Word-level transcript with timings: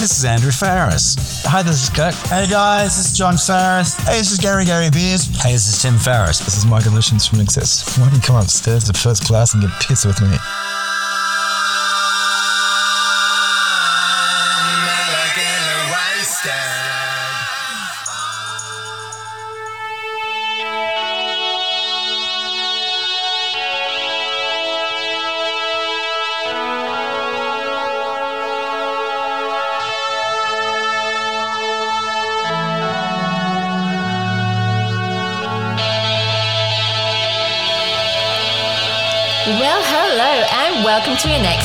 This 0.00 0.16
is 0.16 0.24
Andrew 0.24 0.50
Farriss. 0.50 1.44
Hi, 1.44 1.62
this 1.62 1.82
is 1.82 1.90
Kirk. 1.90 2.14
Hey 2.14 2.48
guys, 2.48 2.96
this 2.96 3.10
is 3.10 3.18
John 3.18 3.34
Farriss. 3.34 4.00
Hey, 4.08 4.16
this 4.16 4.32
is 4.32 4.38
Gary 4.38 4.64
Gary 4.64 4.88
Beers. 4.88 5.26
Hey, 5.42 5.52
this 5.52 5.68
is 5.68 5.82
Tim 5.82 5.96
Farriss. 5.96 6.42
This 6.42 6.56
is 6.56 6.64
Michael 6.64 6.92
Hutchence 6.92 7.26
from 7.26 7.40
INXS. 7.40 7.98
Why 7.98 8.06
don't 8.06 8.14
you 8.14 8.22
come 8.22 8.36
upstairs 8.36 8.84
to 8.84 8.94
first 8.94 9.24
class 9.24 9.52
and 9.52 9.62
get 9.62 9.70
pissed 9.82 10.06
with 10.06 10.22
me? 10.22 10.38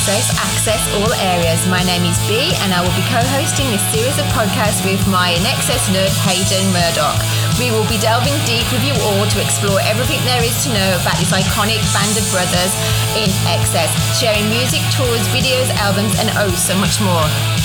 To 0.06 0.12
Access 0.38 0.78
All 1.02 1.10
Areas. 1.18 1.66
My 1.66 1.82
name 1.82 2.06
is 2.06 2.14
Bee 2.30 2.54
and 2.62 2.70
I 2.70 2.78
will 2.78 2.94
be 2.94 3.02
co-hosting 3.10 3.66
this 3.74 3.82
series 3.90 4.14
of 4.22 4.26
podcasts 4.30 4.86
with 4.86 5.02
my 5.10 5.34
INXS 5.34 5.90
nerd 5.90 6.14
Haydn 6.22 6.62
Murdoch. 6.70 7.18
We 7.58 7.74
will 7.74 7.82
be 7.90 7.98
delving 7.98 8.38
deep 8.46 8.62
with 8.70 8.86
you 8.86 8.94
all 9.02 9.26
to 9.26 9.38
explore 9.42 9.82
everything 9.82 10.22
there 10.22 10.46
is 10.46 10.54
to 10.62 10.70
know 10.70 10.90
about 11.02 11.18
this 11.18 11.34
iconic 11.34 11.82
band 11.90 12.14
of 12.14 12.22
brothers 12.30 12.70
in 13.18 13.34
excess, 13.50 13.90
sharing 14.14 14.46
music, 14.46 14.78
tours, 14.94 15.26
videos, 15.34 15.74
albums 15.82 16.14
and 16.22 16.30
oh 16.38 16.54
so 16.54 16.78
much 16.78 17.02
more. 17.02 17.55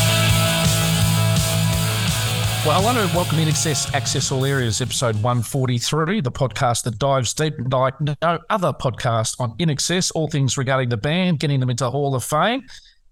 Well, 2.64 2.80
I 2.80 2.84
want 2.84 2.96
to 3.00 3.16
welcome 3.18 3.40
in 3.40 3.48
Access, 3.48 3.92
Access 3.96 4.32
All 4.32 4.46
Areas, 4.46 4.82
episode 4.82 5.16
143, 5.16 6.22
the 6.22 6.32
podcast 6.32 6.84
that 6.84 7.00
dives 7.00 7.34
deep 7.34 7.56
like 7.72 8.00
no 8.00 8.38
other 8.52 8.72
podcast 8.72 9.40
on 9.40 9.58
INXS, 9.58 10.12
all 10.14 10.28
things 10.28 10.60
regarding 10.60 10.90
the 10.90 10.98
band, 10.98 11.40
getting 11.40 11.60
them 11.60 11.72
into 11.72 11.90
Hall 11.90 12.14
of 12.14 12.24
Fame, 12.24 12.62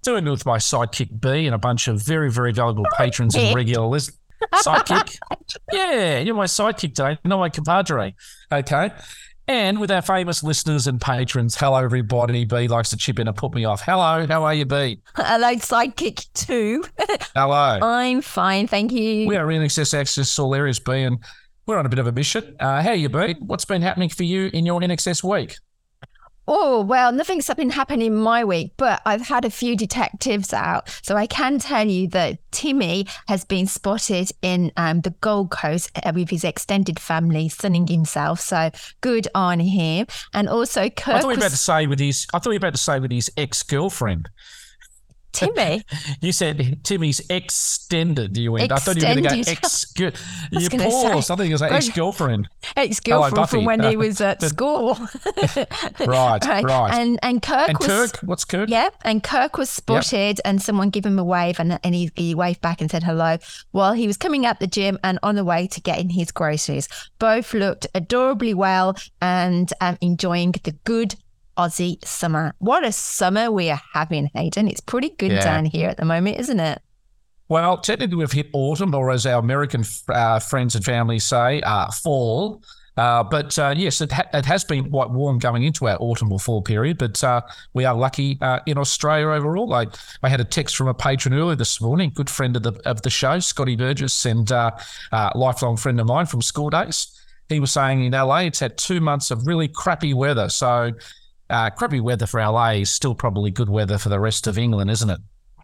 doing 0.03 0.27
it 0.27 0.29
with 0.29 0.45
my 0.45 0.59
sidekick 0.59 1.19
Bee 1.19 1.47
and 1.47 1.55
a 1.55 1.57
bunch 1.57 1.87
of 1.87 1.99
very, 1.99 2.29
very 2.29 2.53
valuable 2.53 2.85
patrons 2.95 3.35
and 3.35 3.55
regular 3.55 3.87
listeners. 3.87 4.19
Sidekick? 4.53 5.17
yeah, 5.73 6.19
you're 6.19 6.35
my 6.35 6.45
sidekick 6.45 6.93
today, 6.93 7.17
not 7.25 7.39
my 7.39 7.49
compadre. 7.49 8.13
Okay. 8.51 8.91
And 9.49 9.79
with 9.79 9.89
our 9.89 10.03
famous 10.03 10.43
listeners 10.43 10.85
and 10.85 11.01
patrons, 11.01 11.55
hello 11.55 11.77
everybody. 11.77 12.45
Bee 12.45 12.67
likes 12.67 12.91
to 12.91 12.97
chip 12.97 13.17
in 13.17 13.27
and 13.27 13.35
put 13.35 13.51
me 13.55 13.65
off. 13.65 13.81
Hello, 13.81 14.27
how 14.27 14.43
are 14.43 14.53
you, 14.53 14.63
Bee? 14.63 15.01
Hello, 15.15 15.55
sidekick 15.55 16.27
two. 16.35 16.83
Hello. 17.35 17.79
I'm 17.81 18.21
fine, 18.21 18.67
thank 18.67 18.91
you. 18.91 19.27
We 19.27 19.37
are 19.37 19.49
in 19.49 19.63
Access 19.63 19.95
Access 19.95 20.37
All 20.37 20.53
Areas 20.53 20.79
Bee, 20.79 21.01
and 21.01 21.17
we're 21.65 21.79
on 21.79 21.87
a 21.87 21.89
bit 21.89 21.97
of 21.97 22.05
a 22.05 22.11
mission. 22.11 22.57
Uh, 22.59 22.83
how 22.83 22.91
you 22.91 23.09
been? 23.09 23.37
What's 23.39 23.65
been 23.65 23.81
happening 23.81 24.09
for 24.09 24.21
you 24.21 24.51
in 24.53 24.67
your 24.67 24.81
INXS 24.81 25.23
week? 25.23 25.55
Oh, 26.51 26.81
well, 26.81 27.11
nothing's 27.11 27.47
been 27.53 27.69
happening 27.69 28.15
my 28.15 28.43
week, 28.43 28.71
but 28.75 29.03
I've 29.05 29.27
had 29.27 29.45
a 29.45 29.51
few 29.51 29.75
detectives 29.75 30.51
out. 30.51 30.89
So 31.03 31.15
I 31.15 31.27
can 31.27 31.59
tell 31.59 31.87
you 31.87 32.07
that 32.07 32.39
Timmy 32.51 33.05
has 33.27 33.45
been 33.45 33.67
spotted 33.67 34.31
in 34.41 34.71
um, 34.75 35.01
the 35.01 35.11
Gold 35.21 35.51
Coast 35.51 35.91
uh, 36.03 36.11
with 36.15 36.31
his 36.31 36.43
extended 36.43 36.99
family 36.99 37.49
sunning 37.49 37.85
himself. 37.85 38.39
So 38.39 38.71
good 39.01 39.27
on 39.35 39.59
him. 39.59 40.07
And 40.33 40.49
also, 40.49 40.89
Kirk. 40.89 41.17
I 41.17 41.19
thought 41.19 41.21
you 41.21 41.27
were 41.27 41.33
about 41.33 41.51
to 41.51 41.57
say 41.57 41.85
with 41.85 41.99
his. 41.99 42.25
I 42.33 42.39
thought 42.39 42.49
you 42.49 42.59
were 42.59 42.67
about 42.67 42.73
to 42.73 42.81
say 42.81 42.99
with 42.99 43.11
his 43.11 43.31
ex 43.37 43.61
girlfriend. 43.61 44.27
Timmy. 45.31 45.83
You 46.21 46.31
said 46.31 46.83
Timmy's 46.83 47.21
extended. 47.29 48.35
You 48.35 48.51
went. 48.53 48.71
I 48.71 48.77
thought 48.77 48.95
you 48.95 49.07
were 49.07 49.13
going 49.13 49.23
to 49.23 49.29
go 49.29 49.35
Extended. 49.51 50.15
ex. 50.15 50.21
You 50.51 50.69
paused. 50.79 51.27
say- 51.27 51.33
I 51.33 51.37
think 51.37 51.49
it 51.49 51.53
was 51.53 51.61
like 51.61 51.71
ex 51.71 51.89
girlfriend. 51.89 52.49
Ex 52.75 52.99
girlfriend 52.99 53.35
Buffy. 53.35 53.57
from 53.57 53.65
when 53.65 53.83
he 53.83 53.95
was 53.95 54.19
at 54.29 54.41
school. 54.41 54.97
Right, 55.99 56.39
right. 56.45 56.89
And, 56.93 57.19
and 57.21 57.41
Kirk 57.41 57.69
And 57.69 57.77
was. 57.77 57.87
Kirk, 57.87 58.17
what's 58.23 58.45
Kirk? 58.45 58.69
Yeah, 58.69 58.89
and 59.03 59.23
Kirk 59.23 59.57
was 59.57 59.69
spotted, 59.69 60.41
and 60.43 60.61
someone 60.61 60.89
gave 60.89 61.05
him 61.05 61.19
a 61.19 61.23
wave, 61.23 61.59
and, 61.59 61.79
and 61.83 61.95
he, 61.95 62.11
he 62.15 62.35
waved 62.35 62.61
back 62.61 62.81
and 62.81 62.89
said 62.89 63.03
hello 63.03 63.37
while 63.71 63.93
he 63.93 64.07
was 64.07 64.17
coming 64.17 64.45
out 64.45 64.59
the 64.59 64.67
gym 64.67 64.97
and 65.03 65.19
on 65.23 65.35
the 65.35 65.45
way 65.45 65.67
to 65.67 65.81
getting 65.81 66.09
his 66.09 66.31
groceries. 66.31 66.87
Both 67.19 67.53
looked 67.53 67.87
adorably 67.93 68.53
well 68.53 68.95
and 69.21 69.71
um, 69.81 69.97
enjoying 70.01 70.51
the 70.63 70.71
good 70.83 71.15
Aussie 71.63 72.03
summer. 72.05 72.53
What 72.59 72.85
a 72.85 72.91
summer 72.93 73.51
we 73.51 73.69
are 73.69 73.81
having, 73.93 74.29
Haydn! 74.33 74.67
It's 74.69 74.79
pretty 74.79 75.09
good 75.09 75.31
Yeah. 75.31 75.43
down 75.43 75.65
here 75.65 75.89
at 75.89 75.97
the 75.97 76.05
moment, 76.05 76.39
isn't 76.39 76.59
it? 76.59 76.81
Well, 77.49 77.77
technically, 77.79 78.15
we've 78.15 78.31
hit 78.31 78.49
autumn, 78.53 78.93
or 78.95 79.11
as 79.11 79.25
our 79.25 79.39
American 79.39 79.83
uh, 80.07 80.39
friends 80.39 80.75
and 80.75 80.85
family 80.85 81.19
say, 81.19 81.61
uh, 81.61 81.91
fall. 81.91 82.61
Uh, 82.95 83.23
but 83.23 83.57
uh, 83.59 83.73
yes, 83.75 84.01
it, 84.01 84.11
ha- 84.11 84.27
it 84.33 84.45
has 84.45 84.63
been 84.63 84.89
quite 84.89 85.09
warm 85.09 85.39
going 85.39 85.63
into 85.63 85.87
our 85.87 85.97
autumn 85.99 86.31
or 86.31 86.39
fall 86.39 86.61
period. 86.61 86.97
But 86.97 87.21
uh, 87.23 87.41
we 87.73 87.85
are 87.85 87.95
lucky 87.95 88.37
uh, 88.41 88.59
in 88.65 88.77
Australia 88.77 89.27
overall. 89.29 89.73
I, 89.73 89.87
I 90.23 90.29
had 90.29 90.39
a 90.41 90.43
text 90.45 90.75
from 90.77 90.87
a 90.87 90.93
patron 90.93 91.33
earlier 91.33 91.55
this 91.55 91.81
morning, 91.81 92.11
good 92.13 92.29
friend 92.29 92.55
of 92.55 92.63
the 92.63 92.73
of 92.85 93.01
the 93.01 93.09
show, 93.09 93.39
Scotty 93.39 93.75
Burgess, 93.75 94.25
and 94.25 94.49
uh, 94.51 94.71
uh, 95.11 95.29
lifelong 95.35 95.75
friend 95.77 95.99
of 95.99 96.07
mine 96.07 96.25
from 96.25 96.41
school 96.41 96.69
days. 96.69 97.15
He 97.47 97.59
was 97.59 97.71
saying 97.71 98.03
in 98.03 98.11
LA, 98.11 98.39
it's 98.41 98.59
had 98.59 98.77
two 98.77 99.01
months 99.01 99.31
of 99.31 99.47
really 99.47 99.67
crappy 99.67 100.13
weather. 100.13 100.49
So, 100.49 100.91
uh, 101.49 101.69
crappy 101.71 101.99
weather 101.99 102.25
for 102.27 102.39
LA 102.39 102.69
is 102.71 102.89
still 102.91 103.15
probably 103.15 103.51
good 103.51 103.69
weather 103.69 103.97
for 103.97 104.09
the 104.09 104.19
rest 104.19 104.47
of 104.47 104.57
England, 104.57 104.89
isn't 104.91 105.09
it? 105.09 105.19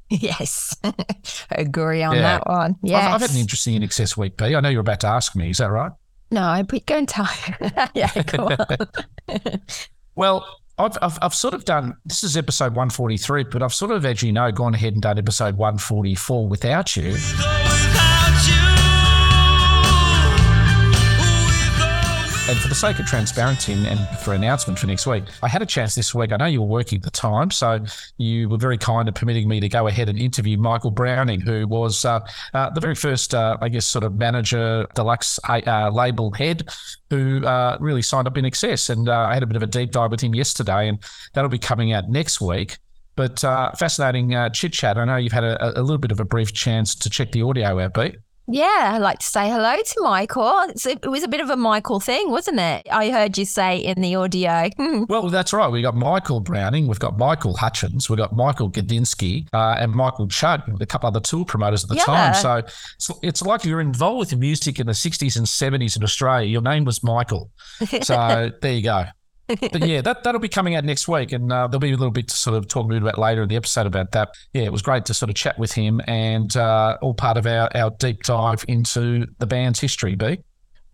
Yes, 0.09 0.75
agree 1.51 2.03
on 2.03 2.15
Yeah. 2.15 2.21
that 2.21 2.47
one. 2.47 2.75
Yes. 2.83 3.03
I've, 3.03 3.13
I've 3.15 3.21
had 3.21 3.31
an 3.31 3.37
interesting 3.37 3.81
INXS 3.81 4.15
week, 4.15 4.37
P. 4.37 4.55
I 4.55 4.59
know 4.59 4.69
you're 4.69 4.81
about 4.81 4.99
to 5.01 5.07
ask 5.07 5.35
me. 5.35 5.49
Is 5.49 5.57
that 5.57 5.71
right? 5.71 5.91
no, 6.31 6.41
I 6.41 6.63
but 6.63 6.85
go 6.85 6.97
and 6.97 7.07
tell. 7.07 7.27
yeah, 7.93 8.11
go 8.23 8.49
on. 8.49 9.57
Well, 10.15 10.45
I've, 10.77 10.97
I've, 11.01 11.17
I've 11.21 11.33
sort 11.35 11.53
of 11.53 11.65
done 11.65 11.95
this 12.05 12.23
is 12.23 12.37
episode 12.37 12.71
143, 12.75 13.45
but 13.45 13.61
I've 13.61 13.73
sort 13.73 13.91
of, 13.91 14.05
as 14.05 14.21
you 14.23 14.31
know, 14.31 14.51
gone 14.51 14.73
ahead 14.73 14.93
and 14.93 15.01
done 15.01 15.17
episode 15.17 15.57
144 15.57 16.47
without 16.47 16.95
you. 16.95 17.15
And 22.47 22.59
for 22.59 22.67
the 22.67 22.75
sake 22.75 22.99
of 22.99 23.07
transparency 23.07 23.73
and, 23.73 23.99
for 24.19 24.35
announcement 24.35 24.77
for 24.77 24.85
next 24.85 25.07
week, 25.07 25.23
I 25.41 25.47
had 25.47 25.63
a 25.63 25.65
chance 25.65 25.95
this 25.95 26.13
week. 26.13 26.31
I 26.31 26.37
know 26.37 26.45
you 26.45 26.61
were 26.61 26.67
working 26.67 26.97
at 26.97 27.03
the 27.03 27.09
time, 27.09 27.49
so 27.49 27.83
you 28.17 28.47
were 28.49 28.59
very 28.59 28.77
kind 28.77 29.09
of 29.09 29.15
permitting 29.15 29.47
me 29.47 29.59
to 29.61 29.67
go 29.67 29.87
ahead 29.87 30.09
and 30.09 30.19
interview 30.19 30.55
Michael 30.55 30.91
Browning, 30.91 31.41
who 31.41 31.67
was 31.67 32.05
uh, 32.05 32.19
uh, 32.53 32.69
the 32.69 32.79
very 32.79 32.93
first, 32.93 33.33
uh, 33.33 33.57
I 33.61 33.69
guess, 33.69 33.87
sort 33.87 34.03
of 34.03 34.19
manager, 34.19 34.85
deluxe 34.93 35.39
uh, 35.49 35.89
label 35.91 36.31
head, 36.33 36.69
who 37.09 37.43
uh, 37.43 37.77
really 37.79 38.03
signed 38.03 38.27
up 38.27 38.35
INXS. 38.35 38.91
And 38.91 39.09
uh, 39.09 39.21
I 39.27 39.33
had 39.33 39.41
a 39.41 39.47
bit 39.47 39.55
of 39.55 39.63
a 39.63 39.67
deep 39.67 39.89
dive 39.89 40.11
with 40.11 40.21
him 40.21 40.35
yesterday, 40.35 40.87
and 40.87 40.99
that'll 41.33 41.49
be 41.49 41.57
coming 41.57 41.93
out 41.93 42.09
next 42.09 42.41
week. 42.41 42.77
But 43.15 43.43
uh, 43.43 43.71
fascinating 43.71 44.35
uh, 44.35 44.49
chit 44.49 44.73
chat. 44.73 44.99
I 44.99 45.05
know 45.05 45.15
you've 45.15 45.33
had 45.33 45.45
a, 45.45 45.79
a 45.79 45.81
little 45.81 45.97
bit 45.97 46.11
of 46.11 46.19
a 46.19 46.25
brief 46.25 46.53
chance 46.53 46.93
to 46.93 47.09
check 47.09 47.31
the 47.31 47.41
audio 47.41 47.79
out, 47.79 47.95
Pete. 47.95 48.17
Yeah, 48.47 48.91
I'd 48.93 48.99
like 49.01 49.19
to 49.19 49.25
say 49.25 49.49
hello 49.49 49.75
to 49.75 50.01
Michael. 50.01 50.65
It's, 50.69 50.85
it 50.85 51.09
was 51.09 51.23
a 51.23 51.27
bit 51.27 51.41
of 51.41 51.49
a 51.49 51.55
Michael 51.55 51.99
thing, 51.99 52.29
wasn't 52.29 52.59
it? 52.59 52.85
I 52.91 53.09
heard 53.09 53.37
you 53.37 53.45
say 53.45 53.77
in 53.77 54.01
the 54.01 54.15
audio. 54.15 54.69
Hmm. 54.77 55.05
Well, 55.09 55.29
that's 55.29 55.51
right. 55.51 55.67
We've 55.67 55.83
got 55.83 55.95
Michael 55.95 56.39
Browning, 56.41 56.87
we've 56.87 56.99
got 56.99 57.17
Michael 57.17 57.55
Hutchence, 57.57 58.07
we've 58.09 58.17
got 58.17 58.35
Michael 58.35 58.69
Gudinski, 58.69 59.47
uh, 59.51 59.75
and 59.79 59.93
Michael 59.93 60.25
with 60.27 60.81
a 60.81 60.85
couple 60.85 61.07
other 61.07 61.19
tour 61.19 61.43
promoters 61.45 61.83
at 61.83 61.89
the 61.89 61.95
Yeah. 61.95 62.03
time. 62.03 62.33
So 62.35 62.55
it's, 62.57 63.11
it's 63.23 63.41
like 63.41 63.65
you're 63.65 63.81
involved 63.81 64.31
with 64.31 64.39
music 64.39 64.79
in 64.79 64.85
the 64.85 64.93
60s 64.93 65.35
and 65.37 65.45
70s 65.47 65.97
in 65.97 66.03
Australia. 66.03 66.47
Your 66.47 66.61
name 66.61 66.85
was 66.85 67.03
Michael. 67.03 67.51
So 68.03 68.51
there 68.61 68.73
you 68.73 68.83
go. 68.83 69.05
But 69.47 69.85
yeah, 69.85 70.01
that, 70.01 70.23
that'll 70.23 70.41
be 70.41 70.49
coming 70.49 70.75
out 70.75 70.83
next 70.83 71.07
week. 71.07 71.31
And 71.31 71.51
uh, 71.51 71.67
there'll 71.67 71.79
be 71.79 71.91
a 71.91 71.97
little 71.97 72.11
bit 72.11 72.27
to 72.29 72.35
sort 72.35 72.57
of 72.57 72.67
talk 72.67 72.85
a 72.85 72.89
bit 72.89 73.01
about 73.01 73.17
later 73.17 73.43
in 73.43 73.49
the 73.49 73.55
episode 73.55 73.85
about 73.85 74.11
that. 74.13 74.29
Yeah, 74.53 74.63
it 74.63 74.71
was 74.71 74.81
great 74.81 75.05
to 75.05 75.13
sort 75.13 75.29
of 75.29 75.35
chat 75.35 75.59
with 75.59 75.71
him 75.71 76.01
and 76.07 76.55
uh, 76.55 76.97
all 77.01 77.13
part 77.13 77.37
of 77.37 77.45
our, 77.45 77.69
our 77.75 77.91
deep 77.91 78.23
dive 78.23 78.65
into 78.67 79.27
the 79.39 79.45
band's 79.45 79.79
history, 79.79 80.15
Bee. 80.15 80.39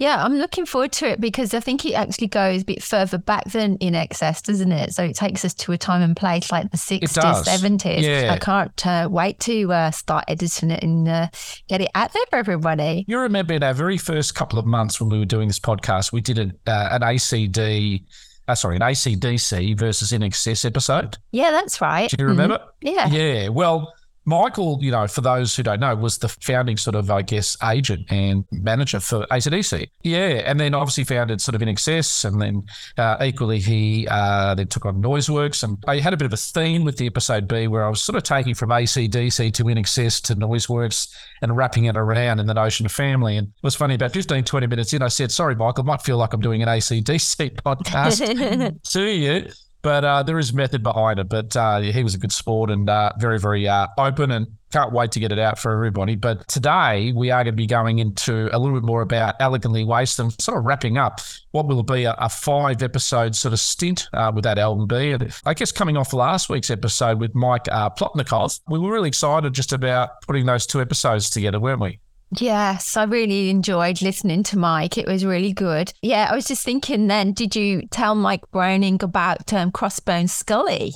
Yeah, 0.01 0.25
I'm 0.25 0.37
looking 0.37 0.65
forward 0.65 0.93
to 0.93 1.09
it 1.11 1.21
because 1.21 1.53
I 1.53 1.59
think 1.59 1.85
it 1.85 1.93
actually 1.93 2.25
goes 2.25 2.63
a 2.63 2.65
bit 2.65 2.81
further 2.81 3.19
back 3.19 3.45
than 3.51 3.77
INXS, 3.77 4.41
doesn't 4.41 4.71
it? 4.71 4.95
So 4.95 5.03
it 5.03 5.15
takes 5.15 5.45
us 5.45 5.53
to 5.53 5.73
a 5.73 5.77
time 5.77 6.01
and 6.01 6.17
place 6.17 6.51
like 6.51 6.71
the 6.71 6.77
60s, 6.77 7.03
70s. 7.43 8.01
Yeah. 8.01 8.33
I 8.33 8.39
can't 8.39 8.87
uh, 8.87 9.07
wait 9.11 9.39
to 9.41 9.71
uh, 9.71 9.91
start 9.91 10.25
editing 10.27 10.71
it 10.71 10.83
and 10.83 11.07
uh, 11.07 11.27
get 11.69 11.81
it 11.81 11.91
out 11.93 12.13
there 12.13 12.23
for 12.31 12.37
everybody. 12.37 13.05
You 13.07 13.19
remember 13.19 13.53
in 13.53 13.61
our 13.61 13.75
very 13.75 13.99
first 13.99 14.33
couple 14.33 14.57
of 14.57 14.65
months 14.65 14.99
when 14.99 15.09
we 15.09 15.19
were 15.19 15.25
doing 15.25 15.47
this 15.47 15.59
podcast, 15.59 16.11
we 16.11 16.21
did 16.21 16.39
a, 16.39 16.51
uh, 16.65 16.89
an 16.93 17.01
ACD, 17.01 18.03
uh, 18.51 18.55
sorry, 18.55 18.75
an 18.75 18.81
ACDC 18.81 19.77
versus 19.77 20.11
INXS 20.11 20.65
episode. 20.65 21.17
Yeah, 21.31 21.51
that's 21.51 21.79
right. 21.81 22.09
Do 22.09 22.17
you 22.19 22.27
remember? 22.27 22.57
Mhm. 22.57 22.63
Yeah. 22.81 23.07
Yeah. 23.07 23.47
Well, 23.49 23.93
Michael, 24.25 24.77
you 24.81 24.91
know, 24.91 25.07
for 25.07 25.21
those 25.21 25.55
who 25.55 25.63
don't 25.63 25.79
know, 25.79 25.95
was 25.95 26.19
the 26.19 26.29
founding 26.29 26.77
sort 26.77 26.95
of, 26.95 27.09
I 27.09 27.23
guess, 27.23 27.57
agent 27.63 28.11
and 28.11 28.45
manager 28.51 28.99
for 28.99 29.25
ACDC. 29.31 29.87
Yeah. 30.03 30.43
And 30.45 30.59
then 30.59 30.75
obviously 30.75 31.03
founded 31.05 31.41
sort 31.41 31.55
of 31.55 31.61
INXS. 31.61 32.25
And 32.25 32.41
then 32.41 32.63
uh, 32.97 33.17
equally, 33.23 33.59
he 33.59 34.07
uh, 34.09 34.53
then 34.53 34.67
took 34.67 34.85
on 34.85 35.01
Noiseworks. 35.01 35.63
And 35.63 35.83
I 35.87 35.99
had 35.99 36.13
a 36.13 36.17
bit 36.17 36.25
of 36.25 36.33
a 36.33 36.37
theme 36.37 36.83
with 36.83 36.97
the 36.97 37.07
episode 37.07 37.47
Bee 37.47 37.67
where 37.67 37.83
I 37.83 37.89
was 37.89 38.01
sort 38.01 38.15
of 38.15 38.23
taking 38.23 38.53
from 38.53 38.69
ACDC 38.69 39.53
to 39.53 39.63
INXS 39.63 40.21
to 40.23 40.35
Noiseworks 40.35 41.13
and 41.41 41.57
wrapping 41.57 41.85
it 41.85 41.97
around 41.97 42.39
in 42.39 42.45
the 42.45 42.53
notion 42.53 42.85
of 42.85 42.91
family. 42.91 43.37
And 43.37 43.47
it 43.47 43.63
was 43.63 43.75
funny, 43.75 43.95
about 43.95 44.11
15, 44.11 44.43
20 44.43 44.67
minutes 44.67 44.93
in, 44.93 45.01
I 45.01 45.07
said, 45.07 45.31
sorry, 45.31 45.55
Michael, 45.55 45.83
might 45.83 46.03
feel 46.03 46.17
like 46.17 46.33
I'm 46.33 46.41
doing 46.41 46.61
an 46.61 46.67
ACDC 46.67 47.61
podcast 47.63 48.81
to 48.91 49.01
you 49.01 49.51
but 49.81 50.03
uh, 50.03 50.23
there 50.23 50.39
is 50.39 50.53
method 50.53 50.83
behind 50.83 51.19
it. 51.19 51.29
But 51.29 51.55
uh, 51.55 51.79
he 51.79 52.03
was 52.03 52.15
a 52.15 52.17
good 52.17 52.31
sport 52.31 52.69
and 52.69 52.89
uh, 52.89 53.13
very, 53.17 53.39
very 53.39 53.67
uh, 53.67 53.87
open 53.97 54.31
and 54.31 54.47
can't 54.71 54.93
wait 54.93 55.11
to 55.11 55.19
get 55.19 55.31
it 55.31 55.39
out 55.39 55.59
for 55.59 55.73
everybody. 55.73 56.15
But 56.15 56.47
today 56.47 57.11
we 57.13 57.29
are 57.31 57.43
going 57.43 57.53
to 57.53 57.57
be 57.57 57.67
going 57.67 57.99
into 57.99 58.49
a 58.55 58.57
little 58.57 58.79
bit 58.79 58.85
more 58.85 59.01
about 59.01 59.35
Elegantly 59.39 59.83
Wasted 59.83 60.25
and 60.25 60.41
sort 60.41 60.57
of 60.57 60.65
wrapping 60.65 60.97
up 60.97 61.19
what 61.51 61.67
will 61.67 61.83
be 61.83 62.05
a, 62.05 62.13
a 62.17 62.29
five 62.29 62.81
episode 62.81 63.35
sort 63.35 63.53
of 63.53 63.59
stint 63.59 64.07
uh, 64.13 64.31
with 64.33 64.43
that 64.45 64.57
album 64.57 64.87
Bee. 64.87 65.11
And 65.11 65.33
I 65.45 65.53
guess 65.53 65.71
coming 65.71 65.97
off 65.97 66.13
last 66.13 66.49
week's 66.49 66.69
episode 66.69 67.19
with 67.19 67.35
Mike 67.35 67.67
uh, 67.71 67.89
Plotnikoff, 67.89 68.61
we 68.69 68.79
were 68.79 68.91
really 68.91 69.09
excited 69.09 69.53
just 69.53 69.73
about 69.73 70.21
putting 70.21 70.45
those 70.45 70.65
two 70.65 70.81
episodes 70.81 71.29
together, 71.29 71.59
weren't 71.59 71.81
we? 71.81 71.99
Yes, 72.39 72.95
I 72.95 73.03
really 73.03 73.49
enjoyed 73.49 74.01
listening 74.01 74.43
to 74.43 74.57
Mike. 74.57 74.97
It 74.97 75.07
was 75.07 75.25
really 75.25 75.51
good. 75.51 75.93
Yeah, 76.01 76.29
I 76.31 76.35
was 76.35 76.45
just 76.45 76.63
thinking 76.63 77.07
then, 77.07 77.33
did 77.33 77.55
you 77.55 77.87
tell 77.87 78.15
Mike 78.15 78.49
Browning 78.51 79.03
about 79.03 79.51
um, 79.51 79.71
Crossbone 79.71 80.29
Scully? 80.29 80.93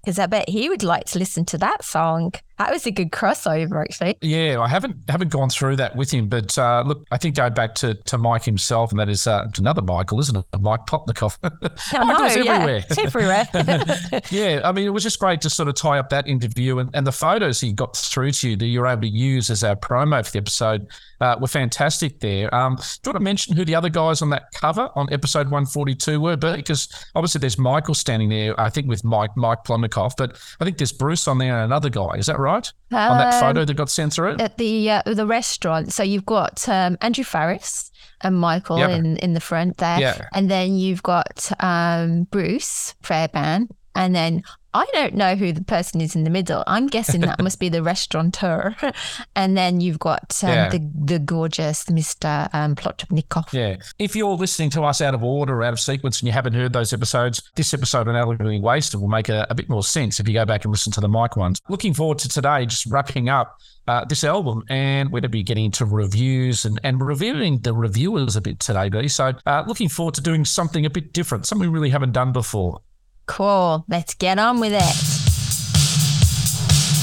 Because 0.00 0.18
I 0.18 0.26
bet 0.26 0.48
he 0.48 0.68
would 0.68 0.84
like 0.84 1.06
to 1.06 1.18
listen 1.18 1.44
to 1.46 1.58
that 1.58 1.84
song. 1.84 2.34
That 2.60 2.72
was 2.72 2.84
a 2.84 2.90
good 2.90 3.10
crossover, 3.10 3.82
actually. 3.82 4.18
Yeah, 4.20 4.60
I 4.60 4.68
haven't 4.68 4.96
haven't 5.08 5.30
gone 5.30 5.48
through 5.48 5.76
that 5.76 5.96
with 5.96 6.10
him, 6.10 6.28
but 6.28 6.58
uh, 6.58 6.84
look, 6.86 7.06
I 7.10 7.16
think 7.16 7.34
going 7.34 7.54
back 7.54 7.74
to, 7.76 7.94
to 7.94 8.18
Mike 8.18 8.44
himself, 8.44 8.90
and 8.90 9.00
that 9.00 9.08
is 9.08 9.26
uh, 9.26 9.48
another 9.56 9.80
Michael, 9.80 10.20
isn't 10.20 10.36
it? 10.36 10.44
Mike 10.60 10.80
Plotnikoff. 10.84 11.38
Oh, 11.42 11.50
Michael's 12.04 12.36
everywhere. 12.36 12.84
Yeah, 12.90 13.02
everywhere. 13.02 13.48
yeah, 14.30 14.60
I 14.62 14.72
mean, 14.72 14.86
it 14.86 14.90
was 14.90 15.04
just 15.04 15.18
great 15.18 15.40
to 15.40 15.48
sort 15.48 15.70
of 15.70 15.74
tie 15.74 15.98
up 15.98 16.10
that 16.10 16.28
interview 16.28 16.80
and, 16.80 16.90
and 16.92 17.06
the 17.06 17.12
photos 17.12 17.62
he 17.62 17.72
got 17.72 17.96
through 17.96 18.32
to 18.32 18.50
you 18.50 18.56
that 18.56 18.66
you 18.66 18.80
were 18.80 18.86
able 18.88 19.02
to 19.02 19.08
use 19.08 19.48
as 19.48 19.64
our 19.64 19.74
promo 19.74 20.22
for 20.22 20.30
the 20.30 20.38
episode 20.38 20.86
uh, 21.22 21.36
were 21.40 21.48
fantastic 21.48 22.20
there. 22.20 22.54
Um, 22.54 22.76
do 22.76 22.82
you 22.82 23.12
want 23.12 23.16
to 23.16 23.20
mention 23.20 23.56
who 23.56 23.64
the 23.64 23.74
other 23.74 23.88
guys 23.88 24.20
on 24.20 24.28
that 24.30 24.52
cover 24.52 24.90
on 24.96 25.10
episode 25.10 25.46
142 25.46 26.20
were? 26.20 26.36
Because 26.36 26.88
obviously 27.14 27.38
there's 27.38 27.56
Michael 27.56 27.94
standing 27.94 28.28
there, 28.28 28.58
I 28.60 28.68
think 28.68 28.86
with 28.86 29.02
Mike 29.02 29.34
Mike 29.34 29.64
Plotnikoff, 29.64 30.12
but 30.18 30.38
I 30.60 30.64
think 30.66 30.76
there's 30.76 30.92
Bruce 30.92 31.26
on 31.26 31.38
there 31.38 31.54
and 31.54 31.64
another 31.64 31.88
guy. 31.88 32.16
Is 32.16 32.26
that 32.26 32.38
right? 32.38 32.49
Right? 32.52 32.72
Um, 32.92 33.12
on 33.12 33.18
that 33.18 33.40
photo 33.40 33.64
that 33.64 33.74
got 33.74 33.90
censored? 33.90 34.40
At 34.40 34.58
the 34.58 34.90
uh, 34.90 35.02
the 35.06 35.26
restaurant. 35.26 35.92
So 35.92 36.02
you've 36.02 36.26
got 36.26 36.68
um, 36.68 36.98
Andrew 37.00 37.24
Farriss 37.24 37.90
and 38.20 38.36
Michael 38.36 38.78
yep. 38.78 38.90
in, 38.90 39.16
in 39.18 39.34
the 39.34 39.40
front 39.40 39.78
there. 39.78 40.00
Yeah. 40.00 40.28
And 40.32 40.50
then 40.50 40.76
you've 40.76 41.02
got 41.02 41.50
um, 41.60 42.24
Bruce 42.24 42.94
Fairbairn. 43.02 43.68
And 43.94 44.14
then 44.14 44.42
I 44.72 44.86
don't 44.92 45.14
know 45.14 45.34
who 45.34 45.52
the 45.52 45.64
person 45.64 46.00
is 46.00 46.14
in 46.14 46.22
the 46.22 46.30
middle. 46.30 46.62
I'm 46.66 46.86
guessing 46.86 47.22
that 47.22 47.42
must 47.42 47.58
be 47.58 47.68
the 47.68 47.82
restaurateur. 47.82 48.76
and 49.36 49.56
then 49.56 49.80
you've 49.80 49.98
got 49.98 50.38
um, 50.44 50.50
yeah. 50.50 50.68
the 50.68 50.90
the 50.94 51.18
gorgeous 51.18 51.84
Mr. 51.86 52.48
Um, 52.54 52.76
Plotnikoff. 52.76 53.52
Yeah. 53.52 53.76
If 53.98 54.14
you're 54.14 54.36
listening 54.36 54.70
to 54.70 54.82
us 54.82 55.00
out 55.00 55.14
of 55.14 55.24
order, 55.24 55.62
out 55.62 55.72
of 55.72 55.80
sequence, 55.80 56.20
and 56.20 56.28
you 56.28 56.32
haven't 56.32 56.52
heard 56.52 56.72
those 56.72 56.92
episodes, 56.92 57.42
this 57.56 57.74
episode 57.74 58.06
on 58.06 58.14
Elegantly 58.14 58.60
Wasted 58.60 59.00
will 59.00 59.08
make 59.08 59.28
a, 59.28 59.46
a, 59.50 59.54
bit 59.54 59.68
more 59.68 59.82
sense 59.82 60.20
if 60.20 60.28
you 60.28 60.34
go 60.34 60.44
back 60.44 60.64
and 60.64 60.70
listen 60.70 60.92
to 60.92 61.00
the 61.00 61.08
Mike 61.08 61.36
ones. 61.36 61.60
Looking 61.68 61.92
forward 61.92 62.18
to 62.20 62.28
today, 62.28 62.64
just 62.64 62.86
wrapping 62.86 63.28
up 63.28 63.58
uh, 63.88 64.04
this 64.04 64.22
album, 64.22 64.62
and 64.70 65.08
we're 65.08 65.20
going 65.20 65.22
to 65.22 65.28
be 65.30 65.42
getting 65.42 65.64
into 65.64 65.84
reviews 65.84 66.64
and, 66.64 66.78
and 66.84 67.02
reviewing 67.02 67.58
the 67.58 67.72
reviewers 67.72 68.36
a 68.36 68.40
bit 68.40 68.60
today, 68.60 68.88
Bee. 68.88 69.08
So, 69.08 69.32
uh, 69.46 69.64
looking 69.66 69.88
forward 69.88 70.14
to 70.14 70.20
doing 70.20 70.44
something 70.44 70.86
a 70.86 70.90
bit 70.90 71.12
different, 71.12 71.46
something 71.46 71.68
we 71.68 71.74
really 71.74 71.90
haven't 71.90 72.12
done 72.12 72.30
before. 72.30 72.80
Cool. 73.26 73.84
Let's 73.88 74.14
get 74.14 74.38
on 74.38 74.60
with 74.60 74.72
it. 74.72 75.20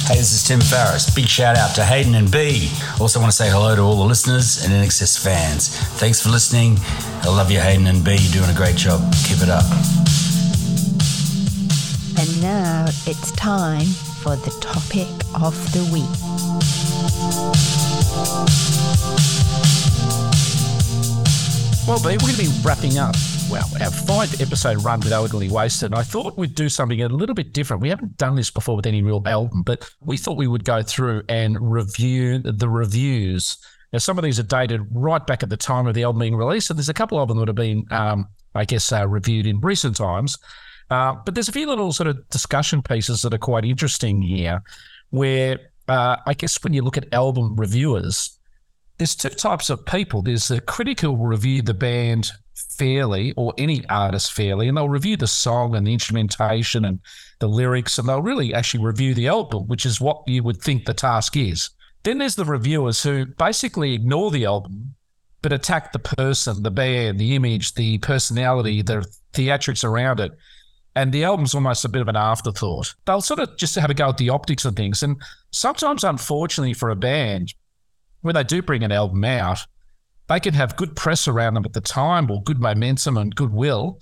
Hey, 0.08 0.16
this 0.16 0.32
is 0.32 0.48
Tim 0.48 0.62
Farriss. 0.62 1.14
Big 1.14 1.28
shout 1.28 1.58
out 1.58 1.76
to 1.76 1.84
Haydn 1.84 2.16
and 2.16 2.32
Bee. 2.32 2.72
Also 3.02 3.20
want 3.20 3.30
to 3.30 3.36
say 3.36 3.50
hello 3.50 3.76
to 3.76 3.82
all 3.82 3.98
the 3.98 4.06
listeners 4.06 4.64
and 4.64 4.72
INXS 4.72 5.22
fans. 5.22 5.68
Thanks 6.00 6.22
for 6.22 6.30
listening. 6.30 6.78
I 7.24 7.28
love 7.28 7.52
you, 7.52 7.60
Haydn 7.60 7.88
and 7.88 8.06
Bee. 8.06 8.16
You're 8.16 8.42
doing 8.42 8.50
a 8.50 8.56
great 8.56 8.78
job. 8.78 9.02
Keep 9.26 9.44
it 9.44 9.50
up. 9.50 9.66
And 12.18 12.42
now 12.42 12.86
it's 13.06 13.32
time 13.34 13.86
for 14.24 14.38
the 14.38 14.52
topic 14.62 15.10
of 15.44 15.54
the 15.74 15.84
week. 15.92 16.08
Well, 21.86 22.00
Bee, 22.00 22.16
we're 22.16 22.32
going 22.32 22.36
to 22.36 22.44
be 22.44 22.62
wrapping 22.64 22.98
up 22.98 23.16
well, 23.50 23.70
our 23.82 23.92
five 23.92 24.42
episode 24.42 24.84
run 24.84 25.00
with 25.00 25.12
Elegantly 25.12 25.50
Wasted, 25.50 25.92
And 25.92 25.96
I 25.96 26.04
thought 26.04 26.38
we'd 26.38 26.56
do 26.56 26.70
something 26.70 27.02
a 27.02 27.08
little 27.08 27.36
bit 27.36 27.54
different. 27.54 27.82
We 27.82 27.90
haven't 27.90 28.18
done 28.18 28.36
this 28.36 28.50
before 28.50 28.76
with 28.76 28.86
any 28.86 29.02
real 29.02 29.24
album, 29.26 29.64
but 29.64 29.90
we 30.02 30.18
thought 30.18 30.38
we 30.38 30.48
would 30.48 30.66
go 30.66 30.82
through 30.82 31.24
and 31.30 31.58
review 31.60 32.40
the 32.40 32.68
reviews. 32.68 33.58
Now, 33.94 34.00
some 34.00 34.18
of 34.18 34.24
these 34.24 34.40
are 34.40 34.44
dated 34.44 34.82
right 34.92 35.26
back 35.26 35.44
at 35.44 35.50
the 35.50 35.58
time 35.58 35.88
of 35.88 35.94
the 35.94 36.04
album 36.04 36.20
being 36.20 36.36
released, 36.36 36.70
and 36.70 36.78
there's 36.78 36.90
a 36.90 36.94
couple 36.94 37.20
of 37.20 37.30
them 37.30 37.38
that 37.38 37.48
have 37.48 37.56
been, 37.56 37.86
um, 37.92 38.28
I 38.54 38.66
guess, 38.66 38.92
uh, 38.92 39.08
reviewed 39.08 39.48
in 39.48 39.62
recent 39.62 39.96
times. 39.96 40.38
Uh, 40.90 41.16
but 41.26 41.34
there's 41.34 41.50
a 41.50 41.54
few 41.54 41.68
little 41.68 41.94
sort 41.94 42.08
of 42.08 42.28
discussion 42.30 42.82
pieces 42.82 43.22
that 43.22 43.34
are 43.34 43.40
quite 43.40 43.66
interesting 43.66 44.22
here, 44.22 44.62
where 45.12 45.60
uh, 45.88 46.18
I 46.26 46.34
guess 46.34 46.62
when 46.64 46.74
you 46.74 46.82
look 46.82 46.98
at 46.98 47.14
album 47.14 47.56
reviewers, 47.56 48.37
there's 48.98 49.16
two 49.16 49.30
types 49.30 49.70
of 49.70 49.86
people. 49.86 50.22
There's 50.22 50.48
the 50.48 50.62
critical 50.62 51.18
review 51.18 51.62
the 51.62 51.74
band 51.74 52.32
fairly 52.78 53.34
or 53.38 53.54
any 53.58 53.88
artist 53.88 54.34
fairly 54.34 54.68
and 54.68 54.78
they'll 54.78 54.90
review 54.90 55.18
the 55.18 55.28
song 55.28 55.76
and 55.76 55.86
the 55.86 55.94
instrumentation 55.94 56.86
and 56.86 57.00
the 57.40 57.48
lyrics 57.48 57.98
and 57.98 58.08
they'll 58.08 58.22
really 58.22 58.54
actually 58.54 58.84
review 58.84 59.14
the 59.14 59.28
album 59.28 59.68
which 59.68 59.86
is 59.86 60.02
what 60.02 60.22
you 60.28 60.44
would 60.44 60.62
think 60.62 60.86
the 60.86 60.94
task 60.94 61.36
is 61.38 61.72
then 62.04 62.18
there's 62.18 62.36
the 62.36 62.46
reviewers 62.46 63.02
who 63.02 63.26
basically 63.26 63.94
ignore 63.94 64.32
the 64.32 64.46
album 64.46 64.96
but 65.42 65.54
attack 65.54 65.92
the 65.92 66.00
person 66.00 66.64
the 66.64 66.72
band 66.72 67.20
the 67.20 67.36
image 67.36 67.74
the 67.76 67.98
personality 68.00 68.82
the 68.82 69.06
theatrics 69.34 69.84
around 69.84 70.20
it 70.20 70.32
and 70.96 71.12
the 71.12 71.24
album's 71.24 71.56
almost 71.56 71.86
a 71.86 71.90
bit 71.90 72.02
of 72.02 72.08
an 72.08 72.16
afterthought 72.16 72.94
they'll 73.06 73.22
sort 73.22 73.40
of 73.40 73.56
just 73.58 73.76
have 73.76 73.90
a 73.90 73.94
go 73.94 74.10
at 74.10 74.18
the 74.18 74.30
optics 74.30 74.66
of 74.66 74.76
things 74.76 75.04
and 75.04 75.22
sometimes 75.52 76.04
unfortunately 76.04 76.74
for 76.74 76.90
a 76.90 76.96
band 76.96 77.54
when 78.22 78.36
they 78.36 78.44
do 78.44 78.62
bring 78.62 78.84
an 78.84 78.92
album 78.92 79.24
out 79.24 79.66
they 80.28 80.40
can 80.40 80.54
have 80.54 80.76
good 80.76 80.96
press 80.96 81.28
around 81.28 81.54
them 81.54 81.66
at 81.66 81.74
the 81.74 81.82
time 81.82 82.30
or 82.30 82.44
good 82.44 82.60
momentum 82.60 83.18
and 83.18 83.36
goodwill. 83.36 84.00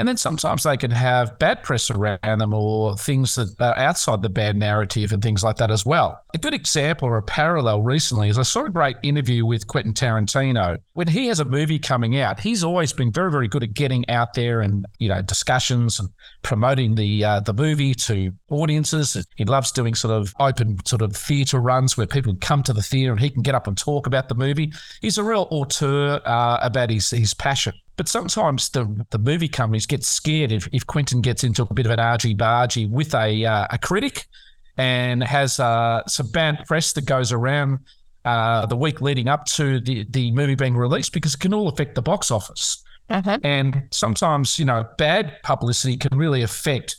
And 0.00 0.08
then 0.08 0.16
sometimes 0.16 0.62
they 0.62 0.78
can 0.78 0.90
have 0.92 1.38
bad 1.38 1.62
press 1.62 1.90
around 1.90 2.38
them 2.38 2.54
or 2.54 2.96
things 2.96 3.34
that 3.34 3.54
are 3.60 3.76
outside 3.76 4.22
the 4.22 4.30
bad 4.30 4.56
narrative 4.56 5.12
and 5.12 5.22
things 5.22 5.44
like 5.44 5.56
that 5.56 5.70
as 5.70 5.84
well. 5.84 6.18
A 6.32 6.38
good 6.38 6.54
example 6.54 7.06
or 7.06 7.18
a 7.18 7.22
parallel 7.22 7.82
recently 7.82 8.30
is 8.30 8.38
I 8.38 8.44
saw 8.44 8.64
a 8.64 8.70
great 8.70 8.96
interview 9.02 9.44
with 9.44 9.66
Quentin 9.66 9.92
Tarantino. 9.92 10.78
When 10.94 11.06
he 11.06 11.26
has 11.26 11.38
a 11.38 11.44
movie 11.44 11.78
coming 11.78 12.18
out, 12.18 12.40
he's 12.40 12.64
always 12.64 12.94
been 12.94 13.12
very, 13.12 13.30
very 13.30 13.46
good 13.46 13.62
at 13.62 13.74
getting 13.74 14.08
out 14.08 14.32
there 14.32 14.62
and, 14.62 14.86
you 14.98 15.10
know, 15.10 15.20
discussions 15.20 16.00
and 16.00 16.08
promoting 16.40 16.94
the 16.94 17.22
uh, 17.22 17.40
the 17.40 17.52
movie 17.52 17.94
to 17.94 18.32
audiences. 18.48 19.22
He 19.36 19.44
loves 19.44 19.70
doing 19.70 19.94
sort 19.94 20.14
of 20.14 20.32
open 20.40 20.78
sort 20.86 21.02
of 21.02 21.14
theatre 21.14 21.60
runs 21.60 21.98
where 21.98 22.06
people 22.06 22.34
come 22.40 22.62
to 22.62 22.72
the 22.72 22.80
theatre 22.80 23.12
and 23.12 23.20
he 23.20 23.28
can 23.28 23.42
get 23.42 23.54
up 23.54 23.66
and 23.66 23.76
talk 23.76 24.06
about 24.06 24.30
the 24.30 24.34
movie. 24.34 24.72
He's 25.02 25.18
a 25.18 25.24
real 25.24 25.46
auteur 25.50 26.22
uh, 26.24 26.58
about 26.62 26.88
his, 26.88 27.10
his 27.10 27.34
passion. 27.34 27.74
But 28.00 28.08
sometimes 28.08 28.70
the, 28.70 29.04
the 29.10 29.18
movie 29.18 29.46
companies 29.46 29.84
get 29.84 30.04
scared 30.04 30.52
if, 30.52 30.66
if 30.72 30.86
Quentin 30.86 31.20
gets 31.20 31.44
into 31.44 31.64
a 31.68 31.74
bit 31.74 31.84
of 31.84 31.92
an 31.92 32.00
argy 32.00 32.34
bargy 32.34 32.88
with 32.88 33.14
a, 33.14 33.44
uh, 33.44 33.66
a 33.70 33.76
critic 33.76 34.24
and 34.78 35.22
has 35.22 35.60
uh, 35.60 36.02
some 36.06 36.28
bad 36.28 36.64
press 36.66 36.94
that 36.94 37.04
goes 37.04 37.30
around 37.30 37.80
uh, 38.24 38.64
the 38.64 38.74
week 38.74 39.02
leading 39.02 39.28
up 39.28 39.44
to 39.44 39.80
the, 39.80 40.06
the 40.08 40.32
movie 40.32 40.54
being 40.54 40.78
released 40.78 41.12
because 41.12 41.34
it 41.34 41.40
can 41.40 41.52
all 41.52 41.68
affect 41.68 41.94
the 41.94 42.00
box 42.00 42.30
office. 42.30 42.82
Uh-huh. 43.10 43.38
And 43.44 43.82
sometimes, 43.90 44.58
you 44.58 44.64
know, 44.64 44.86
bad 44.96 45.36
publicity 45.42 45.98
can 45.98 46.16
really 46.16 46.40
affect 46.40 46.96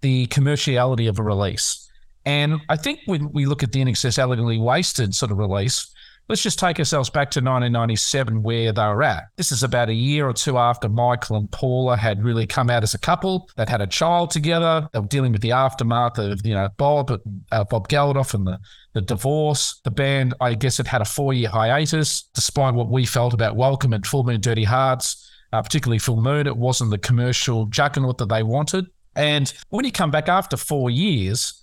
the 0.00 0.26
commerciality 0.26 1.08
of 1.08 1.20
a 1.20 1.22
release. 1.22 1.88
And 2.24 2.60
I 2.68 2.76
think 2.76 2.98
when 3.06 3.30
we 3.30 3.46
look 3.46 3.62
at 3.62 3.70
the 3.70 3.84
INXS 3.84 4.18
Elegantly 4.18 4.58
Wasted 4.58 5.14
sort 5.14 5.30
of 5.30 5.38
release, 5.38 5.94
Let's 6.30 6.42
just 6.42 6.60
take 6.60 6.78
ourselves 6.78 7.10
back 7.10 7.32
to 7.32 7.40
1997, 7.40 8.44
where 8.44 8.72
they 8.72 8.82
were 8.82 9.02
at. 9.02 9.24
This 9.36 9.50
is 9.50 9.64
about 9.64 9.88
a 9.88 9.92
year 9.92 10.28
or 10.28 10.32
two 10.32 10.58
after 10.58 10.88
Michael 10.88 11.34
and 11.34 11.50
Paula 11.50 11.96
had 11.96 12.22
really 12.22 12.46
come 12.46 12.70
out 12.70 12.84
as 12.84 12.94
a 12.94 13.00
couple. 13.00 13.50
They'd 13.56 13.68
had 13.68 13.80
a 13.80 13.88
child 13.88 14.30
together. 14.30 14.88
They 14.92 15.00
were 15.00 15.08
dealing 15.08 15.32
with 15.32 15.40
the 15.40 15.50
aftermath 15.50 16.18
of, 16.18 16.46
you 16.46 16.54
know, 16.54 16.68
Bob, 16.76 17.10
uh, 17.50 17.64
Bob 17.64 17.88
Geldof 17.88 18.32
and 18.32 18.46
the, 18.46 18.60
the 18.92 19.00
divorce. 19.00 19.80
The 19.82 19.90
band, 19.90 20.34
I 20.40 20.54
guess, 20.54 20.76
had 20.76 20.86
had 20.86 21.02
a 21.02 21.04
four 21.04 21.34
year 21.34 21.48
hiatus, 21.48 22.22
despite 22.32 22.74
what 22.74 22.92
we 22.92 23.06
felt 23.06 23.34
about 23.34 23.56
Welcome 23.56 23.92
and 23.92 24.06
Full 24.06 24.22
Moon 24.22 24.40
Dirty 24.40 24.62
Hearts, 24.62 25.28
uh, 25.52 25.60
particularly 25.60 25.98
Full 25.98 26.22
Moon. 26.22 26.46
It 26.46 26.56
wasn't 26.56 26.92
the 26.92 26.98
commercial 26.98 27.66
juggernaut 27.66 28.18
that 28.18 28.28
they 28.28 28.44
wanted. 28.44 28.86
And 29.16 29.52
when 29.70 29.84
you 29.84 29.90
come 29.90 30.12
back 30.12 30.28
after 30.28 30.56
four 30.56 30.90
years, 30.90 31.59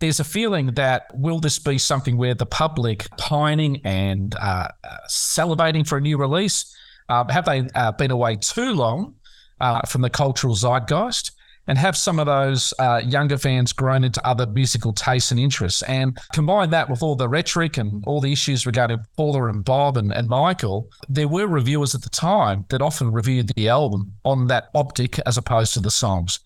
there's 0.00 0.20
a 0.20 0.24
feeling 0.24 0.74
that 0.74 1.06
will 1.14 1.38
this 1.38 1.58
be 1.58 1.78
something 1.78 2.16
where 2.16 2.34
the 2.34 2.46
public 2.46 3.08
pining 3.16 3.80
and 3.84 4.34
uh, 4.36 4.68
uh, 4.82 4.96
salivating 5.08 5.86
for 5.86 5.98
a 5.98 6.00
new 6.00 6.18
release? 6.18 6.74
Uh, 7.08 7.24
have 7.30 7.44
they 7.44 7.68
uh, 7.74 7.92
been 7.92 8.10
away 8.10 8.36
too 8.36 8.72
long 8.72 9.14
uh, 9.60 9.82
from 9.82 10.02
the 10.02 10.10
cultural 10.10 10.54
zeitgeist? 10.54 11.32
and 11.66 11.78
have 11.78 11.96
some 11.96 12.18
of 12.18 12.26
those 12.26 12.74
uh, 12.80 13.00
younger 13.04 13.38
fans 13.38 13.72
grown 13.72 14.02
into 14.02 14.26
other 14.26 14.44
musical 14.44 14.92
tastes 14.92 15.30
and 15.30 15.38
interests. 15.38 15.82
And 15.82 16.18
combine 16.32 16.70
that 16.70 16.90
with 16.90 17.00
all 17.00 17.14
the 17.14 17.28
rhetoric 17.28 17.76
and 17.76 18.02
all 18.08 18.20
the 18.20 18.32
issues 18.32 18.66
regarding 18.66 19.04
Paula 19.16 19.44
and 19.46 19.64
Bob 19.64 19.96
and, 19.96 20.12
and 20.12 20.26
Michael, 20.26 20.88
there 21.08 21.28
were 21.28 21.46
reviewers 21.46 21.94
at 21.94 22.02
the 22.02 22.08
time 22.10 22.64
that 22.70 22.82
often 22.82 23.12
reviewed 23.12 23.52
the 23.54 23.68
album 23.68 24.14
on 24.24 24.48
that 24.48 24.70
optic 24.74 25.20
as 25.20 25.36
opposed 25.36 25.72
to 25.74 25.80
the 25.80 25.92
songs. 25.92 26.40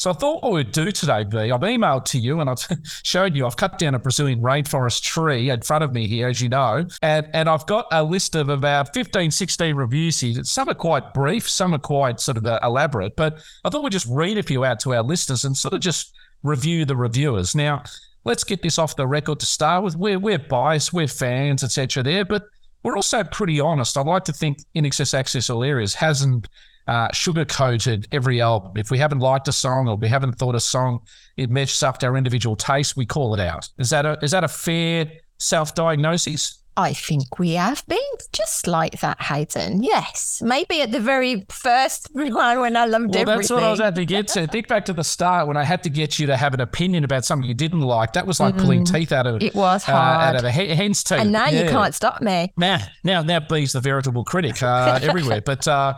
So 0.00 0.10
I 0.10 0.14
thought 0.14 0.42
what 0.42 0.52
we'd 0.52 0.72
do 0.72 0.90
today, 0.90 1.24
Bee, 1.24 1.52
I've 1.52 1.60
emailed 1.60 2.06
to 2.06 2.18
you 2.18 2.40
and 2.40 2.48
I've 2.48 2.66
showed 3.02 3.36
you, 3.36 3.44
I've 3.44 3.58
cut 3.58 3.78
down 3.78 3.94
a 3.94 3.98
Brazilian 3.98 4.40
rainforest 4.40 5.02
tree 5.02 5.50
in 5.50 5.60
front 5.60 5.84
of 5.84 5.92
me 5.92 6.06
here, 6.06 6.28
as 6.28 6.40
you 6.40 6.48
know, 6.48 6.86
and, 7.02 7.28
and 7.34 7.50
I've 7.50 7.66
got 7.66 7.84
a 7.92 8.02
list 8.02 8.34
of 8.34 8.48
about 8.48 8.94
15, 8.94 9.30
16 9.30 9.74
reviews 9.74 10.18
here. 10.18 10.42
Some 10.42 10.70
are 10.70 10.74
quite 10.74 11.12
brief, 11.12 11.46
some 11.46 11.74
are 11.74 11.78
quite 11.78 12.18
sort 12.18 12.38
of 12.38 12.46
uh, 12.46 12.58
elaborate, 12.62 13.14
but 13.14 13.44
I 13.62 13.68
thought 13.68 13.84
we'd 13.84 13.92
just 13.92 14.06
read 14.06 14.38
a 14.38 14.42
few 14.42 14.64
out 14.64 14.80
to 14.80 14.94
our 14.94 15.02
listeners 15.02 15.44
and 15.44 15.54
sort 15.54 15.74
of 15.74 15.80
just 15.80 16.14
review 16.42 16.86
the 16.86 16.96
reviewers. 16.96 17.54
Now, 17.54 17.82
let's 18.24 18.42
get 18.42 18.62
this 18.62 18.78
off 18.78 18.96
the 18.96 19.06
record 19.06 19.38
to 19.40 19.46
start 19.46 19.84
with. 19.84 19.96
We're, 19.96 20.18
we're 20.18 20.38
biased, 20.38 20.94
we're 20.94 21.08
fans, 21.08 21.62
etc. 21.62 22.02
there, 22.02 22.24
but 22.24 22.44
we're 22.82 22.96
also 22.96 23.22
pretty 23.22 23.60
honest. 23.60 23.98
I'd 23.98 24.06
like 24.06 24.24
to 24.24 24.32
think 24.32 24.60
INXS 24.74 25.12
Access 25.12 25.50
All 25.50 25.62
Areas 25.62 25.92
hasn't 25.92 26.48
uh, 26.90 27.08
sugar 27.12 27.44
coated 27.44 28.08
every 28.10 28.40
album. 28.40 28.72
If 28.74 28.90
we 28.90 28.98
haven't 28.98 29.20
liked 29.20 29.46
a 29.46 29.52
song 29.52 29.88
or 29.88 29.94
we 29.94 30.08
haven't 30.08 30.32
thought 30.32 30.56
a 30.56 30.60
song 30.60 31.00
it 31.36 31.48
matches 31.48 31.84
up 31.84 31.98
to 31.98 32.06
our 32.06 32.16
individual 32.16 32.56
taste, 32.56 32.96
we 32.96 33.06
call 33.06 33.32
it 33.32 33.40
out. 33.40 33.68
Is 33.78 33.90
that 33.90 34.04
a 34.04 34.18
is 34.22 34.32
that 34.32 34.42
a 34.42 34.48
fair 34.48 35.10
self 35.38 35.74
diagnosis? 35.76 36.56
I 36.76 36.92
think 36.92 37.38
we 37.38 37.52
have 37.52 37.86
been 37.86 37.98
just 38.32 38.66
like 38.66 39.00
that, 39.00 39.20
Haydn. 39.20 39.82
Yes, 39.82 40.40
maybe 40.42 40.82
at 40.82 40.90
the 40.90 41.00
very 41.00 41.44
first 41.48 42.08
one 42.12 42.60
when 42.60 42.76
I 42.76 42.86
loved 42.86 43.14
well, 43.14 43.18
everything. 43.18 43.38
that's 43.38 43.50
what 43.50 43.62
I 43.62 43.70
was 43.70 43.80
at 43.80 43.94
to 43.94 44.04
get 44.04 44.28
to. 44.28 44.46
Think 44.46 44.66
back 44.66 44.86
to 44.86 44.92
the 44.92 45.04
start 45.04 45.46
when 45.46 45.56
I 45.56 45.62
had 45.62 45.82
to 45.84 45.90
get 45.90 46.18
you 46.18 46.26
to 46.26 46.36
have 46.36 46.54
an 46.54 46.60
opinion 46.60 47.04
about 47.04 47.24
something 47.24 47.46
you 47.46 47.54
didn't 47.54 47.82
like. 47.82 48.14
That 48.14 48.26
was 48.26 48.40
like 48.40 48.54
mm, 48.54 48.62
pulling 48.62 48.84
teeth 48.84 49.12
out 49.12 49.26
of 49.26 49.36
it 49.36 49.42
It 49.42 49.54
was 49.54 49.84
hard 49.84 50.16
uh, 50.16 50.28
out 50.28 50.36
of 50.36 50.44
a 50.44 50.50
hen's 50.50 51.04
teeth. 51.04 51.20
And 51.20 51.30
now 51.30 51.48
yeah. 51.48 51.64
you 51.64 51.70
can't 51.70 51.94
stop 51.94 52.20
me. 52.20 52.52
Now, 52.56 52.78
now, 53.04 53.22
now, 53.22 53.40
Bee's 53.40 53.72
the 53.72 53.80
veritable 53.80 54.24
critic 54.24 54.62
uh, 54.62 54.98
everywhere. 55.02 55.42
But 55.42 55.68
uh, 55.68 55.94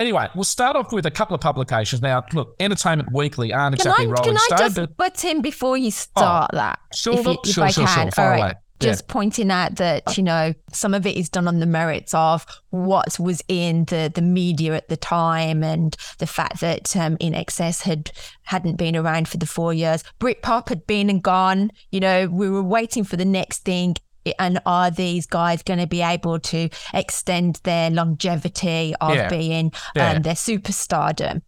Anyway, 0.00 0.26
we'll 0.34 0.44
start 0.44 0.76
off 0.76 0.94
with 0.94 1.04
a 1.04 1.10
couple 1.10 1.34
of 1.34 1.42
publications. 1.42 2.00
Now, 2.00 2.24
look, 2.32 2.56
Entertainment 2.58 3.12
Weekly 3.12 3.52
aren't 3.52 3.76
can 3.76 3.86
exactly 3.86 4.06
I, 4.06 4.08
Rolling 4.08 4.24
Can 4.24 4.36
I 4.36 4.56
just 4.56 4.74
but 4.74 4.96
butt 4.96 5.24
in 5.26 5.42
before 5.42 5.76
you 5.76 5.90
start 5.90 6.50
oh, 6.54 6.56
that? 6.56 6.78
Sure, 6.94 7.18
if, 7.18 7.26
you, 7.26 7.38
if 7.44 7.50
sure, 7.50 7.64
I 7.64 7.70
sure, 7.70 7.86
can. 7.86 8.10
sure. 8.10 8.24
All 8.24 8.30
right. 8.30 8.38
away. 8.38 8.54
Just 8.80 9.04
yeah. 9.06 9.12
pointing 9.12 9.50
out 9.50 9.76
that 9.76 10.16
you 10.16 10.22
know 10.22 10.54
some 10.72 10.94
of 10.94 11.06
it 11.06 11.14
is 11.14 11.28
done 11.28 11.46
on 11.46 11.60
the 11.60 11.66
merits 11.66 12.14
of 12.14 12.46
what 12.70 13.18
was 13.20 13.42
in 13.46 13.84
the 13.84 14.10
the 14.14 14.22
media 14.22 14.74
at 14.74 14.88
the 14.88 14.96
time, 14.96 15.62
and 15.62 15.94
the 16.16 16.26
fact 16.26 16.60
that 16.60 16.96
um, 16.96 17.18
excess 17.20 17.82
had 17.82 18.10
hadn't 18.44 18.76
been 18.76 18.96
around 18.96 19.28
for 19.28 19.36
the 19.36 19.44
four 19.44 19.74
years. 19.74 20.02
Britpop 20.18 20.70
had 20.70 20.86
been 20.86 21.10
and 21.10 21.22
gone. 21.22 21.72
You 21.90 22.00
know, 22.00 22.26
we 22.26 22.48
were 22.48 22.62
waiting 22.62 23.04
for 23.04 23.18
the 23.18 23.26
next 23.26 23.66
thing 23.66 23.96
and 24.38 24.60
are 24.66 24.90
these 24.90 25.26
guys 25.26 25.62
going 25.62 25.80
to 25.80 25.86
be 25.86 26.02
able 26.02 26.38
to 26.38 26.68
extend 26.94 27.60
their 27.64 27.90
longevity 27.90 28.94
of 29.00 29.14
yeah. 29.14 29.28
being 29.28 29.72
yeah. 29.94 30.12
um, 30.12 30.22
their 30.22 30.34
superstardom? 30.34 31.42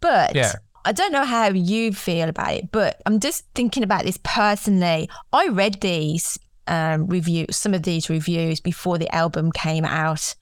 But 0.00 0.34
yeah. 0.34 0.52
I 0.84 0.92
don't 0.92 1.12
know 1.12 1.24
how 1.24 1.48
you 1.48 1.92
feel 1.92 2.28
about 2.28 2.54
it, 2.54 2.70
but 2.70 3.02
I'm 3.04 3.20
just 3.20 3.44
thinking 3.54 3.82
about 3.82 4.04
this 4.04 4.18
personally. 4.22 5.10
I 5.32 5.48
read 5.48 5.80
these 5.80 6.38
um, 6.66 7.06
reviews, 7.06 7.56
some 7.56 7.74
of 7.74 7.82
these 7.82 8.08
reviews 8.08 8.60
before 8.60 8.98
the 8.98 9.12
album 9.14 9.52
came 9.52 9.84
out. 9.84 10.34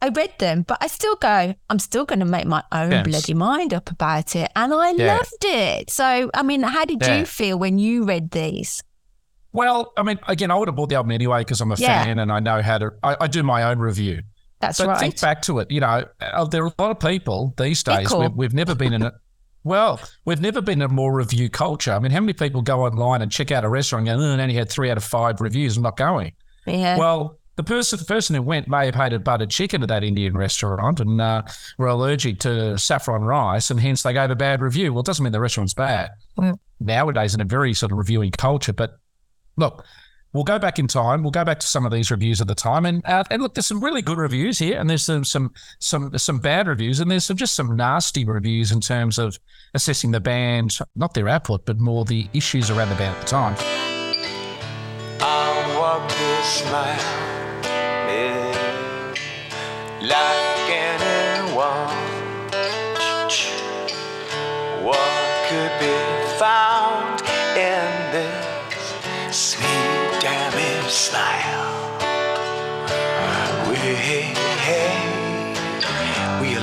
I 0.00 0.08
read 0.08 0.32
them, 0.38 0.62
but 0.62 0.78
I 0.80 0.88
still 0.88 1.14
go, 1.16 1.54
I'm 1.70 1.78
still 1.78 2.04
going 2.04 2.18
to 2.18 2.24
make 2.24 2.46
my 2.46 2.64
own 2.72 2.90
yes. 2.90 3.06
bloody 3.06 3.34
mind 3.34 3.72
up 3.72 3.90
about 3.90 4.34
it. 4.34 4.50
And 4.56 4.74
I 4.74 4.90
yeah. 4.92 5.14
loved 5.14 5.44
it. 5.44 5.90
So, 5.90 6.30
I 6.34 6.42
mean, 6.42 6.62
how 6.62 6.84
did 6.84 7.06
you 7.06 7.24
feel 7.24 7.58
when 7.58 7.78
you 7.78 8.04
read 8.04 8.32
these? 8.32 8.82
Well, 9.52 9.92
I 9.96 10.02
mean, 10.02 10.18
again, 10.28 10.50
I 10.50 10.56
would 10.56 10.68
have 10.68 10.76
bought 10.76 10.88
the 10.88 10.94
album 10.94 11.12
anyway 11.12 11.40
because 11.40 11.60
I'm 11.60 11.72
a 11.72 11.76
yeah. 11.76 12.04
fan 12.04 12.18
and 12.18 12.32
I 12.32 12.40
know 12.40 12.62
how 12.62 12.78
to. 12.78 12.92
I, 13.02 13.16
I, 13.20 13.26
do 13.26 13.42
my 13.42 13.64
own 13.64 13.78
review. 13.78 14.22
That's 14.60 14.78
but 14.78 14.88
right. 14.88 15.00
Think 15.00 15.20
back 15.20 15.42
to 15.42 15.58
it. 15.58 15.70
You 15.70 15.80
know, 15.80 16.06
uh, 16.20 16.44
there 16.46 16.64
are 16.64 16.68
a 16.68 16.82
lot 16.82 16.90
of 16.90 17.00
people 17.00 17.52
these 17.58 17.82
days. 17.82 18.08
Cool. 18.08 18.20
We've, 18.20 18.32
we've, 18.32 18.54
never 18.54 18.74
been 18.74 18.94
in 18.94 19.02
a 19.02 19.12
Well, 19.64 20.00
we've 20.24 20.40
never 20.40 20.62
been 20.62 20.80
in 20.80 20.90
a 20.90 20.92
more 20.92 21.12
review 21.12 21.50
culture. 21.50 21.92
I 21.92 21.98
mean, 21.98 22.12
how 22.12 22.20
many 22.20 22.32
people 22.32 22.62
go 22.62 22.84
online 22.86 23.20
and 23.20 23.30
check 23.30 23.50
out 23.50 23.64
a 23.64 23.68
restaurant 23.68 24.08
and 24.08 24.18
go, 24.18 24.24
oh, 24.24 24.32
and 24.32 24.40
only 24.40 24.54
had 24.54 24.70
three 24.70 24.90
out 24.90 24.96
of 24.96 25.04
five 25.04 25.40
reviews. 25.40 25.76
I'm 25.76 25.82
not 25.82 25.96
going. 25.96 26.32
Yeah. 26.66 26.96
Well, 26.96 27.38
the 27.56 27.62
person 27.62 27.98
the 27.98 28.04
person 28.04 28.34
who 28.34 28.42
went 28.42 28.66
may 28.68 28.86
have 28.86 28.94
hated 28.94 29.24
buttered 29.24 29.50
chicken 29.50 29.82
at 29.82 29.88
that 29.88 30.02
Indian 30.02 30.36
restaurant 30.36 31.00
and 31.00 31.20
uh, 31.20 31.42
were 31.76 31.88
allergic 31.88 32.40
to 32.40 32.78
saffron 32.78 33.22
rice, 33.22 33.70
and 33.70 33.78
hence 33.78 34.02
they 34.02 34.12
gave 34.12 34.30
a 34.30 34.36
bad 34.36 34.62
review. 34.62 34.92
Well, 34.92 35.00
it 35.00 35.06
doesn't 35.06 35.22
mean 35.22 35.32
the 35.32 35.40
restaurant's 35.40 35.74
bad. 35.74 36.10
Mm. 36.38 36.58
Nowadays, 36.80 37.34
in 37.34 37.40
a 37.40 37.44
very 37.44 37.74
sort 37.74 37.92
of 37.92 37.98
reviewing 37.98 38.30
culture, 38.30 38.72
but 38.72 38.98
look, 39.56 39.84
we'll 40.32 40.44
go 40.44 40.58
back 40.58 40.78
in 40.78 40.86
time. 40.86 41.22
We'll 41.22 41.30
go 41.30 41.44
back 41.44 41.60
to 41.60 41.66
some 41.66 41.84
of 41.84 41.92
these 41.92 42.10
reviews 42.10 42.40
at 42.40 42.46
the 42.46 42.54
time, 42.54 42.86
and 42.86 43.04
uh, 43.06 43.24
and 43.30 43.42
look, 43.42 43.54
there's 43.54 43.66
some 43.66 43.82
really 43.82 44.02
good 44.02 44.18
reviews 44.18 44.58
here, 44.58 44.78
and 44.78 44.88
there's 44.88 45.04
some 45.04 45.24
some 45.24 45.52
some 45.78 46.16
some 46.18 46.38
bad 46.38 46.66
reviews, 46.68 47.00
and 47.00 47.10
there's 47.10 47.24
some 47.24 47.36
just 47.36 47.54
some 47.54 47.76
nasty 47.76 48.24
reviews 48.24 48.72
in 48.72 48.80
terms 48.80 49.18
of 49.18 49.38
assessing 49.74 50.10
the 50.10 50.20
band, 50.20 50.78
not 50.96 51.14
their 51.14 51.28
output, 51.28 51.64
but 51.66 51.78
more 51.78 52.04
the 52.04 52.28
issues 52.32 52.70
around 52.70 52.88
the 52.88 52.96
band 52.96 53.16
at 53.16 53.22
the 53.22 53.28
time. 53.28 53.56
I 55.20 55.62
mile, 56.70 57.22
like 60.08 60.51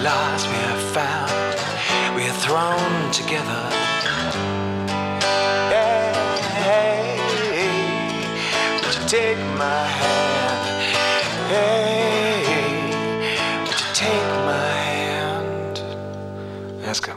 are 0.09 0.43
we 0.51 0.57
are 0.71 0.81
found, 0.93 2.15
we 2.15 2.23
are 2.27 2.33
thrown 2.33 3.11
together. 3.11 3.79
Take 9.09 9.39
my 9.57 9.85
hand? 9.87 10.93
Hey, 11.49 12.43
would 13.65 13.79
you 13.79 13.87
take 13.95 14.29
my 14.45 14.69
hand? 14.85 15.81
Let's 16.83 16.99
go. 16.99 17.15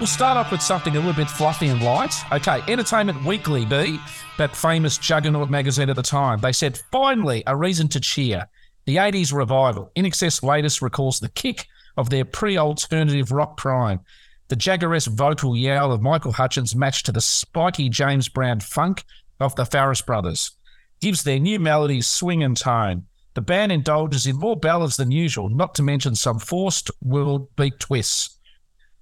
We'll 0.00 0.06
start 0.06 0.38
off 0.38 0.50
with 0.50 0.62
something 0.62 0.94
a 0.94 0.96
little 0.96 1.12
bit 1.12 1.28
fluffy 1.28 1.68
and 1.68 1.82
light. 1.82 2.14
Okay, 2.32 2.62
Entertainment 2.66 3.22
Weekly, 3.26 3.66
Bee, 3.66 4.00
that 4.38 4.56
famous 4.56 4.96
juggernaut 4.96 5.50
magazine 5.50 5.90
at 5.90 5.96
the 5.96 6.02
time. 6.02 6.40
They 6.40 6.52
said, 6.52 6.80
finally, 6.90 7.42
a 7.46 7.54
reason 7.54 7.88
to 7.88 8.00
cheer. 8.00 8.48
The 8.86 8.96
80s 8.96 9.32
revival. 9.32 9.92
INXS 9.96 10.42
latest 10.42 10.82
recalls 10.82 11.20
the 11.20 11.28
kick 11.28 11.66
of 11.96 12.10
their 12.10 12.24
pre 12.24 12.56
alternative 12.56 13.32
rock 13.32 13.56
prime. 13.56 14.00
The 14.48 14.56
Jaggeresque 14.56 15.08
vocal 15.08 15.56
yell 15.56 15.92
of 15.92 16.02
Michael 16.02 16.32
Hutchence 16.32 16.74
matched 16.74 17.06
to 17.06 17.12
the 17.12 17.20
spiky 17.20 17.88
James 17.88 18.28
Brown 18.28 18.60
funk 18.60 19.04
of 19.38 19.54
the 19.54 19.64
Farriss 19.64 20.04
brothers. 20.04 20.52
Gives 21.00 21.22
their 21.22 21.38
new 21.38 21.58
melodies 21.58 22.06
swing 22.06 22.42
and 22.42 22.56
tone. 22.56 23.04
The 23.34 23.40
band 23.40 23.70
indulges 23.70 24.26
in 24.26 24.36
more 24.36 24.56
ballads 24.56 24.96
than 24.96 25.10
usual, 25.10 25.48
not 25.48 25.74
to 25.76 25.82
mention 25.82 26.16
some 26.16 26.40
forced 26.40 26.90
world 27.00 27.48
beat 27.56 27.78
twists 27.78 28.40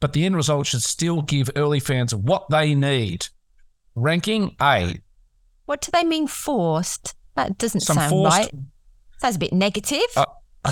but 0.00 0.12
the 0.12 0.25
end 0.25 0.37
result 0.37 0.66
should 0.66 0.82
still 0.82 1.23
give 1.23 1.50
early 1.56 1.80
fans 1.80 2.14
what 2.14 2.49
they 2.50 2.75
need. 2.75 3.26
Ranking 3.94 4.56
A. 4.61 5.00
What 5.66 5.80
do 5.80 5.90
they 5.92 6.04
mean 6.04 6.28
forced? 6.28 7.14
That 7.35 7.58
doesn't 7.58 7.80
Some 7.80 7.97
sound 7.97 8.11
forced, 8.11 8.38
right. 8.38 8.54
Sounds 9.18 9.37
a 9.37 9.38
bit 9.38 9.52
negative. 9.52 10.06
Uh, 10.16 10.25
uh, 10.64 10.70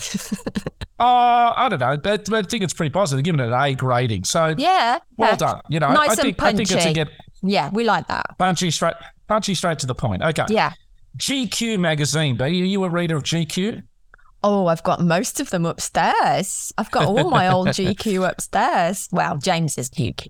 I 0.98 1.68
don't 1.70 1.78
know, 1.80 1.96
but, 1.96 2.28
but, 2.28 2.46
I 2.46 2.48
think 2.48 2.62
it's 2.62 2.72
pretty 2.72 2.90
positive. 2.92 3.24
Giving 3.24 3.40
it 3.40 3.48
an 3.48 3.52
A 3.52 3.74
grading. 3.74 4.24
So 4.24 4.54
yeah, 4.56 4.98
well 5.16 5.36
done. 5.36 5.60
You 5.68 5.80
know, 5.80 5.92
nice 5.92 6.10
I 6.10 6.14
think 6.16 6.26
and 6.28 6.36
punchy. 6.36 6.62
I 6.62 6.66
think 6.66 6.70
it's 6.70 6.86
a 6.86 6.92
get. 6.92 7.08
Yeah, 7.42 7.70
we 7.72 7.84
like 7.84 8.08
that. 8.08 8.36
Punchy 8.38 8.70
straight, 8.70 8.94
punchy 9.28 9.54
straight 9.54 9.78
to 9.80 9.86
the 9.86 9.94
point. 9.94 10.22
Okay. 10.22 10.44
Yeah. 10.48 10.72
GQ 11.18 11.78
magazine. 11.78 12.40
Are 12.40 12.48
you 12.48 12.84
a 12.84 12.90
reader 12.90 13.16
of 13.16 13.22
GQ? 13.22 13.82
Oh, 14.42 14.66
I've 14.66 14.82
got 14.82 15.00
most 15.00 15.40
of 15.40 15.50
them 15.50 15.64
upstairs. 15.64 16.72
I've 16.78 16.90
got 16.90 17.06
all 17.06 17.30
my 17.30 17.48
old 17.48 17.68
GQ 17.68 18.28
upstairs. 18.28 19.08
Well, 19.10 19.38
James's 19.38 19.90
GQ. 19.90 20.28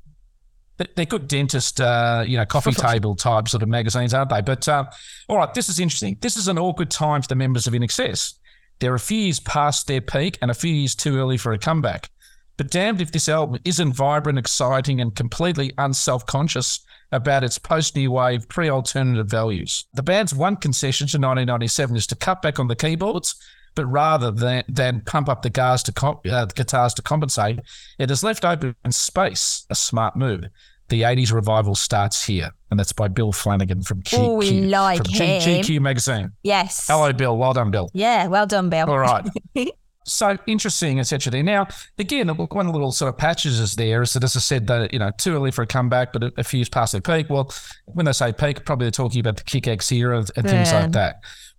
They're 0.78 1.06
good 1.06 1.26
dentist, 1.26 1.80
uh, 1.80 2.24
you 2.26 2.36
know, 2.36 2.44
coffee 2.44 2.72
table 2.72 3.14
type 3.14 3.48
sort 3.48 3.62
of 3.62 3.68
magazines, 3.68 4.12
aren't 4.12 4.30
they? 4.30 4.42
But 4.42 4.68
uh, 4.68 4.84
all 5.28 5.38
right, 5.38 5.52
this 5.54 5.68
is 5.68 5.80
interesting. 5.80 6.18
This 6.20 6.36
is 6.36 6.48
an 6.48 6.58
awkward 6.58 6.90
time 6.90 7.22
for 7.22 7.28
the 7.28 7.34
members 7.34 7.66
of 7.66 7.72
INXS. 7.72 8.34
They're 8.78 8.94
a 8.94 9.00
few 9.00 9.18
years 9.18 9.40
past 9.40 9.86
their 9.86 10.02
peak 10.02 10.38
and 10.42 10.50
a 10.50 10.54
few 10.54 10.72
years 10.72 10.94
too 10.94 11.16
early 11.16 11.38
for 11.38 11.52
a 11.52 11.58
comeback. 11.58 12.10
But 12.56 12.70
damned 12.70 13.00
if 13.00 13.12
this 13.12 13.28
album 13.28 13.60
isn't 13.64 13.92
vibrant, 13.92 14.38
exciting, 14.38 15.00
and 15.00 15.14
completely 15.14 15.72
unself 15.78 16.24
conscious 16.26 16.80
about 17.12 17.44
its 17.44 17.58
post 17.58 17.96
new 17.96 18.10
wave, 18.10 18.48
pre 18.48 18.68
alternative 18.68 19.28
values. 19.28 19.86
The 19.94 20.02
band's 20.02 20.34
one 20.34 20.56
concession 20.56 21.06
to 21.06 21.18
1997 21.18 21.96
is 21.96 22.06
to 22.08 22.16
cut 22.16 22.42
back 22.42 22.58
on 22.58 22.68
the 22.68 22.76
keyboards, 22.76 23.34
but 23.76 23.86
rather 23.86 24.32
than, 24.32 24.64
than 24.68 25.02
pump 25.02 25.28
up 25.28 25.42
the 25.42 25.50
guitars 25.50 25.84
to, 25.84 25.92
comp, 25.92 26.26
uh, 26.26 26.46
guitars 26.46 26.94
to 26.94 27.02
compensate, 27.02 27.60
it 28.00 28.08
has 28.08 28.24
left 28.24 28.44
open 28.44 28.74
space, 28.90 29.64
a 29.70 29.76
smart 29.76 30.16
move. 30.16 30.44
The 30.88 31.02
80s 31.02 31.32
revival 31.32 31.74
starts 31.74 32.24
here, 32.24 32.50
and 32.70 32.78
that's 32.80 32.92
by 32.92 33.08
Bill 33.08 33.32
Flanagan 33.32 33.82
from 33.82 34.02
GQ, 34.02 34.18
Oh, 34.18 34.34
we 34.34 34.50
like 34.62 35.04
from 35.04 35.14
him. 35.14 35.42
GQ 35.42 35.80
magazine. 35.80 36.32
Yes. 36.42 36.86
Hello, 36.88 37.12
Bill. 37.12 37.36
Well 37.36 37.52
done, 37.52 37.70
Bill. 37.70 37.90
Yeah, 37.92 38.28
well 38.28 38.46
done, 38.46 38.70
Bill. 38.70 38.88
All 38.88 38.98
right. 38.98 39.28
so 40.04 40.38
interesting, 40.46 40.98
essentially. 40.98 41.42
Now, 41.42 41.66
again, 41.98 42.28
one 42.28 42.66
of 42.66 42.72
the 42.72 42.78
little 42.78 42.92
sort 42.92 43.08
of 43.12 43.18
patches 43.18 43.58
is 43.58 43.74
there 43.74 44.02
is 44.02 44.12
that, 44.12 44.22
as 44.22 44.36
I 44.36 44.40
said, 44.40 44.68
that 44.68 44.92
you 44.92 45.00
know, 45.00 45.10
too 45.18 45.34
early 45.34 45.50
for 45.50 45.62
a 45.62 45.66
comeback, 45.66 46.12
but 46.12 46.22
a, 46.22 46.32
a 46.38 46.44
few 46.44 46.58
years 46.58 46.68
past 46.68 46.92
their 46.92 47.00
peak. 47.00 47.28
Well, 47.28 47.52
when 47.86 48.06
they 48.06 48.12
say 48.12 48.32
peak, 48.32 48.64
probably 48.64 48.84
they're 48.84 48.92
talking 48.92 49.20
about 49.20 49.36
the 49.38 49.44
Kick 49.44 49.66
X 49.66 49.90
era 49.90 50.18
and 50.18 50.48
things 50.48 50.72
like 50.72 50.92
that. 50.92 51.16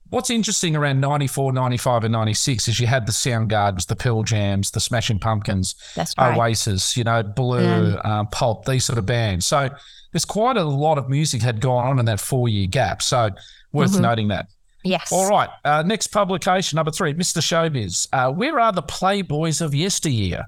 What's 0.09 0.29
interesting 0.29 0.75
around 0.75 1.01
94, 1.01 1.51
95, 1.53 2.05
and 2.05 2.11
96 2.13 2.67
is 2.67 2.79
you 2.79 2.87
had 2.87 3.05
the 3.05 3.11
Soundgardens, 3.11 3.87
the 3.87 3.95
Pearl 3.95 4.23
Jams, 4.23 4.71
the 4.71 4.79
Smashing 4.79 5.19
Pumpkins, 5.19 5.75
right. 6.17 6.37
Oasis, 6.37 6.95
you 6.95 7.03
know, 7.03 7.23
Blur, 7.23 7.99
um, 8.03 8.27
Pulp, 8.27 8.65
these 8.65 8.85
sort 8.85 8.97
of 8.97 9.05
bands. 9.05 9.45
So 9.45 9.69
there's 10.13 10.25
quite 10.25 10.55
a 10.57 10.63
lot 10.63 10.97
of 10.97 11.09
music 11.09 11.41
had 11.41 11.59
gone 11.59 11.85
on 11.85 11.99
in 11.99 12.05
that 12.05 12.19
four 12.19 12.47
year 12.47 12.67
gap. 12.67 13.01
So 13.01 13.29
worth 13.73 13.91
Mm-hmm. 13.91 14.01
noting 14.01 14.27
that. 14.29 14.47
Yes. 14.83 15.11
All 15.11 15.29
right. 15.29 15.49
Uh, 15.65 15.83
next 15.85 16.07
publication, 16.07 16.77
number 16.77 16.91
three, 16.91 17.13
Mr. 17.13 17.41
Showbiz. 17.41 18.07
Uh, 18.13 18.31
where 18.31 18.59
are 18.59 18.71
the 18.71 18.83
Playboys 18.83 19.61
of 19.61 19.75
yesteryear? 19.75 20.45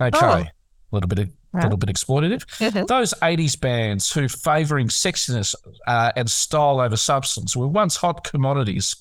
Okay. 0.00 0.18
Oh. 0.22 0.28
A 0.44 0.48
little 0.92 1.08
bit, 1.08 1.28
a 1.54 1.62
little 1.62 1.76
bit 1.76 1.88
exploitative. 1.90 2.44
Mhm. 2.58 2.86
Those 2.86 3.12
80s 3.22 3.56
bands 3.56 4.12
who 4.12 4.28
favouring 4.28 4.88
sexiness 4.88 5.54
uh, 5.86 6.12
and 6.16 6.30
style 6.30 6.80
over 6.80 6.96
substance 6.96 7.56
were 7.56 7.68
once 7.68 7.96
hot 7.96 8.24
commodities, 8.24 8.96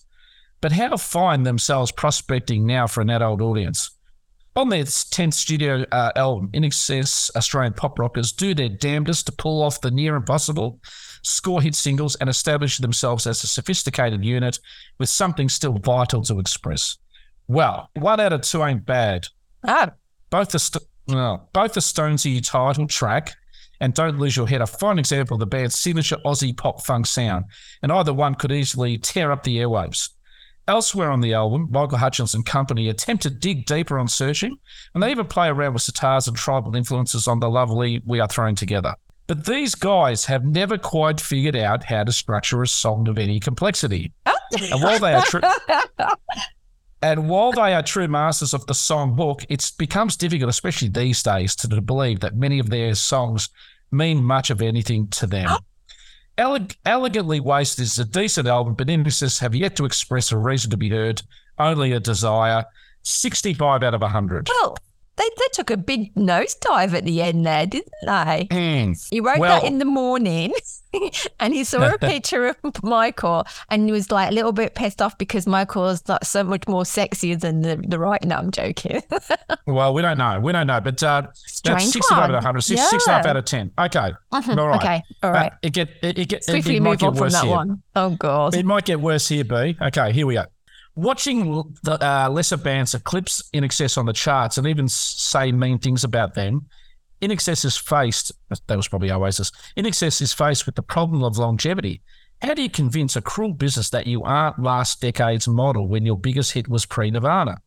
but 0.60 0.72
how 0.74 0.98
find 0.98 1.46
themselves 1.46 1.92
prospecting 1.92 2.66
now 2.66 2.88
for 2.88 3.02
an 3.02 3.10
adult 3.10 3.42
audience? 3.42 3.92
On 4.58 4.68
their 4.68 4.84
10th 4.84 5.34
studio 5.34 5.86
uh, 5.94 6.12
album, 6.18 6.50
INXS 6.52 7.34
Australian 7.38 7.72
pop 7.74 7.98
rockers 7.98 8.34
do 8.34 8.54
their 8.54 8.68
damnedest 8.68 9.28
to 9.28 9.32
pull 9.32 9.64
off 9.64 9.80
the 9.80 9.90
near 9.92 10.18
impossible, 10.18 10.82
score 11.24 11.62
hit 11.62 11.74
singles, 11.74 12.16
and 12.16 12.30
establish 12.30 12.78
themselves 12.80 13.26
as 13.26 13.42
a 13.46 13.48
sophisticated 13.48 14.26
unit 14.26 14.60
with 15.00 15.08
something 15.08 15.48
still 15.48 15.80
vital 15.80 16.22
to 16.24 16.38
express. 16.40 16.98
Well, 17.48 17.90
one 17.94 18.20
out 18.20 18.34
of 18.34 18.42
two 18.42 18.62
ain't 18.64 18.86
bad. 18.86 19.28
Oh, 19.66 19.88
Both 20.30 20.50
the 20.50 20.60
st- 20.60 20.84
well, 21.14 21.50
both 21.54 21.74
the 21.74 21.80
Stonesy 21.80 22.46
title 22.46 22.88
track 22.88 23.34
and 23.80 23.94
Don't 23.94 24.20
Lose 24.20 24.38
Your 24.38 24.48
Head 24.48 24.62
are 24.62 24.66
a 24.66 24.68
fine 24.68 25.00
example 25.00 25.36
of 25.36 25.40
the 25.40 25.46
band's 25.46 25.78
signature 25.78 26.18
Aussie 26.26 26.56
pop 26.56 26.86
funk 26.86 27.08
sound, 27.08 27.46
and 27.82 27.92
either 27.92 28.14
one 28.14 28.36
could 28.36 28.52
easily 28.52 28.98
tear 28.98 29.32
up 29.32 29.44
the 29.44 29.58
airwaves. 29.58 30.10
Elsewhere 30.68 31.10
on 31.10 31.22
the 31.22 31.34
album, 31.34 31.68
Michael 31.72 31.98
Hutchence 31.98 32.36
and 32.36 32.46
company 32.46 32.88
attempt 32.88 33.24
to 33.24 33.30
dig 33.32 33.66
deeper 33.66 33.98
on 33.98 34.08
searching, 34.08 34.56
and 34.94 35.02
they 35.02 35.10
even 35.10 35.26
play 35.26 35.48
around 35.48 35.74
with 35.74 35.84
sitars 35.84 36.28
and 36.28 36.38
tribal 36.38 36.76
influences 36.76 37.28
on 37.28 37.40
the 37.40 37.50
lovely 37.50 38.02
We 38.06 38.20
Are 38.20 38.28
Thrown 38.28 38.56
Together. 38.56 38.96
But 39.26 39.46
these 39.46 39.76
guys 39.76 40.26
have 40.26 40.46
never 40.46 40.78
quite 40.78 41.20
figured 41.20 41.56
out 41.56 41.86
how 41.86 42.04
to 42.04 42.12
structure 42.12 42.62
a 42.62 42.68
song 42.68 43.08
of 43.08 43.18
any 43.18 43.40
complexity. 43.40 44.14
Oh. 44.26 44.36
and 44.54 44.84
while 44.84 45.00
they 45.00 45.14
are 45.14 45.24
true, 45.24 45.42
and 47.02 47.30
while 47.30 47.52
they 47.52 47.74
are 47.74 47.82
true 47.84 48.08
masters 48.08 48.54
of 48.54 48.66
the 48.68 48.74
songbook, 48.74 49.46
it 49.50 49.72
becomes 49.78 50.16
difficult, 50.16 50.50
especially 50.50 50.90
these 50.90 51.24
days, 51.24 51.56
to, 51.58 51.82
believe 51.82 52.20
that 52.20 52.36
many 52.36 52.60
of 52.60 52.70
their 52.70 52.94
songs 52.96 53.50
mean 53.92 54.24
much 54.24 54.50
of 54.50 54.62
anything 54.62 55.08
to 55.10 55.26
them. 55.28 55.50
Eleg- 56.38 56.76
Elegantly 56.86 57.40
Wasted 57.40 57.84
is 57.84 58.00
a 58.00 58.06
decent 58.06 58.48
album, 58.48 58.74
but 58.76 58.88
INXS 58.88 59.40
have 59.40 59.56
yet 59.56 59.76
to 59.76 59.86
express 59.86 60.32
a 60.32 60.38
reason 60.38 60.70
to 60.72 60.78
be 60.78 60.90
heard, 60.90 61.22
only 61.58 61.92
a 61.92 62.00
desire. 62.00 62.66
65 63.04 63.84
out 63.84 63.94
of 63.96 64.02
100. 64.02 64.48
well, 64.48 64.78
they, 65.22 65.30
they 65.38 65.48
took 65.54 65.70
a 65.70 65.78
big 65.78 66.14
nosedive 66.16 66.94
at 66.94 67.06
the 67.06 67.22
end 67.22 67.46
there, 67.46 67.66
didn't 67.66 67.92
they? 68.04 68.48
Mm. 68.52 69.08
He 69.10 69.20
wrote 69.20 69.40
Well- 69.40 69.62
that 69.62 69.68
in 69.68 69.78
the 69.80 69.86
morning 69.86 70.54
and 71.40 71.54
he 71.54 71.64
saw 71.64 71.94
a 71.94 71.98
picture 72.00 72.48
of 72.64 72.84
Michael 72.84 73.46
and 73.70 73.86
he 73.86 73.92
was 73.92 74.12
like 74.12 74.30
a 74.30 74.34
little 74.34 74.52
bit 74.52 74.76
pissed 74.76 75.02
off 75.02 75.18
because 75.18 75.48
Michael 75.48 75.88
is 75.90 76.08
like 76.10 76.26
so 76.26 76.44
much 76.44 76.68
more 76.68 76.84
sexier 76.84 77.40
than 77.40 77.62
the, 77.62 77.78
the 77.88 77.98
right. 78.00 78.24
No, 78.24 78.36
I'm 78.38 78.52
joking. 78.52 79.02
Well, 79.68 79.94
we 79.94 80.02
don't 80.02 80.18
know. 80.18 80.40
We 80.40 80.52
don't 80.52 80.68
know. 80.68 80.82
But 80.82 81.02
uh, 81.04 81.22
that's 81.22 81.44
Strange 81.46 81.84
65 81.84 82.18
out 82.18 82.22
one. 82.22 82.30
of 82.32 82.36
100. 82.36 82.62
Six, 82.62 82.90
six 82.90 83.06
and 83.08 83.14
a 83.14 83.18
half 83.18 83.26
out 83.26 83.38
of 83.38 83.46
10. 83.46 83.72
Okay. 83.80 84.12
All 84.32 84.42
right. 84.42 84.76
Okay, 84.76 85.04
all 85.24 85.30
Uh, 85.30 85.34
right. 85.34 85.52
it 85.62 85.72
get 85.74 85.90
it, 86.02 86.18
it 86.18 86.28
get 86.30 86.44
Swiftly 86.44 86.78
it, 86.78 86.82
might 86.82 87.00
move 87.02 87.10
on 87.10 87.14
from 87.16 87.22
worse 87.22 87.34
that 87.34 87.44
here. 87.44 87.52
one. 87.56 87.82
Oh, 87.96 88.10
God. 88.12 88.56
It 88.56 88.66
might 88.66 88.86
get 88.86 89.00
worse 89.00 89.28
here, 89.30 89.44
Bee. 89.46 89.78
Okay, 89.82 90.12
here 90.12 90.26
we 90.26 90.34
go. 90.34 90.46
Watching 90.96 91.76
the 91.84 92.06
uh, 92.06 92.30
lesser 92.30 92.58
bands 92.58 92.94
eclipse 92.94 93.50
INXS 93.54 93.98
on 93.98 94.06
the 94.06 94.14
charts 94.14 94.58
and 94.58 94.68
even 94.68 94.90
say 94.90 95.52
mean 95.52 95.80
things 95.80 96.04
about 96.04 96.34
them, 96.34 96.68
INXS 97.22 97.66
is 97.66 97.78
faced, 97.78 98.32
that 98.68 98.76
was 98.76 98.88
probably 98.88 99.12
Oasis, 99.12 99.52
INXS 99.78 100.22
is 100.22 100.34
faced 100.34 100.66
with 100.66 100.76
the 100.76 100.82
problem 100.82 101.24
of 101.24 101.38
longevity. 101.38 102.02
How 102.42 102.56
do 102.56 102.64
you 102.64 102.70
convince 102.70 103.16
a 103.16 103.22
cruel 103.22 103.54
business 103.54 103.92
that 103.92 104.08
you 104.08 104.24
aren't 104.24 104.60
last 104.60 105.00
decade's 105.00 105.48
model 105.48 105.88
when 105.88 106.06
your 106.06 106.18
biggest 106.18 106.54
hit 106.54 106.68
was 106.68 106.86
pre 106.86 107.12
Nirvana? 107.12 107.62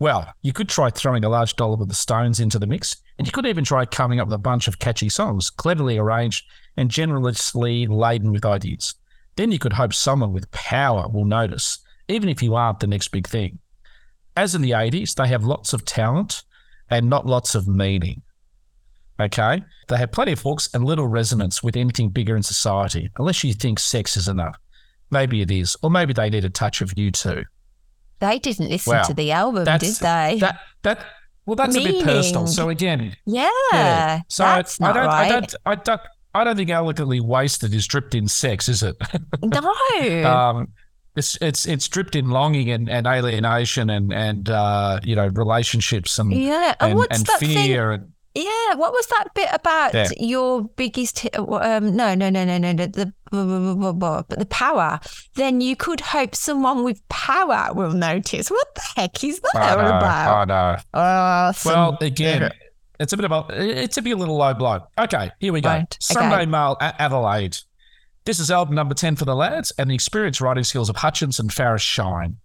Well, 0.00 0.34
you 0.42 0.52
could 0.52 0.68
try 0.68 0.90
throwing 0.90 1.24
a 1.24 1.28
large 1.28 1.54
dollop 1.54 1.80
of 1.80 1.88
the 1.88 1.94
Stones 1.94 2.40
into 2.40 2.58
the 2.58 2.66
mix, 2.66 2.96
and 3.16 3.26
you 3.26 3.32
could 3.32 3.46
even 3.46 3.62
try 3.62 3.86
coming 3.86 4.18
up 4.18 4.26
with 4.26 4.34
a 4.34 4.38
bunch 4.38 4.66
of 4.66 4.80
catchy 4.80 5.08
songs, 5.08 5.48
cleverly 5.48 5.96
arranged 5.96 6.44
and 6.76 6.90
generously 6.90 7.86
laden 7.86 8.32
with 8.32 8.44
ideas. 8.44 8.96
Then 9.36 9.52
you 9.52 9.60
could 9.60 9.74
hope 9.74 9.94
someone 9.94 10.32
with 10.32 10.50
power 10.50 11.08
will 11.08 11.24
notice, 11.24 11.78
even 12.08 12.28
if 12.28 12.42
you 12.42 12.54
aren't 12.54 12.80
the 12.80 12.86
next 12.86 13.08
big 13.08 13.26
thing. 13.26 13.58
As 14.36 14.54
in 14.54 14.62
the 14.62 14.72
80s, 14.72 15.14
they 15.14 15.28
have 15.28 15.44
lots 15.44 15.72
of 15.72 15.84
talent 15.84 16.42
and 16.90 17.08
not 17.08 17.26
lots 17.26 17.54
of 17.54 17.68
meaning. 17.68 18.22
Okay? 19.20 19.62
They 19.88 19.96
have 19.96 20.12
plenty 20.12 20.32
of 20.32 20.40
hooks 20.42 20.68
and 20.74 20.84
little 20.84 21.06
resonance 21.06 21.62
with 21.62 21.76
anything 21.76 22.08
bigger 22.08 22.36
in 22.36 22.42
society, 22.42 23.10
unless 23.18 23.44
you 23.44 23.54
think 23.54 23.78
sex 23.78 24.16
is 24.16 24.28
enough. 24.28 24.56
Maybe 25.10 25.40
it 25.40 25.50
is, 25.50 25.76
or 25.82 25.90
maybe 25.90 26.12
they 26.12 26.30
need 26.30 26.44
a 26.44 26.50
touch 26.50 26.80
of 26.80 26.90
U2. 26.90 27.44
They 28.20 28.38
didn't 28.38 28.70
listen 28.70 29.04
to 29.04 29.14
the 29.14 29.32
album, 29.32 29.64
did 29.64 29.94
they? 29.96 30.38
That 30.40 30.60
that 30.82 31.04
well, 31.46 31.56
that's 31.56 31.76
a 31.76 31.80
bit 31.80 32.04
personal. 32.04 32.46
So 32.46 32.70
again, 32.70 33.14
yeah, 33.26 33.50
yeah. 33.72 34.20
So 34.28 34.44
I 34.44 34.62
don't, 34.62 34.80
right. 34.80 35.26
I 35.26 35.28
don't, 35.28 35.54
I 35.66 35.74
don't, 35.74 36.00
I 36.34 36.44
don't 36.44 36.56
think 36.56 36.70
elegantly 36.70 37.20
wasted 37.20 37.74
is 37.74 37.86
dripped 37.86 38.14
in 38.14 38.28
sex, 38.28 38.68
is 38.68 38.82
it? 38.82 38.96
no. 39.42 40.24
um, 40.24 40.68
it's 41.16 41.38
it's 41.40 41.66
it's 41.66 41.86
dripped 41.88 42.16
in 42.16 42.30
longing 42.30 42.70
and, 42.70 42.88
and 42.88 43.06
alienation 43.06 43.90
and 43.90 44.12
and 44.12 44.48
uh, 44.50 45.00
you 45.02 45.14
know 45.16 45.28
relationships 45.28 46.18
and 46.18 46.32
yeah, 46.32 46.74
and, 46.80 46.90
and, 46.90 46.98
what's 46.98 47.18
and 47.18 47.26
that 47.26 47.40
thing? 47.40 47.50
fear 47.50 47.92
and 47.92 48.12
Yeah, 48.34 48.74
what 48.74 48.92
was 48.92 49.06
that 49.08 49.28
bit 49.34 49.48
about 49.52 49.94
Yeah. 49.94 50.08
your 50.18 50.64
biggest? 50.76 51.20
hit- 51.20 51.38
Um, 51.38 51.94
no, 51.94 52.14
no, 52.16 52.30
no, 52.30 52.44
no, 52.44 52.58
no, 52.58 52.72
the, 52.74 53.12
but 53.30 54.28
the 54.28 54.46
power. 54.46 54.98
Then 55.36 55.60
you 55.60 55.76
could 55.76 56.00
hope 56.00 56.34
someone 56.34 56.82
with 56.82 57.00
power 57.08 57.72
will 57.74 57.92
notice. 57.92 58.50
What 58.50 58.74
the 58.74 58.82
heck 58.96 59.22
is 59.22 59.40
that 59.40 59.78
all 59.78 59.84
know, 59.84 59.96
about? 59.98 60.34
I 60.40 60.44
know. 60.46 60.76
Oh, 60.94 61.52
some- 61.52 61.72
Well, 61.72 61.98
again, 62.00 62.50
it's 62.98 63.12
a 63.12 63.16
bit 63.16 63.24
of 63.30 63.32
a 63.32 63.46
it's 63.84 63.96
a 63.98 64.02
bit 64.02 64.12
a 64.12 64.16
little 64.16 64.36
low 64.36 64.54
blow. 64.54 64.80
Okay, 64.98 65.30
here 65.38 65.52
we 65.52 65.60
go. 65.60 65.68
Right, 65.68 65.96
Sunday 66.00 66.34
okay. 66.42 66.46
Mail 66.46 66.76
at 66.80 67.00
Adelaide. 67.00 67.56
This 68.24 68.38
is 68.40 68.50
album 68.50 68.74
number 68.74 68.94
ten 68.94 69.16
for 69.16 69.24
the 69.26 69.34
lads, 69.36 69.70
and 69.78 69.90
the 69.90 69.94
experienced 69.94 70.40
writing 70.40 70.64
skills 70.64 70.88
of 70.88 70.96
Hutchence 70.96 71.38
and 71.38 71.50
Farriss 71.50 71.82
shine. 71.82 72.36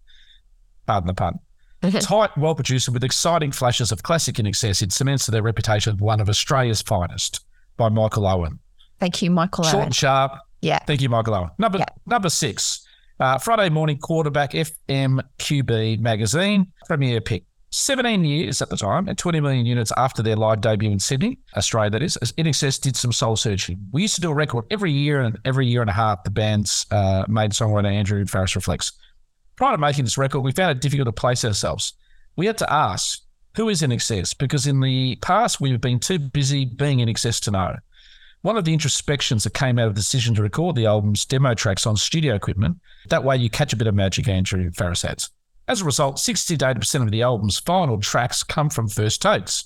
Pardon 0.85 1.07
the 1.07 1.13
pun. 1.13 1.39
Tight, 2.01 2.37
well 2.37 2.53
produced, 2.55 2.87
and 2.89 2.93
with 2.93 3.03
exciting 3.05 3.53
flashes 3.53 3.91
of 3.93 4.03
classic 4.03 4.35
INXS, 4.35 4.81
it 4.81 4.91
cements 4.91 5.25
their 5.27 5.41
reputation 5.41 5.93
as 5.95 5.99
one 6.01 6.19
of 6.19 6.27
Australia's 6.27 6.81
finest. 6.81 7.39
By 7.77 7.87
Michael 7.87 8.27
Owen. 8.27 8.59
Thank 8.99 9.21
you, 9.21 9.31
Michael. 9.31 9.63
Short 9.63 9.75
Owen. 9.75 9.79
Short 9.83 9.85
and 9.85 9.95
sharp. 9.95 10.31
Yeah. 10.61 10.79
Thank 10.79 10.99
you, 11.01 11.07
Michael 11.07 11.35
Owen. 11.35 11.49
Number 11.57 11.77
Yeah. 11.77 11.85
number 12.05 12.29
six, 12.29 12.85
uh, 13.21 13.37
Friday 13.37 13.69
morning 13.69 13.97
quarterback 13.99 14.51
FMQB 14.53 15.97
magazine 16.01 16.73
premier 16.87 17.21
pick. 17.21 17.45
17 17.71 18.25
years 18.25 18.61
at 18.61 18.69
the 18.69 18.77
time 18.77 19.07
and 19.07 19.17
20 19.17 19.39
million 19.41 19.65
units 19.65 19.91
after 19.95 20.23
their 20.23 20.35
live 20.35 20.61
debut 20.61 20.89
in 20.89 20.99
Sydney, 20.99 21.37
Australia, 21.55 21.91
that 21.91 22.01
is, 22.01 22.17
as 22.17 22.33
Excess 22.37 22.79
did 22.79 22.95
some 22.95 23.11
soul 23.11 23.35
searching. 23.35 23.77
We 23.91 24.01
used 24.01 24.15
to 24.15 24.21
do 24.21 24.31
a 24.31 24.33
record 24.33 24.65
every 24.71 24.91
year 24.91 25.21
and 25.21 25.37
every 25.45 25.67
year 25.67 25.81
and 25.81 25.89
a 25.89 25.93
half, 25.93 26.23
the 26.23 26.31
band's 26.31 26.85
uh, 26.91 27.25
main 27.27 27.51
songwriter 27.51 27.91
Andrew 27.91 28.25
Farriss 28.25 28.55
reflects. 28.55 28.93
Prior 29.55 29.73
to 29.73 29.77
making 29.77 30.05
this 30.05 30.17
record, 30.17 30.39
we 30.39 30.51
found 30.51 30.71
it 30.71 30.81
difficult 30.81 31.07
to 31.07 31.11
place 31.11 31.45
ourselves. 31.45 31.93
We 32.35 32.47
had 32.47 32.57
to 32.59 32.73
ask, 32.73 33.21
who 33.55 33.69
is 33.69 33.83
Excess? 33.83 34.33
Because 34.33 34.65
in 34.65 34.79
the 34.79 35.17
past, 35.17 35.61
we've 35.61 35.81
been 35.81 35.99
too 35.99 36.17
busy 36.17 36.65
being 36.65 37.01
In 37.01 37.13
to 37.13 37.51
know. 37.51 37.75
One 38.41 38.55
of 38.55 38.63
the 38.63 38.71
introspections 38.73 39.43
that 39.43 39.53
came 39.53 39.77
out 39.77 39.87
of 39.87 39.95
the 39.95 39.99
decision 39.99 40.33
to 40.35 40.41
record 40.41 40.75
the 40.75 40.85
album's 40.85 41.25
demo 41.25 41.53
tracks 41.53 41.85
on 41.85 41.97
studio 41.97 42.35
equipment, 42.35 42.77
that 43.09 43.25
way 43.25 43.35
you 43.35 43.49
catch 43.49 43.73
a 43.73 43.75
bit 43.75 43.87
of 43.87 43.95
magic, 43.95 44.29
Andrew 44.29 44.71
Farriss 44.71 45.03
adds. 45.03 45.29
As 45.69 45.81
a 45.81 45.85
result, 45.85 46.17
60 46.17 46.57
to 46.57 46.65
80% 46.65 47.03
of 47.03 47.11
the 47.11 47.21
album's 47.21 47.59
final 47.59 47.99
tracks 47.99 48.41
come 48.41 48.71
from 48.71 48.87
first 48.87 49.21
takes. 49.21 49.65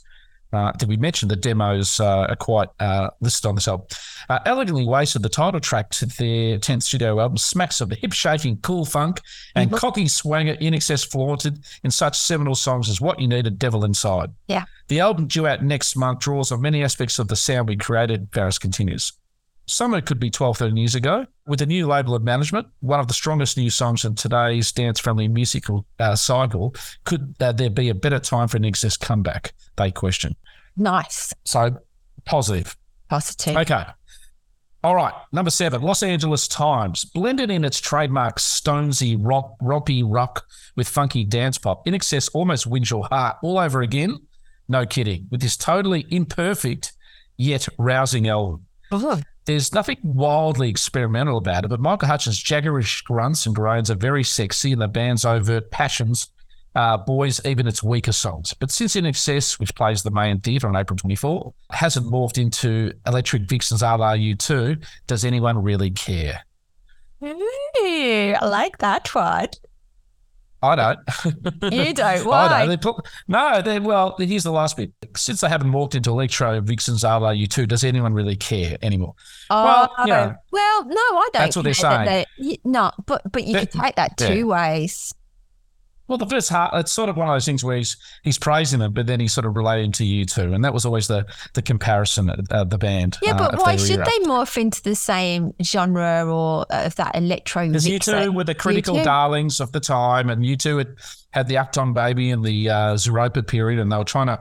Uh, 0.51 0.73
did 0.73 0.89
we 0.89 0.97
mention 0.97 1.29
the 1.29 1.35
demos 1.37 1.97
uh, 2.01 2.27
are 2.29 2.35
quite 2.35 2.67
uh, 2.81 3.09
listed 3.21 3.47
on 3.47 3.55
this 3.55 3.69
album? 3.69 3.87
Uh, 4.27 4.37
Elegantly 4.45 4.85
Wasted, 4.85 5.23
the 5.23 5.29
title 5.29 5.61
track 5.61 5.89
to 5.91 6.05
their 6.05 6.59
10th 6.59 6.83
studio 6.83 7.21
album, 7.21 7.37
smacks 7.37 7.79
of 7.79 7.87
the 7.87 7.95
hip 7.95 8.11
shaking 8.11 8.57
cool 8.57 8.83
funk 8.83 9.21
and 9.55 9.71
cocky 9.71 10.09
swanger 10.09 10.55
INXS 10.57 11.09
flaunted 11.09 11.63
in 11.85 11.89
such 11.89 12.19
seminal 12.19 12.53
songs 12.53 12.89
as 12.89 12.99
What 12.99 13.19
You 13.21 13.29
Need, 13.29 13.47
a 13.47 13.49
Devil 13.49 13.85
Inside. 13.85 14.31
Yeah. 14.47 14.65
The 14.89 14.99
album 14.99 15.27
due 15.27 15.47
out 15.47 15.63
next 15.63 15.95
month 15.95 16.19
draws 16.19 16.51
on 16.51 16.61
many 16.61 16.83
aspects 16.83 17.17
of 17.17 17.29
the 17.29 17.37
sound 17.37 17.69
we 17.69 17.77
created, 17.77 18.29
Farriss 18.31 18.59
continues. 18.59 19.13
Some 19.65 19.93
of 19.93 19.99
it 19.99 20.05
could 20.05 20.19
be 20.19 20.29
12, 20.29 20.57
13 20.57 20.77
years 20.77 20.95
ago. 20.95 21.25
With 21.47 21.61
a 21.61 21.65
new 21.65 21.87
label 21.87 22.15
of 22.15 22.23
management, 22.23 22.67
one 22.81 22.99
of 22.99 23.07
the 23.07 23.13
strongest 23.13 23.57
new 23.57 23.69
songs 23.69 24.05
in 24.05 24.15
today's 24.15 24.71
dance 24.71 24.99
friendly 24.99 25.27
musical 25.27 25.85
uh, 25.99 26.15
cycle, 26.15 26.75
could 27.05 27.35
uh, 27.39 27.51
there 27.51 27.69
be 27.69 27.89
a 27.89 27.95
better 27.95 28.19
time 28.19 28.47
for 28.47 28.57
an 28.57 28.65
excess 28.65 28.97
comeback? 28.97 29.53
They 29.77 29.91
question. 29.91 30.35
Nice. 30.75 31.33
So 31.45 31.77
positive. 32.25 32.75
Positive. 33.09 33.57
Okay. 33.57 33.85
All 34.83 34.95
right. 34.95 35.13
Number 35.31 35.49
seven, 35.49 35.81
Los 35.81 36.03
Angeles 36.03 36.47
Times. 36.47 37.05
Blended 37.05 37.49
in 37.49 37.63
its 37.63 37.79
trademark 37.79 38.37
stonesy, 38.39 39.17
rock, 39.17 39.53
rompy 39.61 40.03
rock 40.05 40.45
with 40.75 40.89
funky 40.89 41.23
dance 41.23 41.57
pop. 41.57 41.85
INXS 41.85 42.29
almost 42.33 42.67
wins 42.67 42.91
your 42.91 43.07
heart 43.09 43.37
all 43.43 43.57
over 43.57 43.81
again. 43.81 44.19
No 44.67 44.85
kidding. 44.85 45.27
With 45.31 45.41
this 45.41 45.55
totally 45.55 46.05
imperfect 46.09 46.93
yet 47.37 47.67
rousing 47.77 48.27
album. 48.27 48.65
There's 49.45 49.73
nothing 49.73 49.97
wildly 50.03 50.69
experimental 50.69 51.37
about 51.37 51.65
it, 51.65 51.67
but 51.67 51.79
Michael 51.79 52.07
Hutchence' 52.07 52.41
jaggerish 52.41 53.03
grunts 53.03 53.45
and 53.45 53.55
groans 53.55 53.91
are 53.91 53.95
very 53.95 54.23
sexy, 54.23 54.71
and 54.71 54.81
the 54.81 54.87
band's 54.87 55.25
overt 55.25 55.69
passions 55.69 56.29
uh, 56.75 56.97
boys 56.97 57.39
even 57.45 57.67
its 57.67 57.83
weaker 57.83 58.11
songs. 58.11 58.53
But 58.53 58.71
since 58.71 58.95
INXS, 58.95 59.59
which 59.59 59.75
plays 59.75 60.03
the 60.03 60.11
main 60.11 60.39
theatre 60.39 60.67
on 60.67 60.75
April 60.75 60.97
24, 60.97 61.53
hasn't 61.71 62.07
morphed 62.07 62.37
into 62.37 62.93
Electric 63.05 63.43
Vixens 63.43 63.81
a 63.81 63.95
la 63.95 64.13
U2, 64.13 64.83
does 65.07 65.25
anyone 65.25 65.61
really 65.61 65.91
care? 65.91 66.41
Ooh, 67.23 68.35
I 68.39 68.45
like 68.45 68.79
that 68.79 69.13
one. 69.13 69.49
I 70.63 70.75
don't. 70.75 70.99
You 71.73 71.93
don't. 71.93 71.99
I 72.05 72.23
Why? 72.23 72.59
don't. 72.59 72.69
They 72.69 72.77
put, 72.77 72.95
no, 73.27 73.61
they, 73.61 73.79
well, 73.79 74.15
here's 74.17 74.43
the 74.43 74.51
last 74.51 74.77
bit. 74.77 74.91
Since 75.15 75.41
they 75.41 75.49
haven't 75.49 75.71
walked 75.71 75.95
into 75.95 76.09
Electro 76.11 76.61
Vixens 76.61 77.03
a 77.03 77.17
la 77.19 77.31
U2, 77.33 77.67
does 77.67 77.83
anyone 77.83 78.13
really 78.13 78.35
care 78.35 78.77
anymore? 78.81 79.13
Oh, 79.49 79.63
Well, 79.97 80.07
yeah. 80.07 80.33
well, 80.51 80.85
no, 80.85 80.95
I 80.95 81.29
don't. 81.33 81.33
That's 81.33 81.55
what 81.55 81.63
they're 81.65 81.73
saying. 81.73 82.05
they- 82.05 82.59
no, 82.63 82.91
but 83.05 83.21
but 83.31 83.43
you 83.45 83.57
could 83.59 83.71
take 83.71 83.95
that 83.95 84.13
yeah. 84.19 84.27
two 84.27 84.47
ways. 84.47 85.13
Well, 86.07 86.17
the 86.17 86.25
first 86.27 86.49
half, 86.49 86.71
it's 86.73 86.91
sort 86.91 87.07
of 87.07 87.15
one 87.15 87.29
of 87.29 87.33
those 87.33 87.45
things 87.45 87.63
where 87.63 87.77
he's 87.77 87.95
he's 88.23 88.37
praising 88.37 88.79
them, 88.79 88.91
but 88.91 89.07
then 89.07 89.21
he's 89.21 89.33
sort 89.33 89.45
of 89.45 89.55
relating 89.55 89.91
to 89.93 90.03
U2, 90.03 90.53
and 90.53 90.63
that 90.65 90.73
was 90.73 90.85
always 90.85 91.07
the 91.07 91.25
the 91.53 91.61
comparison 91.61 92.29
of 92.29 92.39
uh, 92.51 92.65
the 92.65 92.77
band. 92.77 93.17
Yeah, 93.21 93.35
uh, 93.35 93.37
but 93.37 93.53
of 93.53 93.61
why 93.61 93.77
should 93.77 93.99
era. 93.99 94.05
they 94.05 94.25
morph 94.25 94.57
into 94.57 94.83
the 94.83 94.95
same 94.95 95.53
genre 95.63 96.25
or 96.27 96.65
uh, 96.69 96.85
of 96.87 96.95
that 96.95 97.15
electro? 97.15 97.67
Because 97.67 97.87
U2 97.87 98.33
were 98.33 98.43
the 98.43 98.53
critical 98.55 98.95
U2? 98.97 99.03
darlings 99.05 99.59
of 99.61 99.71
the 99.71 99.79
time, 99.79 100.29
and 100.29 100.43
U2 100.43 100.77
had 100.77 100.95
had 101.31 101.47
the 101.47 101.55
Achtung 101.55 101.93
Baby 101.93 102.31
in 102.31 102.41
the 102.41 102.69
uh, 102.69 102.75
Zooropa 102.95 103.47
period, 103.47 103.79
and 103.79 103.91
they 103.91 103.97
were 103.97 104.03
trying 104.03 104.27
to 104.27 104.39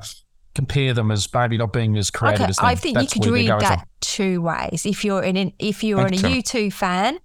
compare 0.54 0.92
them 0.92 1.10
as 1.10 1.32
maybe 1.32 1.56
not 1.56 1.72
being 1.72 1.96
as 1.96 2.10
creative 2.10 2.42
Okay, 2.42 2.50
as 2.50 2.56
them. 2.56 2.66
I 2.66 2.74
think 2.74 2.96
That's 2.98 3.14
you 3.14 3.22
could 3.22 3.30
read 3.30 3.48
that 3.48 3.78
from. 3.78 3.88
two 4.00 4.42
ways. 4.42 4.84
If 4.84 5.04
you're 5.04 5.22
in 5.22 5.36
an, 5.36 5.52
if 5.58 5.82
you're 5.84 6.04
an, 6.04 6.12
a 6.12 6.18
Okay. 6.18 6.34
U 6.34 6.42
two 6.42 6.70
fan, 6.70 7.18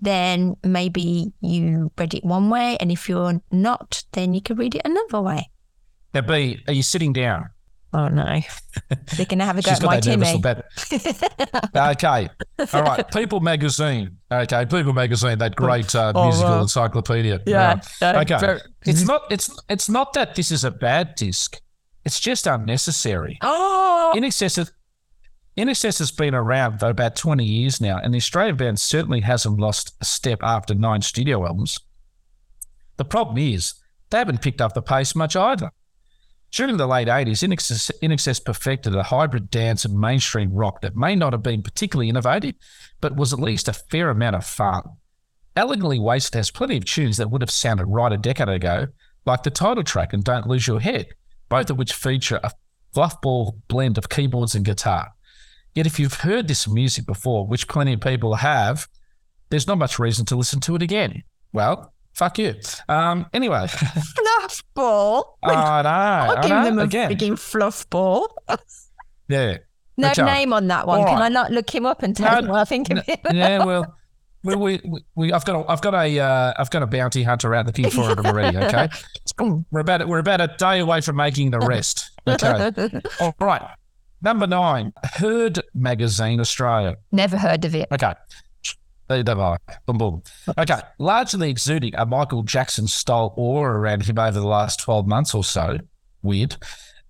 then 0.00 0.56
maybe 0.64 1.32
you 1.40 1.90
read 1.98 2.14
it 2.14 2.24
one 2.24 2.50
way, 2.50 2.76
and 2.80 2.90
if 2.90 3.08
you're 3.08 3.40
not, 3.52 4.04
then 4.12 4.34
you 4.34 4.40
can 4.40 4.56
read 4.56 4.74
it 4.74 4.82
another 4.84 5.20
way. 5.20 5.50
Now, 6.14 6.22
Bee, 6.22 6.62
are 6.66 6.72
you 6.72 6.82
sitting 6.82 7.12
down? 7.12 7.50
Oh 7.92 8.06
no, 8.06 8.24
they're 9.16 9.26
gonna 9.26 9.44
have 9.44 9.58
a 9.58 9.62
go 9.62 9.70
She's 9.70 9.80
at 9.80 9.84
my 9.84 9.96
got 9.96 10.04
that 10.04 10.16
nervous 10.16 10.28
Timmy. 10.30 10.38
little 10.42 11.10
bit. 11.10 11.70
okay. 11.76 12.28
All 12.72 12.82
right. 12.82 13.10
People 13.12 13.40
magazine. 13.40 14.16
Okay. 14.30 14.64
People 14.66 14.92
magazine, 14.92 15.38
that 15.38 15.56
great 15.56 15.92
uh, 15.94 16.12
Oh, 16.14 16.26
musical 16.26 16.50
wow. 16.52 16.60
encyclopedia. 16.62 17.40
Yeah, 17.46 17.74
Right. 17.74 18.02
uh, 18.16 18.20
Okay. 18.20 18.38
very- 18.38 18.60
It's 18.86 19.04
not 19.04 19.22
it's 19.30 19.50
it's 19.68 19.88
not 19.88 20.12
that 20.12 20.36
this 20.36 20.50
is 20.52 20.62
a 20.64 20.70
bad 20.70 21.14
disc. 21.16 21.56
It's 22.04 22.20
just 22.20 22.46
unnecessary. 22.46 23.38
Oh, 23.42 24.12
In 24.16 24.22
excess 24.24 24.56
of 24.56 24.70
Excess 25.68 25.98
has 25.98 26.10
been 26.10 26.34
around 26.34 26.78
for 26.78 26.88
about 26.88 27.16
20 27.16 27.44
years 27.44 27.80
now, 27.80 27.98
and 27.98 28.14
the 28.14 28.18
Australian 28.18 28.56
band 28.56 28.80
certainly 28.80 29.20
hasn't 29.20 29.58
lost 29.58 29.94
a 30.00 30.04
step 30.04 30.40
after 30.42 30.74
nine 30.74 31.02
studio 31.02 31.44
albums. 31.46 31.78
The 32.96 33.04
problem 33.04 33.38
is, 33.38 33.74
they 34.10 34.18
haven't 34.18 34.42
picked 34.42 34.60
up 34.60 34.74
the 34.74 34.82
pace 34.82 35.14
much 35.14 35.36
either. 35.36 35.70
During 36.50 36.76
the 36.76 36.86
late 36.86 37.06
80s, 37.08 37.46
INXS, 38.02 38.44
perfected 38.44 38.94
a 38.96 39.04
hybrid 39.04 39.50
dance 39.50 39.84
and 39.84 39.98
mainstream 39.98 40.52
rock 40.52 40.80
that 40.80 40.96
may 40.96 41.14
not 41.14 41.32
have 41.32 41.44
been 41.44 41.62
particularly 41.62 42.08
innovative, 42.08 42.56
but 43.00 43.16
was 43.16 43.32
at 43.32 43.38
least 43.38 43.68
a 43.68 43.72
fair 43.72 44.10
amount 44.10 44.36
of 44.36 44.44
fun. 44.44 44.82
Elegantly 45.54 45.98
Wasted 45.98 46.34
has 46.34 46.50
plenty 46.50 46.76
of 46.76 46.84
tunes 46.84 47.16
that 47.18 47.30
would 47.30 47.42
have 47.42 47.50
sounded 47.50 47.86
right 47.86 48.12
a 48.12 48.16
decade 48.16 48.48
ago, 48.48 48.88
like 49.26 49.42
the 49.42 49.50
title 49.50 49.84
track 49.84 50.12
and 50.12 50.24
Don't 50.24 50.48
Lose 50.48 50.66
Your 50.66 50.80
Head, 50.80 51.08
both 51.48 51.70
of 51.70 51.78
which 51.78 51.92
feature 51.92 52.40
a 52.42 52.52
fluffball 52.94 53.60
blend 53.68 53.96
of 53.96 54.08
keyboards 54.08 54.54
and 54.54 54.64
guitar. 54.64 55.12
Yet 55.74 55.86
if 55.86 55.98
you've 56.00 56.14
heard 56.14 56.48
this 56.48 56.66
music 56.68 57.06
before, 57.06 57.46
which 57.46 57.68
plenty 57.68 57.92
of 57.94 58.00
people 58.00 58.34
have, 58.36 58.88
there's 59.50 59.66
not 59.66 59.78
much 59.78 59.98
reason 59.98 60.24
to 60.26 60.36
listen 60.36 60.60
to 60.60 60.74
it 60.76 60.82
again. 60.82 61.22
Well, 61.52 61.92
fuck 62.14 62.38
you. 62.38 62.54
Um, 62.88 63.26
anyway, 63.32 63.66
fluff 63.68 64.62
ball. 64.74 65.38
I 65.42 65.82
know. 65.82 65.88
I'll 65.88 66.38
I 66.38 66.40
give 66.42 66.50
know, 66.50 66.64
them 66.64 66.78
a 66.78 66.82
again. 66.82 67.10
freaking 67.12 67.38
fluff 67.38 67.88
ball. 67.90 68.36
Yeah. 69.28 69.58
No 69.96 70.10
Okay. 70.10 70.24
name 70.24 70.52
on 70.52 70.66
that 70.68 70.86
one. 70.86 71.00
All 71.00 71.06
Can 71.06 71.16
right. 71.16 71.24
I 71.26 71.28
not 71.28 71.50
look 71.52 71.72
him 71.74 71.84
up 71.86 72.02
and 72.02 72.16
tell 72.16 72.32
No, 72.32 72.38
him 72.38 72.48
what 72.48 72.60
I 72.60 72.64
think 72.64 72.90
of 72.90 73.04
him? 73.04 73.16
yeah, 73.32 73.64
well, 73.64 73.94
we, 74.42 74.56
we, 74.56 74.80
we, 75.14 75.32
I've 75.32 75.44
got 75.44 75.56
a, 75.66 75.70
I've 75.70 75.82
got 75.82 75.94
a, 75.94 76.18
uh, 76.18 76.54
I've 76.56 76.70
got 76.70 76.82
a 76.82 76.86
bounty 76.86 77.22
hunter 77.22 77.54
out 77.54 77.66
looking 77.66 77.90
for 77.90 78.10
him 78.10 78.24
already. 78.24 78.56
Okay, 78.56 78.88
we're 79.70 79.80
about, 79.80 80.08
we're 80.08 80.18
about 80.20 80.40
a 80.40 80.48
day 80.58 80.78
away 80.78 81.00
from 81.02 81.16
making 81.16 81.50
the 81.50 81.58
rest. 81.60 82.10
Okay, 82.26 82.88
all 83.20 83.34
right. 83.40 83.62
Number 84.22 84.46
nine, 84.46 84.92
Herd 85.14 85.60
Magazine 85.74 86.40
Australia. 86.40 86.96
Never 87.10 87.38
heard 87.38 87.64
of 87.64 87.74
it. 87.74 87.88
Okay. 87.90 88.14
There 89.08 89.18
you 89.18 89.24
go. 89.24 89.56
Boom, 89.86 89.98
boom. 89.98 90.22
Okay. 90.56 90.80
Largely 90.98 91.50
exuding 91.50 91.94
a 91.96 92.06
Michael 92.06 92.42
Jackson 92.42 92.86
style 92.86 93.34
aura 93.36 93.78
around 93.78 94.04
him 94.04 94.18
over 94.18 94.38
the 94.38 94.46
last 94.46 94.80
12 94.80 95.06
months 95.06 95.34
or 95.34 95.42
so. 95.42 95.78
Weird. 96.22 96.56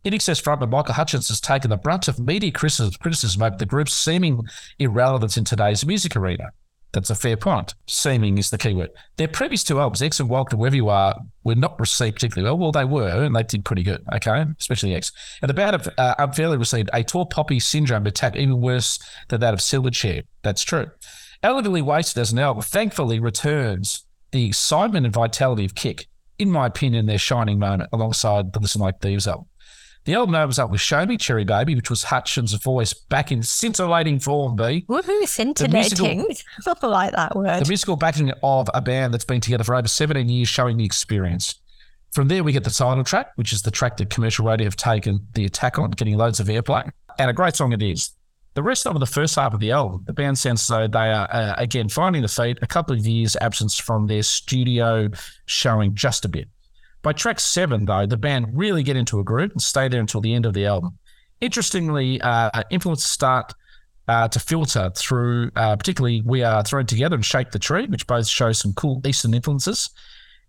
INXS 0.05 0.43
frontman 0.43 0.71
Michael 0.71 0.95
Hutchence 0.95 1.29
has 1.29 1.43
taken 1.43 1.69
the 1.69 1.77
brunt 1.77 2.09
of 2.09 2.19
media 2.19 2.51
criticism 2.51 2.95
criticism 3.01 3.43
over 3.43 3.57
the 3.57 3.67
group's 3.67 3.93
seeming 3.93 4.41
irrelevance 4.79 5.37
in 5.37 5.45
today's 5.45 5.85
music 5.85 6.17
arena. 6.17 6.53
That's 6.93 7.11
a 7.11 7.15
fair 7.15 7.37
point. 7.37 7.75
Seeming 7.87 8.37
is 8.39 8.51
the 8.51 8.59
key 8.59 8.75
word. 8.75 8.91
Their 9.17 9.29
previous 9.29 9.63
two 9.63 9.79
albums, 9.79 10.03
X 10.03 10.19
and 10.19 10.29
Welcome 10.29 10.59
Wherever 10.59 10.75
You 10.75 10.89
Are, 10.89 11.17
were 11.45 11.55
not 11.55 11.79
received 11.79 12.17
particularly 12.17 12.45
well. 12.45 12.59
Well, 12.59 12.73
they 12.73 12.85
were, 12.85 13.25
and 13.25 13.35
they 13.35 13.45
did 13.45 13.65
pretty 13.65 13.85
good, 13.85 14.05
okay? 14.13 14.45
Especially 14.59 14.95
X. 14.95 15.13
And 15.41 15.49
the 15.49 15.55
band 15.55 15.75
have 15.75 15.95
uh, 15.97 16.15
unfairly 16.19 16.57
received 16.57 16.91
a 16.93 17.05
tall 17.05 17.27
poppy 17.27 17.61
syndrome 17.61 18.07
attack 18.07 18.35
even 18.37 18.61
worse 18.61 18.99
than 19.29 19.41
that 19.41 19.55
of 19.55 19.61
Silverchair. 19.61 20.25
That's 20.43 20.63
true. 20.63 20.91
Elegantly 21.43 21.83
Wasted 21.83 22.21
as 22.21 22.33
an 22.33 22.39
album 22.39 22.63
thankfully 22.63 23.21
returns 23.21 24.05
the 24.33 24.47
excitement 24.47 25.07
and 25.07 25.15
vitality 25.15 25.65
of 25.65 25.75
Kick, 25.75 26.07
in 26.39 26.51
my 26.51 26.67
opinion, 26.67 27.07
their 27.07 27.19
shining 27.19 27.59
moment 27.59 27.89
alongside 27.93 28.53
the 28.53 28.61
Listen 28.61 28.81
Like 28.81 29.01
Thieves 29.01 29.29
album. 29.29 29.47
The 30.05 30.15
album 30.15 30.35
opens 30.35 30.59
up 30.59 30.71
with 30.71 30.81
Show 30.81 31.05
Me 31.05 31.19
Cherry 31.19 31.45
Baby, 31.45 31.75
which 31.75 31.91
was 31.91 32.05
Hutchence' 32.05 32.55
voice 32.55 32.95
back 32.95 33.31
in 33.31 33.43
scintillating 33.43 34.19
form, 34.19 34.57
Bee. 34.57 34.87
Woohoo, 34.89 35.27
scintillating. 35.27 36.27
I 36.67 36.87
like 36.87 37.13
that 37.13 37.37
word. 37.37 37.63
The 37.63 37.69
musical 37.69 37.97
backing 37.97 38.33
of 38.43 38.71
a 38.73 38.81
band 38.81 39.13
that's 39.13 39.27
been 39.27 39.43
together 39.43 39.63
for 39.63 39.75
over 39.75 39.89
17 39.89 40.27
years, 40.29 40.49
showing 40.49 40.79
the 40.79 40.85
experience. 40.85 41.57
From 42.13 42.29
there, 42.29 42.43
we 42.43 42.53
get 42.53 42.65
the 42.65 42.71
title 42.71 43.05
track, 43.05 43.33
which 43.37 43.53
is 43.53 43.63
the 43.63 43.71
track 43.71 43.99
that 43.99 44.09
commercial 44.09 44.47
radio 44.47 44.65
have 44.67 44.77
taken 44.77 45.27
the 45.35 45.45
attack 45.45 45.79
on, 45.79 45.91
getting 45.91 46.17
loads 46.17 46.41
of 46.41 46.47
airplay. 46.47 46.91
And 47.19 47.31
a 47.31 47.35
great 47.35 47.55
song 47.55 47.73
it 47.73 47.83
is. 47.83 48.11
The 48.55 48.63
rest 48.63 48.87
of 48.87 48.99
the 48.99 49.07
first 49.07 49.37
half 49.37 49.55
of 49.55 49.61
the 49.61 49.71
album, 49.71 50.03
the 50.07 50.13
band 50.13 50.39
sounds 50.39 50.63
as 50.63 50.67
though 50.67 50.89
they 50.89 51.13
are, 51.13 51.29
uh, 51.31 51.55
again, 51.57 51.89
finding 51.89 52.23
the 52.23 52.29
feet, 52.29 52.59
a 52.63 52.67
couple 52.67 52.97
of 52.97 53.07
years' 53.07 53.37
absence 53.41 53.79
from 53.79 54.07
their 54.09 54.25
studio 54.25 55.09
showing 55.47 55.95
just 55.95 56.25
a 56.25 56.29
bit. 56.29 56.49
By 57.03 57.13
track 57.13 57.41
seven, 57.41 57.87
though, 57.87 58.07
the 58.07 58.17
band 58.17 58.49
really 58.53 58.83
get 58.83 58.97
into 58.97 59.21
a 59.21 59.25
groove 59.25 59.53
and 59.53 59.63
stay 59.63 59.89
there 59.89 60.01
until 60.01 60.21
the 60.21 60.35
end 60.35 60.45
of 60.47 60.55
the 60.55 60.67
album. 60.67 60.99
Interestingly, 61.41 62.21
uh, 62.21 62.63
influences 62.71 63.11
start 63.11 63.55
uh, 64.11 64.29
to 64.29 64.39
filter 64.41 64.91
through, 64.97 65.51
uh, 65.57 65.77
particularly 65.77 66.21
We 66.23 66.43
Are 66.43 66.63
Thrown 66.63 66.85
Together 66.85 67.15
and 67.15 67.25
Shake 67.25 67.53
the 67.53 67.59
Tree, 67.59 67.87
which 67.87 68.07
both 68.07 68.27
show 68.27 68.53
some 68.53 68.73
cool 68.75 69.01
Eastern 69.07 69.33
influences. 69.35 69.91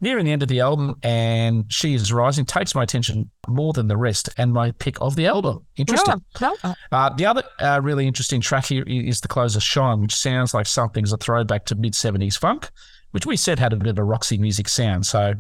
Nearing 0.04 0.26
the 0.26 0.32
end 0.32 0.42
of 0.42 0.50
the 0.50 0.62
album, 0.62 0.96
and 1.04 1.72
She 1.72 1.94
Is 1.94 2.12
Rising 2.12 2.44
takes 2.44 2.74
my 2.74 2.82
attention 2.82 3.30
more 3.48 3.72
than 3.72 3.88
the 3.88 3.98
rest 3.98 4.30
and 4.36 4.52
my 4.52 4.72
pick 4.72 5.00
of 5.00 5.16
the 5.16 5.28
album. 5.28 5.64
Interesting. 5.78 6.24
No, 6.42 6.56
no. 6.64 6.74
Uh, 6.92 7.14
the 7.14 7.28
other 7.28 7.44
uh, 7.60 7.80
really 7.84 8.08
interesting 8.08 8.42
track 8.42 8.66
here 8.66 8.84
is 8.88 9.22
the 9.22 9.28
closer 9.28 9.60
Shine, 9.60 10.02
which 10.02 10.16
sounds 10.16 10.56
like 10.56 10.66
something's 10.66 11.14
a 11.14 11.18
throwback 11.18 11.66
to 11.66 11.76
mid 11.76 11.94
70s 11.94 12.36
funk, 12.36 12.72
which 13.12 13.28
we 13.28 13.38
said 13.38 13.60
had 13.60 13.74
a 13.74 13.76
bit 13.76 13.90
of 13.90 14.00
a 14.00 14.04
Roxy 14.04 14.40
music 14.40 14.68
sound. 14.70 15.06
So 15.06 15.36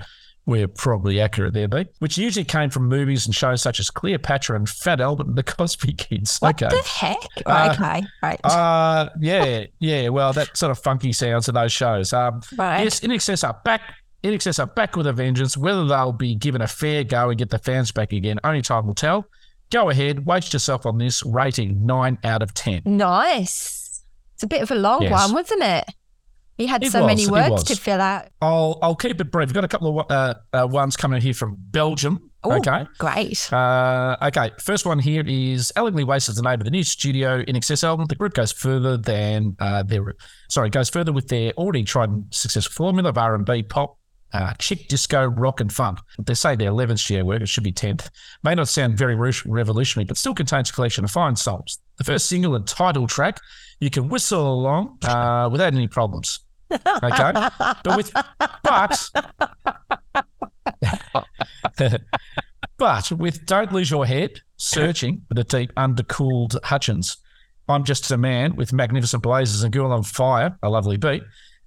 we're 0.52 0.68
probably 0.68 1.20
accurate 1.20 1.54
there, 1.54 1.68
Bee. 1.68 1.88
Which 2.00 2.18
usually 2.18 2.44
came 2.46 2.70
from 2.70 2.88
movies 2.88 3.26
and 3.26 3.34
shows 3.34 3.62
such 3.62 3.80
as 3.80 3.90
Cleopatra 3.90 4.56
and 4.56 4.70
Fat 4.70 5.02
Albert 5.02 5.26
and 5.28 5.36
the 5.36 5.44
Cosby 5.58 5.94
Kids. 5.94 6.38
What 6.40 6.62
okay. 6.62 6.76
the 6.76 6.84
heck? 6.88 7.18
Uh, 7.46 7.74
okay, 7.74 8.04
right. 8.22 8.40
Uh, 8.44 9.10
yeah, 9.20 9.66
yeah. 9.80 10.10
Well, 10.10 10.34
that 10.34 10.56
sort 10.56 10.70
of 10.72 10.78
funky 10.78 11.14
sounds 11.14 11.48
of 11.48 11.56
those 11.56 11.72
shows. 11.72 12.14
Um, 12.14 12.42
Right. 12.56 12.84
Yes, 12.84 13.00
INXS 13.00 13.48
are 13.48 13.60
back. 13.66 13.82
INXS 14.24 14.60
are 14.60 14.68
back 14.68 14.96
with 14.96 15.08
a 15.08 15.14
vengeance. 15.14 15.58
Whether 15.58 15.86
they'll 15.88 16.12
be 16.12 16.36
given 16.36 16.62
a 16.62 16.68
fair 16.68 17.04
go 17.04 17.30
and 17.30 17.40
get 17.40 17.50
the 17.50 17.58
fans 17.58 17.92
back 17.92 18.14
again, 18.14 18.40
only 18.44 18.62
time 18.62 18.86
will 18.86 18.94
tell. 18.94 19.26
Go 19.72 19.90
ahead, 19.90 20.26
waste 20.26 20.52
yourself 20.54 20.86
on 20.86 20.98
this 20.98 21.26
rating 21.26 21.86
nine 21.86 22.18
out 22.24 22.44
of 22.44 22.54
ten. 22.54 22.82
nice. 22.86 24.04
It's 24.36 24.44
a 24.44 24.48
bit 24.48 24.62
of 24.64 24.72
a 24.72 24.76
long 24.76 25.04
Yes. 25.04 25.12
one, 25.12 25.34
wasn't 25.34 25.64
it? 25.64 25.86
You 26.62 26.67
had 26.67 26.84
It 26.84 26.91
so 26.91 27.02
was, 27.02 27.08
many 27.08 27.28
words 27.28 27.63
to 27.65 27.76
fill 27.76 28.00
out. 28.00 28.28
I'll 28.41 28.78
I'll 28.82 28.95
keep 28.95 29.19
it 29.19 29.32
brief. 29.32 29.47
We've 29.47 29.54
got 29.54 29.63
a 29.63 29.67
couple 29.67 30.00
of 30.00 30.12
uh, 30.12 30.34
uh, 30.54 30.67
ones 30.67 30.95
coming 30.95 31.17
in 31.17 31.21
here 31.21 31.34
from 31.34 31.58
Belgium. 31.58 32.32
Ooh, 32.45 32.54
okay. 32.54 32.86
Great. 32.97 33.52
Uh, 33.54 34.15
okay, 34.21 34.52
first 34.60 34.86
one 34.86 35.00
here 35.00 35.24
is 35.26 35.71
Elegantly 35.76 36.04
Wasted 36.04 36.34
is 36.34 36.38
the 36.38 36.43
name 36.43 36.60
of 36.60 36.65
the 36.65 36.71
new 36.71 36.84
studio 36.84 37.43
INXS 37.43 37.84
album. 37.84 38.08
The 38.08 38.15
group 38.15 38.34
goes 38.34 38.52
further 38.52 38.97
than 38.97 39.56
uh, 39.60 39.84
their 39.84 40.15
sorry 40.50 40.69
goes 40.69 40.89
further 40.89 41.12
with 41.12 41.28
their 41.28 41.52
already 41.54 41.84
tried 41.84 42.10
and 42.10 42.26
successful 42.32 42.74
formula 42.74 43.10
of 43.10 43.17
R 43.17 43.36
and 43.36 43.45
B, 43.45 43.63
pop, 43.63 43.97
uh, 44.34 44.54
chick, 44.56 44.88
disco, 44.88 45.26
rock, 45.26 45.60
and 45.62 45.71
funk. 45.71 46.00
They 46.19 46.34
say 46.34 46.56
their 46.56 46.71
11th 46.71 47.00
studio 47.00 47.26
work. 47.26 47.41
It 47.41 47.50
should 47.50 47.63
be 47.63 47.74
10th. 47.74 48.10
May 48.43 48.56
not 48.56 48.67
sound 48.67 48.97
very 48.97 49.15
re- 49.15 49.34
revolutionary, 49.45 50.06
but 50.06 50.17
still 50.17 50.34
contains 50.34 50.69
a 50.69 50.74
collection 50.74 51.04
of 51.04 51.12
fine 51.12 51.36
songs. 51.36 51.80
The 51.97 52.04
first 52.04 52.28
single 52.28 52.56
and 52.56 52.67
title 52.67 53.08
track 53.08 53.39
you 53.80 53.89
can 53.89 54.08
whistle 54.08 54.54
along 54.54 55.00
uh, 55.04 55.50
without 55.52 55.74
any 55.74 55.88
problems. 55.88 56.39
Okay, 56.72 57.32
but 57.84 57.98
with 57.98 58.12
but 58.64 59.10
but 62.78 63.12
with 63.12 63.46
Don't 63.46 63.72
Lose 63.72 63.92
Your 63.92 64.06
Head, 64.06 64.42
searching 64.58 65.22
for 65.28 65.34
the 65.34 65.44
deep, 65.44 65.74
undercooled 65.76 66.58
Hutchence, 66.64 67.18
I'm 67.68 67.84
Just 67.84 68.10
a 68.12 68.18
Man 68.18 68.56
with 68.56 68.74
Magnificent 68.74 69.24
Blazers 69.24 69.64
and 69.64 69.72
Girl 69.72 69.92
on 69.92 70.04
Fire, 70.04 70.58
a 70.64 70.70
lovely 70.70 70.98
beat. 70.98 71.24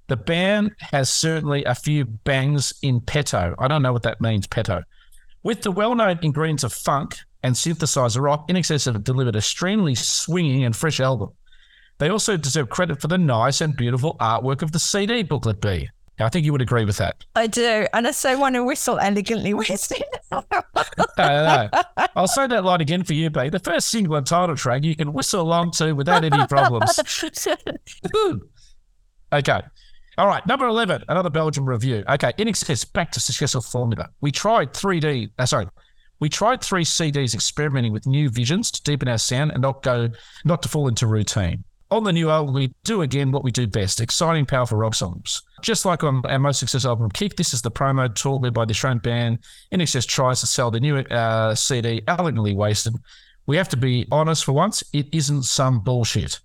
The 0.09 0.17
band 0.17 0.73
has 0.81 1.11
certainly 1.11 1.64
a 1.64 1.75
few 1.75 2.05
bangs 2.05 2.73
in 2.83 3.01
petto. 3.01 3.55
I 3.59 3.69
don't 3.69 3.83
know 3.83 3.93
what 3.93 4.03
that 4.03 4.21
means, 4.21 4.47
petto. 4.47 4.83
With 5.43 5.62
the 5.62 5.73
well 5.73 5.95
known 5.95 6.19
ingredients 6.23 6.64
of 6.64 6.73
funk 6.73 7.17
and 7.43 7.55
synthesizer 7.55 8.23
rock, 8.23 8.49
INXS 8.49 9.03
delivered 9.03 9.35
a 9.35 9.38
extremely 9.38 9.95
swinging 9.95 10.64
and 10.64 10.75
fresh 10.75 11.01
album. 11.01 11.31
They 12.05 12.11
also 12.11 12.37
deserve 12.37 12.69
credit 12.69 13.01
for 13.01 13.09
the 13.09 13.17
nice 13.17 13.62
and 13.62 13.75
beautiful 13.75 14.19
artwork 14.21 14.61
of 14.61 14.73
the 14.73 14.79
CD 14.79 15.23
booklet 15.23 15.62
Bee. 15.62 15.88
I 16.21 16.29
think 16.29 16.45
you 16.45 16.53
would 16.53 16.61
agree 16.61 16.85
with 16.85 16.99
that. 16.99 17.25
I 17.35 17.47
do. 17.47 17.87
And 17.95 18.07
I 18.07 18.11
so 18.11 18.38
want 18.38 18.57
to 18.57 18.62
whistle 18.62 18.99
elegantly. 18.99 19.55
No, 20.31 20.45
no, 20.51 20.62
no. 21.19 21.83
I'll 22.14 22.27
say 22.27 22.47
that 22.47 22.62
line 22.62 22.83
again 22.83 23.05
for 23.05 23.14
you, 23.14 23.31
Bee. 23.31 23.49
The 23.49 23.59
first 23.59 23.88
single 23.88 24.17
and 24.17 24.27
title 24.27 24.55
track 24.55 24.85
you 24.85 24.95
can 24.95 25.14
whistle 25.14 25.40
along 25.40 25.71
to 25.77 25.95
without 25.95 26.25
any 26.25 26.47
problems. 26.47 27.01
Okay. 29.33 29.61
All 30.19 30.27
right. 30.27 30.47
Number 30.47 30.67
11, 30.67 31.05
another 31.09 31.31
Belgian 31.31 31.64
review. 31.64 32.05
Okay. 32.07 32.33
INXS, 32.33 32.93
back 32.93 33.12
to 33.12 33.21
successful 33.21 33.62
formula. 33.62 34.11
We 34.21 34.31
tried 34.31 34.75
3D, 34.75 35.31
uh, 35.38 35.47
sorry, 35.47 35.69
we 36.21 36.29
tried 36.29 36.62
three 36.62 36.85
CDs 36.85 37.33
experimenting 37.33 37.95
with 37.95 38.07
new 38.07 38.29
visions 38.29 38.71
to 38.73 38.83
deepen 38.83 39.09
our 39.09 39.17
sound 39.17 39.53
and 39.53 39.62
not 39.62 39.83
go, 39.83 40.11
not 40.45 40.62
to 40.64 40.69
fall 40.69 40.87
into 40.87 41.07
routine. 41.07 41.64
On 41.94 42.02
the 42.02 42.12
new 42.12 42.28
album, 42.28 42.57
we 42.57 42.74
do 42.83 43.02
again 43.02 43.30
what 43.30 43.44
we 43.44 43.52
do 43.52 43.68
best 43.68 44.00
exciting, 44.00 44.46
powerful 44.46 44.76
rock 44.76 44.96
songs. 44.96 45.42
Just 45.62 45.85
like 45.85 46.02
on 46.02 46.26
our 46.26 46.40
most 46.40 46.59
successful 46.59 46.90
album, 46.90 47.09
Kick, 47.09 47.37
this 47.37 47.54
is 47.54 47.62
the 47.62 47.70
promo 47.70 48.12
tour 48.12 48.40
led 48.40 48.52
by 48.52 48.64
the 48.64 48.72
Australian 48.72 48.98
band. 48.98 49.38
Excess 49.70 50.04
tries 50.04 50.40
to 50.40 50.48
sell 50.48 50.72
the 50.72 50.80
new 50.80 50.96
uh, 50.96 51.54
CD, 51.54 52.02
Elegantly 52.09 52.52
Wasted. 52.52 52.96
We 53.46 53.57
have 53.59 53.68
to 53.68 53.76
be 53.76 54.09
honest 54.11 54.44
for 54.44 54.50
once, 54.50 54.83
it 54.92 55.07
isn't 55.12 55.44
some 55.44 55.85
bullshit. 55.85 56.40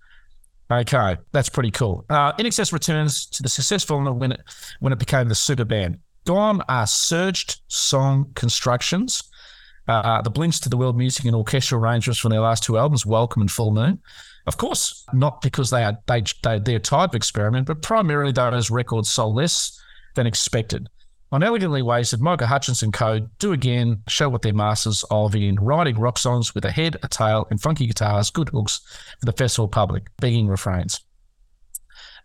Okay, 0.70 1.16
that's 1.32 1.48
pretty 1.48 1.72
cool. 1.72 2.04
Uh, 2.08 2.32
Excess 2.38 2.72
returns 2.72 3.26
to 3.26 3.42
the 3.42 3.48
successful 3.48 4.00
when 4.14 4.30
it 4.30 4.40
when 4.78 4.92
it 4.92 5.00
became 5.00 5.28
the 5.28 5.34
super 5.34 5.64
band. 5.64 5.98
Gone 6.26 6.62
are 6.68 6.86
surged 6.86 7.60
song 7.66 8.30
constructions, 8.36 9.24
uh, 9.88 10.22
the 10.22 10.30
blinks 10.30 10.60
to 10.60 10.68
the 10.68 10.76
world 10.76 10.96
music 10.96 11.24
and 11.24 11.34
orchestral 11.34 11.82
arrangements 11.82 12.20
from 12.20 12.30
their 12.30 12.38
last 12.38 12.62
two 12.62 12.78
albums, 12.78 13.04
Welcome 13.04 13.42
and 13.42 13.50
Full 13.50 13.72
Moon. 13.72 13.98
Of 14.50 14.56
course, 14.56 15.04
not 15.12 15.42
because 15.42 15.70
they 15.70 15.84
are 15.84 15.96
they, 16.08 16.24
they 16.42 16.58
they're 16.58 16.80
tired 16.80 17.10
of 17.10 17.14
experiment, 17.14 17.68
but 17.68 17.82
primarily 17.82 18.32
those 18.32 18.68
records 18.68 19.08
sold 19.08 19.36
less 19.36 19.80
than 20.16 20.26
expected. 20.26 20.88
On 21.30 21.44
Elegantly 21.44 21.82
Wasted, 21.82 22.20
Micah 22.20 22.48
Hutchinson 22.48 22.90
Co. 22.90 23.20
do 23.38 23.52
again 23.52 24.02
show 24.08 24.28
what 24.28 24.42
they're 24.42 24.52
masters 24.52 25.04
of 25.08 25.36
in 25.36 25.54
writing 25.54 26.00
rock 26.00 26.18
songs 26.18 26.52
with 26.52 26.64
a 26.64 26.72
head, 26.72 26.96
a 27.04 27.06
tail, 27.06 27.46
and 27.50 27.62
funky 27.62 27.86
guitars, 27.86 28.32
good 28.32 28.48
hooks 28.48 28.80
for 29.20 29.26
the 29.26 29.32
festival 29.32 29.68
public, 29.68 30.08
begging 30.16 30.48
refrains. 30.48 31.00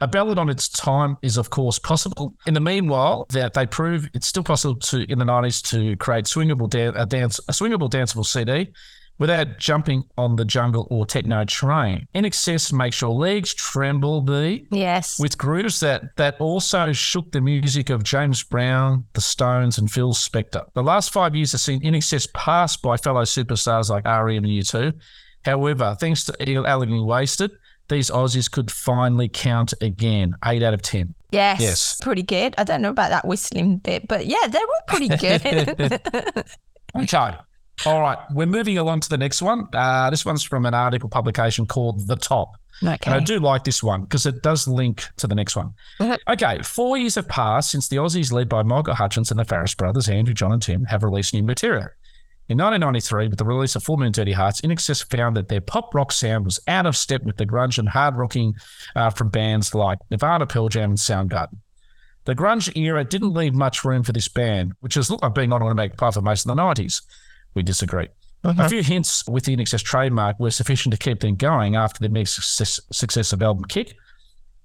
A 0.01 0.07
ballad 0.07 0.39
on 0.39 0.49
its 0.49 0.67
time 0.67 1.17
is, 1.21 1.37
of 1.37 1.51
course, 1.51 1.77
possible. 1.77 2.33
In 2.47 2.55
the 2.55 2.59
meanwhile, 2.59 3.27
that 3.33 3.53
they 3.53 3.67
prove 3.67 4.09
it's 4.15 4.25
still 4.25 4.43
possible 4.43 4.77
to 4.77 5.05
in 5.11 5.19
the 5.19 5.25
nineties 5.25 5.61
to 5.61 5.95
create 5.97 6.25
swingable 6.25 6.73
a 6.73 7.05
dance 7.05 7.39
a 7.47 7.51
swingable 7.51 7.87
danceable 7.87 8.25
CD 8.25 8.73
without 9.17 9.57
jumping 9.59 10.03
on 10.17 10.35
the 10.35 10.45
jungle 10.45 10.87
or 10.89 11.05
techno 11.05 11.45
train. 11.45 12.07
INXS 12.13 12.73
makes 12.73 12.99
your 13.01 13.11
legs 13.11 13.53
tremble. 13.53 14.21
The 14.21 14.65
yes. 14.71 15.19
with 15.19 15.37
grooves 15.37 15.79
that 15.79 16.15
that 16.17 16.35
also 16.39 16.91
shook 16.93 17.31
the 17.31 17.41
music 17.41 17.89
of 17.89 18.03
James 18.03 18.43
Brown, 18.43 19.05
The 19.13 19.21
Stones, 19.21 19.77
and 19.77 19.89
Phil 19.91 20.13
Spector. 20.13 20.65
The 20.73 20.83
last 20.83 21.11
five 21.11 21.35
years 21.35 21.51
have 21.53 21.61
seen 21.61 21.81
INXS 21.81 22.33
passed 22.33 22.81
by 22.81 22.97
fellow 22.97 23.23
superstars 23.23 23.89
like 23.89 24.05
REM 24.05 24.43
and 24.43 24.47
U2. 24.47 24.93
However, 25.43 25.95
thanks 25.99 26.25
to 26.25 26.33
Elegantly 26.39 27.03
Wasted, 27.03 27.51
these 27.87 28.09
Aussies 28.09 28.49
could 28.49 28.71
finally 28.71 29.29
count 29.29 29.73
again. 29.79 30.35
Eight 30.43 30.63
out 30.63 30.73
of 30.73 30.81
ten. 30.81 31.13
yes. 31.31 31.59
yes. 31.61 31.99
Pretty 32.01 32.23
good. 32.23 32.55
I 32.57 32.63
don't 32.63 32.81
know 32.81 32.89
about 32.89 33.09
that 33.09 33.25
whistling 33.27 33.77
bit, 33.77 34.07
but 34.07 34.25
yeah, 34.25 34.47
they 34.47 34.59
were 34.59 34.81
pretty 34.87 35.09
good. 35.09 36.45
Okay. 36.97 37.35
All 37.85 37.99
right. 38.01 38.17
We're 38.31 38.45
moving 38.45 38.77
along 38.77 39.01
to 39.01 39.09
the 39.09 39.17
next 39.17 39.41
one. 39.41 39.67
Uh, 39.73 40.09
this 40.09 40.25
one's 40.25 40.43
from 40.43 40.65
an 40.65 40.73
article 40.73 41.09
publication 41.09 41.65
called 41.65 42.07
The 42.07 42.15
Top. 42.15 42.53
okay. 42.83 42.97
And 43.05 43.13
I 43.15 43.19
do 43.19 43.39
like 43.39 43.63
this 43.63 43.81
one 43.83 44.01
because 44.03 44.25
it 44.25 44.41
does 44.43 44.67
link 44.67 45.03
to 45.17 45.27
the 45.27 45.35
next 45.35 45.55
one. 45.55 45.73
Mhm. 45.99 46.17
Okay, 46.27 46.61
four 46.61 46.97
years 46.97 47.15
have 47.15 47.27
passed 47.27 47.71
since 47.71 47.87
the 47.87 47.97
Aussies, 47.97 48.31
led 48.31 48.49
by 48.49 48.63
Michael 48.63 48.95
Hutchence 48.95 49.31
and 49.31 49.39
the 49.39 49.45
Farriss 49.45 49.75
brothers, 49.77 50.07
Andrew, 50.09 50.33
John, 50.33 50.51
and 50.51 50.61
Tim, 50.61 50.85
have 50.85 51.03
released 51.03 51.33
new 51.33 51.43
material. 51.43 51.87
In 52.47 52.57
1993, 52.57 53.27
with 53.29 53.39
the 53.39 53.45
release 53.45 53.75
of 53.75 53.83
Full 53.83 53.97
Moon 53.97 54.11
Dirty 54.11 54.33
Hearts, 54.33 54.59
In 54.59 54.75
found 54.77 55.35
that 55.35 55.47
their 55.47 55.61
pop 55.61 55.95
rock 55.95 56.11
sound 56.11 56.45
was 56.45 56.59
out 56.67 56.85
of 56.85 56.95
step 56.95 57.23
with 57.23 57.37
the 57.37 57.45
grunge 57.45 57.79
and 57.79 57.89
hard 57.89 58.15
rocking 58.17 58.53
uh, 58.95 59.09
from 59.09 59.29
bands 59.29 59.73
like 59.73 59.97
Nirvana, 60.11 60.45
Pearl 60.45 60.69
Jam, 60.69 60.91
and 60.91 60.99
Soundgarden. 60.99 61.57
The 62.25 62.35
grunge 62.35 62.75
era 62.75 63.03
didn't 63.03 63.33
leave 63.33 63.53
much 63.53 63.83
room 63.83 64.03
for 64.03 64.11
this 64.11 64.27
band, 64.27 64.73
which 64.81 64.93
has 64.95 65.09
looked 65.09 65.23
like 65.23 65.33
being 65.33 65.53
on 65.53 65.63
automatic 65.63 65.97
part 65.97 66.13
for 66.13 66.21
most 66.21 66.45
of 66.45 66.55
the 66.55 66.61
90s. 66.61 67.01
We 67.55 67.63
disagree. 67.63 68.09
A 68.43 68.69
few 68.69 68.83
hints 68.83 69.27
with 69.27 69.45
the 69.45 69.57
INXS 69.57 69.83
trademark 69.83 70.39
were 70.39 70.51
sufficient 70.51 70.93
to 70.93 70.99
keep 70.99 71.21
them 71.21 71.35
going 71.35 71.75
after 71.75 71.99
their 71.99 72.11
mega 72.11 72.27
success, 72.27 72.79
success 72.91 73.33
of 73.33 73.41
album 73.41 73.65
Kick. 73.65 73.95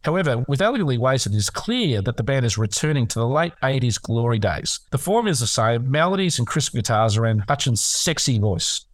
However, 0.05 0.44
with 0.48 0.61
Elegantly 0.61 0.98
Wasted, 0.98 1.33
it 1.35 1.38
is 1.38 1.50
clear 1.50 2.03
that 2.03 2.16
the 2.16 2.22
band 2.22 2.44
is 2.44 2.59
returning 2.59 3.07
to 3.07 3.18
the 3.18 3.26
late 3.26 3.53
80s 3.62 4.00
glory 4.00 4.38
days. 4.38 4.81
The 4.90 4.98
form 4.98 5.26
is 5.26 5.40
the 5.40 5.46
same 5.46 5.90
melodies 5.90 6.38
and 6.38 6.46
crisp 6.46 6.74
guitars 6.74 7.16
around 7.16 7.44
Hutchence' 7.48 7.83
sexy 7.83 8.38
voice. 8.38 8.85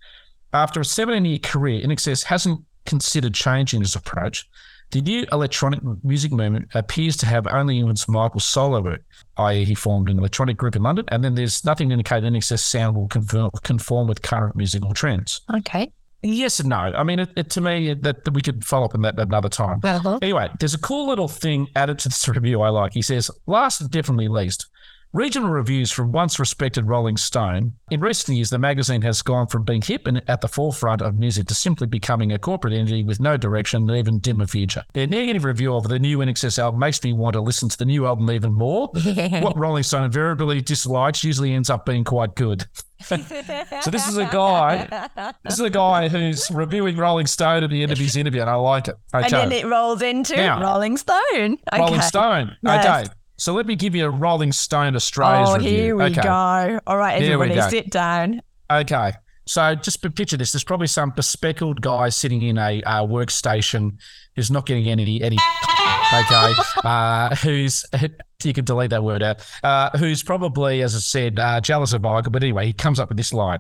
After 0.53 0.81
a 0.81 0.85
17 0.85 1.25
year 1.25 1.39
career, 1.39 1.85
INXS 1.85 2.25
hasn't 2.25 2.65
considered 2.85 3.35
changing 3.35 3.81
his 3.81 3.97
approach. 3.97 4.49
The 4.91 5.01
new 5.01 5.27
electronic 5.33 5.81
music 6.05 6.33
movement 6.33 6.69
appears 6.75 7.17
to 7.19 7.27
have 7.27 7.47
only 7.47 7.79
influenced 7.79 8.09
Michael's 8.09 8.45
solo 8.45 8.81
work, 8.81 9.03
i.e., 9.39 9.65
he 9.65 9.75
formed 9.75 10.09
an 10.09 10.19
electronic 10.19 10.57
group 10.57 10.77
in 10.77 10.83
London, 10.83 11.05
and 11.09 11.25
then 11.25 11.35
there's 11.35 11.65
nothing 11.65 11.89
to 11.89 11.95
indicate 11.95 12.23
INXS 12.23 12.61
sound 12.61 12.97
will 12.97 13.09
conform, 13.09 13.51
conform 13.63 14.07
with 14.07 14.23
current 14.23 14.57
musical 14.57 14.95
trends. 14.95 15.41
okay. 15.55 15.93
Yes 16.23 16.59
and 16.59 16.71
no. 16.71 16.77
I 16.77 17.05
mean, 17.05 17.21
it, 17.21 17.31
it, 17.37 17.51
to 17.51 17.61
me, 17.61 17.95
that, 17.95 18.25
that 18.25 18.35
we 18.35 18.41
could 18.41 18.65
follow 18.65 18.87
up 18.87 18.95
on 18.95 19.03
that 19.03 19.19
another 19.19 19.49
time. 19.49 19.81
Uh-huh. 19.85 20.19
Anyway, 20.23 20.49
there's 20.59 20.75
a 20.75 20.79
cool 20.79 21.09
little 21.09 21.29
thing 21.29 21.69
added 21.77 21.99
to 22.01 22.09
this 22.09 22.27
review 22.27 22.63
I 22.63 22.71
like. 22.71 22.95
He 22.95 23.03
says, 23.03 23.31
last 23.47 23.81
and 23.81 23.91
definitely 23.91 24.27
least, 24.29 24.67
regional 25.17 25.49
reviews 25.49 25.91
from 25.91 26.13
once 26.13 26.39
respected 26.39 26.87
Rolling 26.87 27.17
Stone. 27.17 27.73
In 27.91 28.01
recent 28.01 28.37
years, 28.37 28.51
the 28.51 28.59
magazine 28.59 29.01
has 29.01 29.23
gone 29.23 29.47
from 29.47 29.65
being 29.65 29.81
hip 29.81 30.07
and 30.07 30.23
at 30.29 30.43
the 30.43 30.49
forefront 30.49 31.01
of 31.01 31.19
music 31.19 31.47
to 31.47 31.55
simply 31.55 31.87
becoming 31.87 32.33
a 32.33 32.39
corporate 32.39 32.75
entity 32.75 33.03
with 33.03 33.19
no 33.19 33.39
direction 33.39 33.89
and 33.89 33.99
even 33.99 34.19
dimmer 34.19 34.47
future. 34.47 34.85
Their 34.93 35.07
negative 35.07 35.45
review 35.45 35.75
of 35.75 35.89
the 35.89 35.99
new 35.99 36.19
INXS 36.19 36.59
album 36.59 36.81
makes 36.81 37.03
me 37.03 37.15
want 37.15 37.33
to 37.33 37.41
listen 37.41 37.71
to 37.71 37.79
the 37.79 37.87
new 37.87 38.07
album 38.07 38.31
even 38.31 38.53
more. 38.53 38.89
what 39.41 39.57
Rolling 39.57 39.85
Stone 39.85 40.05
invariably 40.05 40.61
dislikes 40.61 41.25
usually 41.25 41.55
ends 41.55 41.71
up 41.71 41.87
being 41.87 42.05
quite 42.05 42.35
good. 42.35 42.67
so 43.01 43.17
this 43.17 44.09
is 44.09 44.19
a 44.19 44.27
guy. 44.27 45.09
This 45.45 45.55
is 45.55 45.61
a 45.61 45.71
guy 45.71 46.09
who's 46.09 46.51
reviewing 46.51 46.99
Rolling 46.99 47.27
Stone 47.27 47.65
at 47.65 47.71
the 47.71 47.83
end 47.83 47.91
of 47.91 47.97
his 47.99 48.17
interview, 48.17 48.43
and 48.43 48.51
I 48.51 48.57
like 48.57 48.89
it. 48.89 48.97
Okay. 49.15 49.25
And 49.25 49.33
then 49.33 49.53
it 49.53 49.65
rolls 49.67 50.03
into 50.03 50.37
Now- 50.37 50.61
Rolling 50.61 50.99
Stone. 50.99 51.23
Okay. 51.33 51.79
Rolling 51.79 52.03
Stone. 52.03 52.57
Yes. 52.63 53.09
So 53.39 53.53
let 53.53 53.67
me 53.67 53.77
give 53.77 53.95
you 53.95 54.07
a 54.07 54.11
Rolling 54.11 54.53
Stone 54.53 54.97
Australia's 54.97 55.51
oh, 55.51 55.57
review. 55.57 55.71
here 55.71 55.97
we 55.97 56.05
okay. 56.05 56.23
go. 56.23 56.81
All 56.87 56.97
right, 56.97 57.23
everybody, 57.23 57.55
go. 57.55 57.69
sit 57.69 57.91
down. 57.91 58.41
Okay. 58.71 59.13
So 59.49 59.75
just 59.77 60.03
picture 60.15 60.37
this. 60.37 60.53
There's 60.53 60.65
probably 60.65 60.89
some 60.89 61.11
bespectacled 61.11 61.81
guy 61.81 62.09
sitting 62.09 62.43
in 62.43 62.59
a 62.59 62.83
uh, 62.83 63.07
workstation 63.07 63.99
who's 64.35 64.51
not 64.51 64.67
getting 64.67 64.89
any 64.89 65.23
any. 65.23 65.39
Okay. 66.15 66.53
Uh, 66.85 67.35
who's 67.37 67.85
you 68.45 68.53
can 68.53 68.65
delete 68.65 68.91
that 68.91 69.03
word 69.03 69.23
out. 69.23 69.45
Uh, 69.65 69.91
who's 69.99 70.23
probably, 70.23 70.83
as 70.83 70.95
I 70.95 70.99
said, 70.99 71.39
uh, 71.41 71.61
jealous 71.61 71.93
of 71.93 72.03
Michael. 72.03 72.31
But 72.31 72.45
anyway, 72.45 72.67
he 72.67 72.73
comes 72.73 73.01
up 73.01 73.09
with 73.09 73.17
this 73.17 73.33
line. 73.33 73.59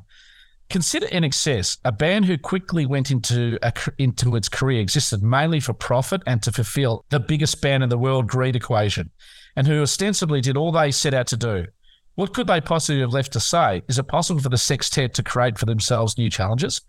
Consider 0.68 1.06
INXS, 1.06 1.78
a 1.84 1.92
band 1.92 2.24
who 2.24 2.36
quickly 2.38 2.86
went 2.86 3.10
into 3.10 3.58
a, 3.62 3.72
into 3.98 4.36
its 4.36 4.48
career, 4.48 4.80
existed 4.80 5.22
mainly 5.22 5.60
for 5.60 5.72
profit 5.72 6.22
and 6.26 6.42
to 6.42 6.52
fulfill 6.52 7.04
the 7.10 7.20
biggest 7.20 7.60
band 7.60 7.82
in 7.82 7.88
the 7.88 7.98
world 7.98 8.26
greed 8.26 8.54
equation, 8.54 9.10
and 9.56 9.66
who 9.66 9.82
ostensibly 9.82 10.40
did 10.40 10.56
all 10.56 10.70
they 10.70 10.90
set 10.90 11.14
out 11.14 11.26
to 11.28 11.36
do. 11.36 11.66
What 12.14 12.32
could 12.32 12.46
they 12.46 12.60
possibly 12.60 13.00
have 13.00 13.12
left 13.12 13.32
to 13.32 13.40
say? 13.40 13.82
Is 13.88 13.98
it 13.98 14.08
possible 14.08 14.40
for 14.40 14.48
the 14.48 14.58
sextet 14.58 15.14
to 15.14 15.22
create 15.22 15.58
for 15.58 15.66
themselves 15.66 16.16
new 16.16 16.30
challenges? 16.30 16.80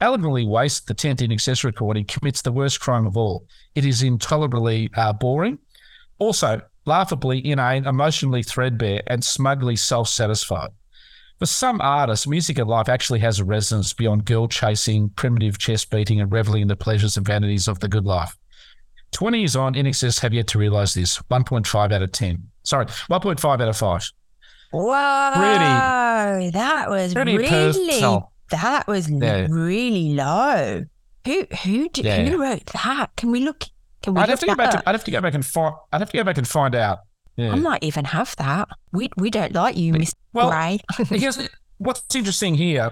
Elegantly 0.00 0.46
wasted 0.46 0.86
the 0.86 0.94
10th 0.94 1.26
INXS 1.26 1.64
recording 1.64 2.04
commits 2.04 2.42
the 2.42 2.52
worst 2.52 2.80
crime 2.80 3.06
of 3.06 3.16
all. 3.16 3.46
It 3.74 3.84
is 3.84 4.02
intolerably 4.02 4.90
uh, 4.94 5.12
boring. 5.12 5.58
Also, 6.18 6.60
laughably 6.84 7.44
inane, 7.44 7.86
emotionally 7.86 8.42
threadbare, 8.42 9.02
and 9.08 9.24
smugly 9.24 9.74
self 9.74 10.08
satisfied. 10.08 10.70
For 11.38 11.46
some 11.46 11.80
artists, 11.80 12.26
music 12.26 12.58
in 12.58 12.66
life 12.66 12.88
actually 12.88 13.20
has 13.20 13.38
a 13.38 13.44
resonance 13.44 13.92
beyond 13.92 14.24
girl 14.24 14.48
chasing, 14.48 15.10
primitive 15.10 15.58
chest 15.58 15.90
beating, 15.90 16.20
and 16.20 16.32
reveling 16.32 16.62
in 16.62 16.68
the 16.68 16.76
pleasures 16.76 17.16
and 17.16 17.26
vanities 17.26 17.68
of 17.68 17.80
the 17.80 17.88
good 17.88 18.04
life. 18.04 18.36
20 19.12 19.38
years 19.38 19.56
on, 19.56 19.74
INXS 19.74 20.20
have 20.20 20.32
yet 20.34 20.46
to 20.48 20.58
realize 20.58 20.94
this. 20.94 21.18
1.5 21.30 21.92
out 21.92 22.02
of 22.02 22.12
10. 22.12 22.48
Sorry, 22.62 22.86
1.5 22.86 23.44
out 23.44 23.60
of 23.68 23.76
5. 23.76 24.12
Whoa, 24.70 25.32
Really? 25.36 25.64
Oh, 25.64 26.50
that 26.52 26.90
was 26.90 27.14
pretty 27.14 27.38
really 27.38 27.48
personal. 27.48 28.32
that 28.50 28.86
was 28.86 29.10
Yeah. 29.10 29.46
really 29.48 30.12
low. 30.14 30.84
Who 31.24 31.46
who 31.62 31.88
did, 31.88 32.04
Yeah. 32.04 32.24
who 32.24 32.42
wrote 32.42 32.66
that? 32.66 33.10
Can 33.16 33.30
we 33.30 33.40
look? 33.40 33.64
Can 34.02 34.14
we 34.14 34.20
I'd 34.20 34.24
look 34.24 34.30
have 34.30 34.40
to 34.40 34.46
go 34.46 34.54
back. 34.54 34.70
To, 34.72 34.82
I'd 34.88 34.92
have 34.94 35.04
to 35.04 35.10
go 35.10 35.20
back 35.20 35.34
and 35.34 35.44
find. 35.44 35.74
I'd 35.92 36.00
have 36.00 36.10
to 36.10 36.16
go 36.16 36.24
back 36.24 36.38
and 36.38 36.46
find 36.46 36.74
out. 36.74 36.98
Yeah. 37.36 37.52
I 37.52 37.54
might 37.56 37.82
even 37.82 38.04
have 38.06 38.34
that. 38.36 38.68
We 38.92 39.08
we 39.16 39.30
don't 39.30 39.54
like 39.54 39.76
you, 39.76 39.92
Mr. 39.94 40.12
Well, 40.32 40.50
Gray. 40.50 40.80
because 41.10 41.48
what's 41.78 42.14
interesting 42.14 42.54
here, 42.56 42.90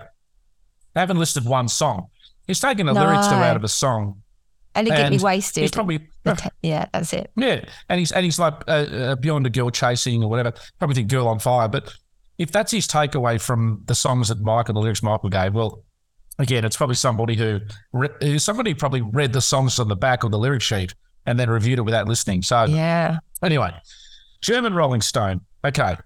they 0.95 1.01
haven't 1.01 1.19
listed 1.19 1.45
one 1.45 1.69
song. 1.69 2.09
He's 2.47 2.61
taken 2.61 2.87
the 2.87 2.95
lyrics 2.95 3.27
to 3.27 3.35
out 3.35 3.57
of 3.57 3.65
a 3.65 3.69
song. 3.69 4.23
Elegantly 4.77 5.17
and 5.17 5.23
wasted. 5.23 5.63
He's 5.63 5.71
probably 5.71 6.07
yeah, 6.63 6.87
that's 6.93 7.13
it. 7.13 7.31
yeah, 7.37 7.65
and 7.89 7.99
he's 7.99 8.13
and 8.13 8.25
he's 8.25 8.39
like 8.39 8.55
uh, 8.69 8.71
uh, 8.71 9.15
beyond 9.17 9.47
a 9.47 9.51
girl 9.51 9.71
chasing 9.71 10.23
or 10.23 10.31
whatever. 10.31 10.53
Probably 10.79 10.95
think 10.95 11.09
girl 11.11 11.29
on 11.29 11.39
fire. 11.39 11.69
But 11.69 11.93
if 12.39 12.53
that's 12.53 12.73
his 12.73 12.87
takeaway 12.87 13.41
from 13.41 13.83
the 13.87 13.95
songs 13.95 14.29
that 14.29 14.41
Michael, 14.41 14.75
the 14.75 14.81
lyrics 14.81 15.03
Michael 15.03 15.31
gave, 15.31 15.55
well, 15.55 15.83
again, 16.39 16.65
it's 16.65 16.77
probably 16.77 16.97
somebody 16.97 17.35
who 17.35 17.61
re- 17.93 18.09
who 18.21 18.39
somebody 18.39 18.75
probably 18.75 19.01
read 19.03 19.33
the 19.33 19.41
songs 19.41 19.79
on 19.79 19.89
the 19.89 19.97
back 19.97 20.23
of 20.25 20.31
the 20.31 20.39
lyric 20.39 20.63
sheet 20.63 20.95
and 21.25 21.39
then 21.41 21.49
reviewed 21.51 21.79
it 21.79 21.83
without 21.83 22.07
listening. 22.07 22.43
So 22.43 22.65
Yeah. 22.65 23.19
Anyway, 23.43 23.73
German 24.43 24.75
Rolling 24.75 25.01
Stone. 25.01 25.41
Okay, 25.65 25.97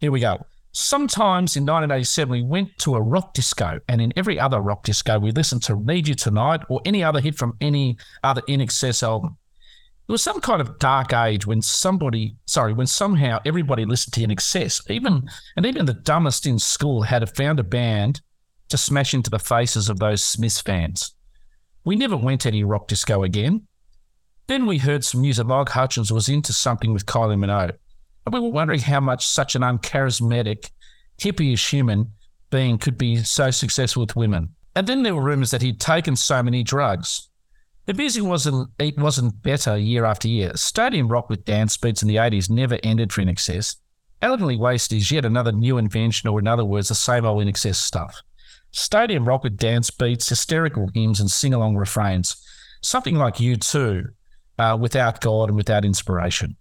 here 0.00 0.12
we 0.12 0.20
go. 0.20 0.44
Sometimes 0.80 1.56
in 1.56 1.64
1987, 1.64 2.30
we 2.30 2.40
went 2.40 2.78
to 2.78 2.94
a 2.94 3.02
rock 3.02 3.34
disco, 3.34 3.80
and 3.88 4.00
in 4.00 4.12
every 4.14 4.38
other 4.38 4.60
rock 4.60 4.84
disco, 4.84 5.18
we 5.18 5.32
listened 5.32 5.64
to 5.64 5.74
Need 5.74 6.06
You 6.06 6.14
Tonight 6.14 6.60
or 6.68 6.80
any 6.84 7.02
other 7.02 7.20
hit 7.20 7.34
from 7.34 7.56
any 7.60 7.98
other 8.22 8.42
INXS 8.42 9.02
album. 9.02 9.38
It 10.08 10.12
was 10.12 10.22
some 10.22 10.40
kind 10.40 10.60
of 10.60 10.78
dark 10.78 11.12
age 11.12 11.44
when 11.48 11.62
somebody, 11.62 12.36
sorry, 12.46 12.72
when 12.72 12.86
somehow 12.86 13.40
everybody 13.44 13.84
listened 13.86 14.14
to 14.14 14.20
INXS, 14.20 14.88
even 14.88 15.28
and 15.56 15.66
even 15.66 15.84
the 15.84 15.94
dumbest 15.94 16.46
in 16.46 16.60
school 16.60 17.02
had 17.02 17.28
found 17.36 17.58
a 17.58 17.64
band 17.64 18.20
to 18.68 18.78
smash 18.78 19.12
into 19.12 19.30
the 19.30 19.40
faces 19.40 19.88
of 19.88 19.98
those 19.98 20.22
Smiths 20.22 20.60
fans. 20.60 21.16
We 21.84 21.96
never 21.96 22.16
went 22.16 22.46
any 22.46 22.62
rock 22.62 22.86
disco 22.86 23.24
again. 23.24 23.66
Then 24.46 24.64
we 24.64 24.78
heard 24.78 25.04
some 25.04 25.22
news 25.22 25.38
that 25.38 25.48
Log 25.48 25.70
Hutchence 25.70 26.12
was 26.12 26.28
into 26.28 26.52
something 26.52 26.92
with 26.92 27.04
Kylie 27.04 27.36
Minogue. 27.36 27.76
We 28.28 28.40
were 28.40 28.50
wondering 28.50 28.80
how 28.80 29.00
much 29.00 29.26
such 29.26 29.54
an 29.54 29.62
uncharismatic, 29.62 30.70
hippie-ish 31.18 31.70
human 31.70 32.12
being 32.50 32.78
could 32.78 32.98
be 32.98 33.16
so 33.18 33.50
successful 33.50 34.02
with 34.02 34.16
women. 34.16 34.54
And 34.74 34.86
then 34.86 35.02
there 35.02 35.14
were 35.14 35.22
rumors 35.22 35.50
that 35.50 35.62
he'd 35.62 35.80
taken 35.80 36.16
so 36.16 36.42
many 36.42 36.62
drugs. 36.62 37.28
The 37.86 37.94
music 37.94 38.22
wasn't 38.22 38.70
it 38.78 38.98
wasn't 38.98 39.42
better 39.42 39.76
year 39.76 40.04
after 40.04 40.28
year. 40.28 40.52
Stadium 40.56 41.08
rock 41.08 41.30
with 41.30 41.44
dance 41.44 41.76
beats 41.76 42.02
in 42.02 42.08
the 42.08 42.16
80s 42.16 42.50
never 42.50 42.78
ended 42.82 43.12
for 43.12 43.22
INXS. 43.22 43.76
Elegantly 44.20 44.56
Wasted 44.56 44.98
is 44.98 45.10
yet 45.10 45.24
another 45.24 45.52
new 45.52 45.78
invention, 45.78 46.28
or 46.28 46.38
in 46.38 46.46
other 46.46 46.64
words, 46.64 46.88
the 46.88 46.94
same 46.94 47.24
old 47.24 47.42
INXS 47.42 47.76
stuff. 47.76 48.20
Stadium 48.72 49.26
rock 49.26 49.42
with 49.42 49.56
dance 49.56 49.90
beats, 49.90 50.28
hysterical 50.28 50.90
hymns, 50.92 51.20
and 51.20 51.30
sing 51.30 51.54
along 51.54 51.76
refrains. 51.76 52.36
Something 52.82 53.16
like 53.16 53.36
U2, 53.36 54.08
uh, 54.58 54.76
without 54.78 55.20
God 55.20 55.48
and 55.48 55.56
without 55.56 55.84
inspiration. 55.84 56.56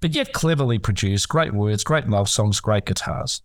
But 0.00 0.14
yet 0.14 0.32
cleverly 0.32 0.78
produced, 0.78 1.28
great 1.28 1.54
words, 1.54 1.84
great 1.84 2.08
love 2.08 2.28
songs, 2.28 2.60
great 2.60 2.84
guitars. 2.84 3.42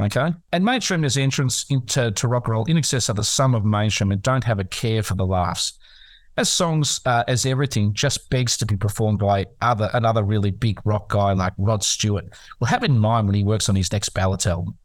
Okay? 0.00 0.34
And 0.52 0.64
mainstream 0.64 1.04
is 1.04 1.16
entrance 1.16 1.66
into 1.70 2.10
to 2.10 2.28
rock 2.28 2.46
and 2.46 2.52
roll 2.52 2.64
in 2.64 2.76
excess 2.76 3.08
of 3.08 3.16
the 3.16 3.24
sum 3.24 3.54
of 3.54 3.64
mainstream 3.64 4.10
and 4.10 4.20
don't 4.20 4.44
have 4.44 4.58
a 4.58 4.64
care 4.64 5.02
for 5.02 5.14
the 5.14 5.26
laughs. 5.26 5.78
As 6.36 6.48
songs, 6.48 7.00
uh, 7.06 7.22
as 7.28 7.46
everything, 7.46 7.94
just 7.94 8.28
begs 8.28 8.56
to 8.56 8.66
be 8.66 8.76
performed 8.76 9.20
by 9.20 9.46
other 9.62 9.88
another 9.94 10.24
really 10.24 10.50
big 10.50 10.80
rock 10.84 11.08
guy 11.08 11.32
like 11.32 11.52
Rod 11.58 11.84
Stewart. 11.84 12.24
will 12.58 12.66
have 12.66 12.82
in 12.82 12.98
mind 12.98 13.28
when 13.28 13.36
he 13.36 13.44
works 13.44 13.68
on 13.68 13.76
his 13.76 13.92
next 13.92 14.08
ballad 14.08 14.44
album. 14.44 14.76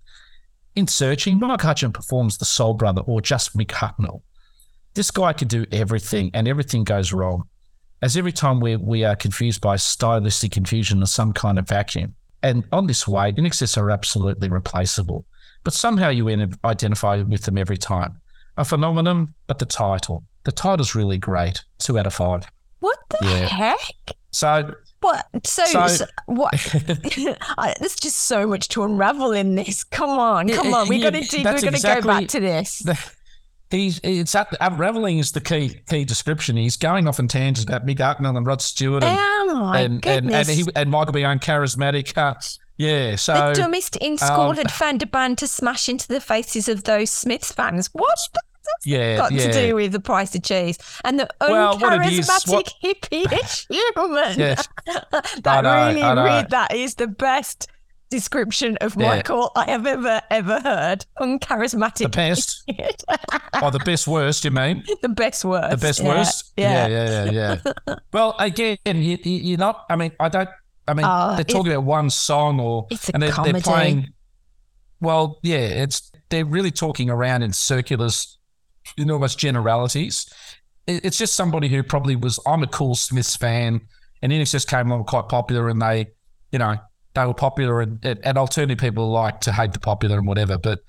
In 0.75 0.85
Searching, 0.85 1.39
Mike 1.39 1.61
Hutchence 1.61 1.93
performs 1.93 2.37
the 2.37 2.45
Soul 2.45 2.75
Brother 2.75 3.01
or 3.01 3.19
just 3.19 3.57
Mick 3.57 3.69
Hucknall. 3.69 4.21
This 4.93 5.09
guy 5.09 5.33
can 5.33 5.47
do 5.47 5.65
everything, 5.71 6.29
and 6.35 6.47
everything 6.47 6.83
goes 6.83 7.11
wrong. 7.11 7.47
As 8.01 8.15
every 8.15 8.31
time 8.31 8.59
we, 8.59 8.75
we 8.77 9.03
are 9.03 9.15
confused 9.15 9.61
by 9.61 9.75
stylistic 9.75 10.51
confusion 10.51 11.03
or 11.03 11.05
some 11.05 11.33
kind 11.33 11.59
of 11.59 11.67
vacuum. 11.67 12.15
And 12.41 12.63
on 12.71 12.87
this 12.87 13.07
way, 13.07 13.33
INXS 13.33 13.77
are 13.77 13.91
absolutely 13.91 14.47
replaceable. 14.49 15.25
But 15.65 15.73
somehow 15.73 16.07
you 16.09 16.29
identify 16.63 17.21
with 17.21 17.43
them 17.43 17.57
every 17.57 17.77
time. 17.77 18.21
A 18.57 18.63
phenomenon, 18.63 19.33
but 19.47 19.59
the 19.59 19.65
title. 19.65 20.23
The 20.45 20.51
title's 20.53 20.95
really 20.95 21.17
great. 21.17 21.63
Two 21.79 21.99
out 21.99 22.07
of 22.07 22.13
five. 22.13 22.45
What 22.79 22.97
the 23.09 23.17
Yeah. 23.25 23.47
heck? 23.47 23.79
So 24.31 24.73
What? 25.01 25.25
So, 25.45 25.65
So- 25.65 25.87
so 25.87 26.05
what? 26.27 26.53
I, 27.57 27.73
there's 27.79 27.95
just 27.95 28.17
so 28.21 28.47
much 28.47 28.69
to 28.69 28.83
unravel 28.83 29.31
in 29.31 29.55
this. 29.55 29.83
Come 29.83 30.11
on, 30.11 30.47
come 30.49 30.73
on. 30.73 30.87
We 30.87 30.97
yeah, 30.97 31.09
got 31.11 31.23
to. 31.23 31.37
We're 31.43 31.59
going 31.61 31.73
to 31.73 31.81
go 31.81 32.01
back 32.01 32.27
to 32.29 32.39
this. 32.39 32.79
the, 32.79 32.97
he's 33.69 33.99
it's 34.03 34.35
up, 34.35 34.53
unraveling 34.59 35.19
is 35.19 35.31
the 35.31 35.41
key 35.41 35.81
key 35.89 36.05
description. 36.05 36.57
He's 36.57 36.77
going 36.77 37.07
off 37.07 37.19
in 37.19 37.27
tangents 37.27 37.63
about 37.63 37.85
Mick 37.85 37.97
Hucknall 37.97 38.37
and 38.37 38.45
Rod 38.45 38.61
Stewart 38.61 39.03
and 39.03 39.17
oh 39.19 39.55
my 39.55 39.79
and, 39.81 40.05
and, 40.05 40.31
and 40.31 40.47
he 40.47 40.65
and 40.75 40.91
Michael 40.91 41.13
be 41.13 41.21
uncharismatic. 41.21 42.17
Uh, 42.17 42.35
yeah, 42.77 43.15
so 43.17 43.33
the 43.33 43.53
dumbest 43.53 43.97
in 43.97 44.17
school 44.17 44.51
um, 44.51 44.55
had 44.55 44.71
found 44.71 45.03
a 45.03 45.05
band 45.05 45.37
to 45.39 45.47
smash 45.47 45.89
into 45.89 46.07
the 46.07 46.21
faces 46.21 46.69
of 46.69 46.85
those 46.85 47.09
Smiths 47.09 47.51
fans. 47.51 47.89
What? 47.91 48.17
that 48.31 48.89
yeah, 48.89 49.17
got 49.17 49.31
yeah. 49.31 49.47
to 49.47 49.67
do 49.67 49.75
with 49.75 49.91
the 49.91 49.99
price 49.99 50.35
of 50.35 50.43
cheese 50.43 50.77
and 51.03 51.19
the 51.19 51.29
Well, 51.41 51.77
what 51.79 51.93
it 51.93 52.13
is, 52.13 52.29
uncharismatic 52.29 52.51
what- 52.51 52.73
hippie-ish 52.83 53.67
human? 53.95 54.39
Yes. 54.39 54.67
that 54.85 55.61
know, 55.63 55.87
really, 55.87 56.01
really, 56.01 56.45
that 56.49 56.73
is 56.73 56.95
the 56.95 57.07
best 57.07 57.67
description 58.09 58.77
of 58.81 58.95
Yeah. 58.95 59.07
Michael 59.07 59.51
I 59.55 59.65
have 59.71 59.85
ever 59.85 60.21
ever 60.29 60.59
heard. 60.61 61.05
Uncharismatic. 61.19 61.99
the 62.03 62.09
best 62.09 62.63
or 62.67 63.63
oh, 63.63 63.69
the 63.69 63.79
best 63.79 64.07
worst. 64.07 64.43
You 64.45 64.51
mean 64.51 64.83
the 65.01 65.09
best 65.09 65.45
worst. 65.45 65.71
the 65.71 65.77
best 65.77 65.99
yeah, 66.01 66.07
worst? 66.07 66.53
Yeah. 66.57 66.87
yeah, 66.87 67.31
yeah, 67.31 67.59
yeah. 67.87 67.95
well, 68.13 68.35
again, 68.39 68.77
you, 68.85 69.17
you, 69.23 69.31
you're 69.31 69.57
not. 69.57 69.85
I 69.89 69.95
mean, 69.95 70.11
I 70.19 70.29
don't. 70.29 70.49
I 70.87 70.93
mean, 70.95 71.05
Oh, 71.07 71.35
they're 71.35 71.43
talking 71.45 71.71
about 71.71 71.83
one 71.83 72.09
song 72.09 72.59
or 72.59 72.87
It's 72.89 73.09
a 73.09 73.13
and 73.13 73.21
they're, 73.23 73.31
comedy. 73.31 73.51
they're 73.53 73.61
playing. 73.61 74.07
Well, 75.01 75.39
yeah, 75.43 75.57
it's 75.59 76.11
they're 76.29 76.45
really 76.45 76.71
talking 76.71 77.09
around 77.09 77.43
in 77.43 77.53
circulars, 77.53 78.37
in 78.97 79.09
almost 79.11 79.37
generalities. 79.39 80.31
It- 80.87 81.05
It's 81.05 81.17
just 81.17 81.35
somebody 81.35 81.67
who 81.69 81.83
probably 81.83 82.15
was. 82.15 82.39
I'm 82.45 82.63
a 82.63 82.67
cool 82.67 82.95
Smiths 82.95 83.35
fan, 83.35 83.81
and 84.21 84.31
INXS 84.31 84.67
came 84.67 84.89
along 84.91 85.05
quite 85.05 85.29
popular, 85.29 85.69
and 85.69 85.79
they, 85.81 86.07
you 86.51 86.59
know, 86.59 86.77
they 87.19 87.27
were 87.27 87.33
popular, 87.33 87.81
and, 87.81 88.03
and 88.03 88.37
alternative 88.37 88.77
people 88.79 89.09
like 89.09 89.41
to 89.41 89.51
hate 89.51 89.73
the 89.73 89.79
popular 89.79 90.17
and 90.17 90.27
whatever. 90.27 90.57
But 90.57 90.79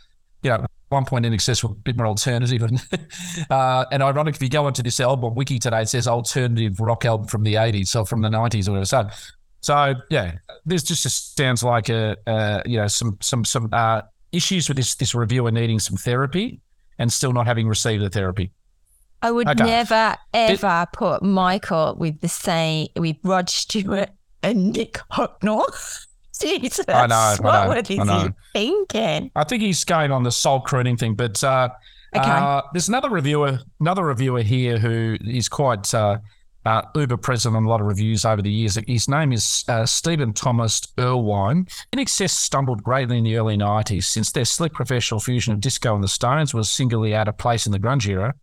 you 0.42 0.50
know, 0.50 0.56
at 0.56 0.70
one 0.88 1.04
point 1.04 1.26
INXS 1.26 1.62
were 1.64 1.70
a 1.70 1.74
bit 1.74 1.96
more 1.96 2.06
alternative, 2.06 2.62
and 2.62 2.82
uh, 3.50 3.84
and 3.92 4.02
ironic 4.02 4.36
if 4.36 4.42
you 4.42 4.48
go 4.48 4.66
onto 4.66 4.82
this 4.82 5.00
album 5.00 5.34
wiki 5.34 5.58
today, 5.58 5.82
it 5.82 5.88
says 5.88 6.06
alternative 6.06 6.80
rock 6.80 7.04
album 7.04 7.26
from 7.26 7.42
the 7.42 7.54
'80s, 7.54 7.88
so 7.88 8.04
from 8.04 8.22
the 8.22 8.28
'90s 8.28 8.68
or 8.68 8.72
whatever. 8.72 8.86
So, 8.86 9.08
so 9.60 9.94
yeah, 10.10 10.38
this 10.64 10.82
just, 10.82 11.02
just 11.02 11.36
sounds 11.36 11.62
like 11.62 11.88
a, 11.88 12.16
uh, 12.26 12.62
you 12.64 12.78
know 12.78 12.86
some 12.86 13.18
some 13.20 13.44
some 13.44 13.68
uh, 13.72 14.02
issues 14.32 14.68
with 14.68 14.76
this 14.76 14.94
this 14.94 15.14
reviewer 15.14 15.50
needing 15.50 15.78
some 15.78 15.96
therapy 15.96 16.60
and 16.98 17.12
still 17.12 17.32
not 17.32 17.46
having 17.46 17.66
received 17.68 18.02
the 18.02 18.10
therapy. 18.10 18.52
I 19.22 19.30
would 19.30 19.48
Okay. 19.48 19.64
never 19.64 20.16
ever 20.32 20.86
put 20.92 21.22
Michael 21.22 21.94
with 21.98 22.20
the 22.20 22.28
same 22.28 22.88
with 22.96 23.16
Rod 23.22 23.50
Stewart 23.50 24.10
and 24.42 24.74
Mick 24.74 25.00
Hucknall. 25.12 25.66
Jesus, 26.60 26.84
I 26.88 27.06
know, 27.06 27.14
I 27.14 27.36
what 27.40 27.62
know, 27.62 27.68
were 27.68 27.74
I 27.76 27.82
he 27.86 28.28
thinking? 28.52 29.30
I 29.36 29.44
think 29.44 29.62
he's 29.62 29.84
going 29.84 30.10
on 30.12 30.22
the 30.22 30.32
soul 30.32 30.60
crooning 30.60 30.96
thing, 30.96 31.14
but 31.14 31.42
uh, 31.44 31.68
Okay. 32.14 32.28
uh, 32.28 32.62
there's 32.72 32.88
another 32.88 33.08
reviewer, 33.08 33.60
another 33.78 34.04
reviewer 34.04 34.42
here 34.42 34.78
who 34.78 35.16
is 35.24 35.48
quite 35.48 35.94
uh, 35.94 36.18
uh, 36.66 36.82
uber 36.96 37.16
present 37.16 37.54
on 37.54 37.64
a 37.64 37.68
lot 37.68 37.80
of 37.80 37.86
reviews 37.86 38.24
over 38.24 38.42
the 38.42 38.50
years. 38.50 38.76
His 38.88 39.08
name 39.08 39.32
is 39.32 39.64
uh, 39.68 39.86
Stephen 39.86 40.32
Thomas 40.32 40.80
Erlewine. 40.98 41.70
In 41.92 41.98
Excess 42.00 42.32
stumbled 42.32 42.82
greatly 42.82 43.18
in 43.18 43.24
the 43.24 43.36
early 43.36 43.56
90s 43.56 44.04
since 44.04 44.32
their 44.32 44.44
slick 44.44 44.72
professional 44.72 45.20
fusion 45.20 45.52
of 45.52 45.60
disco 45.60 45.94
and 45.94 46.02
the 46.02 46.08
Stones 46.08 46.52
was 46.52 46.68
singularly 46.70 47.14
out 47.14 47.28
of 47.28 47.38
place 47.38 47.64
in 47.66 47.70
the 47.72 47.78
grunge 47.78 48.08
era. 48.08 48.34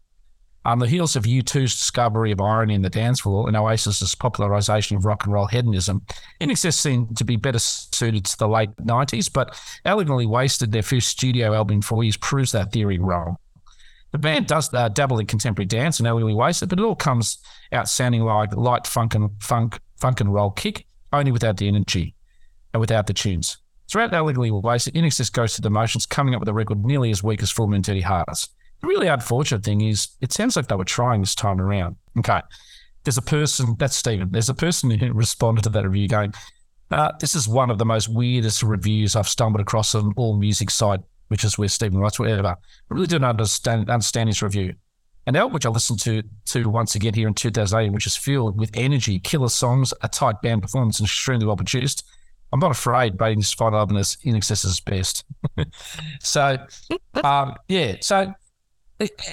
On 0.66 0.80
the 0.80 0.88
heels 0.88 1.16
of 1.16 1.24
U2's 1.24 1.78
discovery 1.78 2.32
of 2.32 2.42
irony 2.42 2.74
in 2.74 2.82
the 2.82 2.90
dance 2.90 3.22
floor 3.22 3.48
and 3.48 3.56
Oasis's 3.56 4.16
popularization 4.16 4.98
of 4.98 5.06
rock 5.06 5.24
and 5.24 5.34
roll 5.34 5.48
hedonism, 5.48 6.02
INXS 6.42 6.74
seemed 6.74 7.18
to 7.18 7.24
be 7.24 7.38
better 7.38 7.60
suited 7.60 8.26
to 8.26 8.38
the 8.38 8.50
late 8.50 8.76
90s, 8.78 9.32
but 9.32 9.58
elegantly 9.86 10.26
wasted 10.26 10.74
their 10.74 10.82
first 10.84 11.08
studio 11.08 11.54
album 11.54 11.76
in 11.76 11.82
four 11.82 12.04
years 12.04 12.18
proves 12.18 12.52
that 12.52 12.74
theory 12.74 13.00
wrong. 13.00 13.38
The 14.12 14.18
band 14.18 14.48
does 14.48 14.74
uh, 14.74 14.90
dabble 14.90 15.20
in 15.20 15.26
contemporary 15.26 15.68
dance 15.68 16.00
and 16.00 16.08
elegantly 16.08 16.34
wasted, 16.34 16.70
but 16.70 16.80
it 16.80 16.84
all 16.84 16.96
comes 16.96 17.38
out 17.72 17.88
sounding 17.88 18.24
like 18.24 18.56
light 18.56 18.88
funk 18.88 19.16
and 19.16 19.30
funk, 19.42 19.80
funk 19.98 20.20
and 20.22 20.34
roll 20.34 20.52
kick, 20.52 20.86
only 21.14 21.32
without 21.32 21.58
the 21.58 21.68
energy 21.68 22.16
and 22.74 22.82
without 22.82 23.08
the 23.08 23.14
tunes. 23.14 23.58
Throughout 23.90 24.14
elegantly 24.14 24.52
wasted, 24.52 24.96
INXS 24.96 25.32
goes 25.32 25.56
through 25.56 25.64
the 25.64 25.70
motions, 25.70 26.06
coming 26.06 26.34
up 26.34 26.42
with 26.42 26.50
a 26.50 26.54
record 26.54 26.84
nearly 26.84 27.10
as 27.10 27.24
weak 27.24 27.42
as 27.42 27.52
Full 27.52 27.68
Moon 27.68 27.82
Dirty 27.82 28.02
Hearts. 28.02 28.50
The 28.82 28.88
really 28.88 29.08
unfortunate 29.08 29.64
thing 29.64 29.82
is, 29.82 30.10
it 30.22 30.32
sounds 30.32 30.56
like 30.56 30.68
they 30.68 30.76
were 30.76 30.86
trying 30.86 31.22
this 31.22 31.36
time 31.36 31.60
around. 31.60 31.96
Okay, 32.20 32.42
there's 33.04 33.18
a 33.18 33.24
person 33.24 33.76
that's 33.80 33.96
Stephen. 33.96 34.30
There's 34.32 34.50
a 34.50 34.54
person 34.54 34.92
who 34.92 35.14
responded 35.14 35.64
to 35.64 35.70
that 35.70 35.84
review 35.84 36.08
going, 36.08 36.34
uh, 36.92 37.12
"This 37.20 37.36
is 37.36 37.48
one 37.48 37.70
of 37.70 37.78
the 37.78 37.86
most 37.86 38.10
weirdest 38.10 38.64
reviews 38.64 39.16
I've 39.16 39.28
stumbled 39.28 39.62
across 39.62 39.96
on 39.96 40.14
all 40.18 40.38
music 40.38 40.70
site, 40.70 41.00
which 41.30 41.44
is 41.44 41.58
where 41.58 41.70
Stephen 41.70 42.00
writes 42.00 42.20
whatever." 42.20 42.50
I 42.50 42.56
really 42.90 43.08
didn't 43.08 43.26
understand 43.26 43.90
understand 43.90 44.30
his 44.30 44.42
review. 44.42 44.76
An 45.26 45.36
album 45.36 45.54
which 45.54 45.66
I 45.66 45.70
listened 45.70 46.00
to 46.02 46.24
to 46.46 46.70
once 46.70 46.96
again 46.96 47.14
here 47.14 47.28
in 47.28 47.34
2008, 47.34 47.92
which 47.92 48.08
is 48.08 48.16
filled 48.16 48.60
with 48.60 48.72
energy, 48.76 49.20
killer 49.20 49.50
songs, 49.50 49.94
a 50.02 50.08
tight 50.08 50.42
band 50.42 50.62
performance, 50.62 51.00
and 51.00 51.08
extremely 51.08 51.46
well 51.46 51.58
produced. 51.58 52.04
I'm 52.54 52.60
not 52.60 52.72
afraid 52.72 53.20
rating 53.20 53.40
this 53.40 53.54
final 53.54 53.80
album 53.80 53.98
as 53.98 54.18
INXS 54.26 54.84
best. 54.86 55.26
so, 56.22 56.58
um, 57.24 57.56
yeah. 57.68 57.98
So 58.02 58.34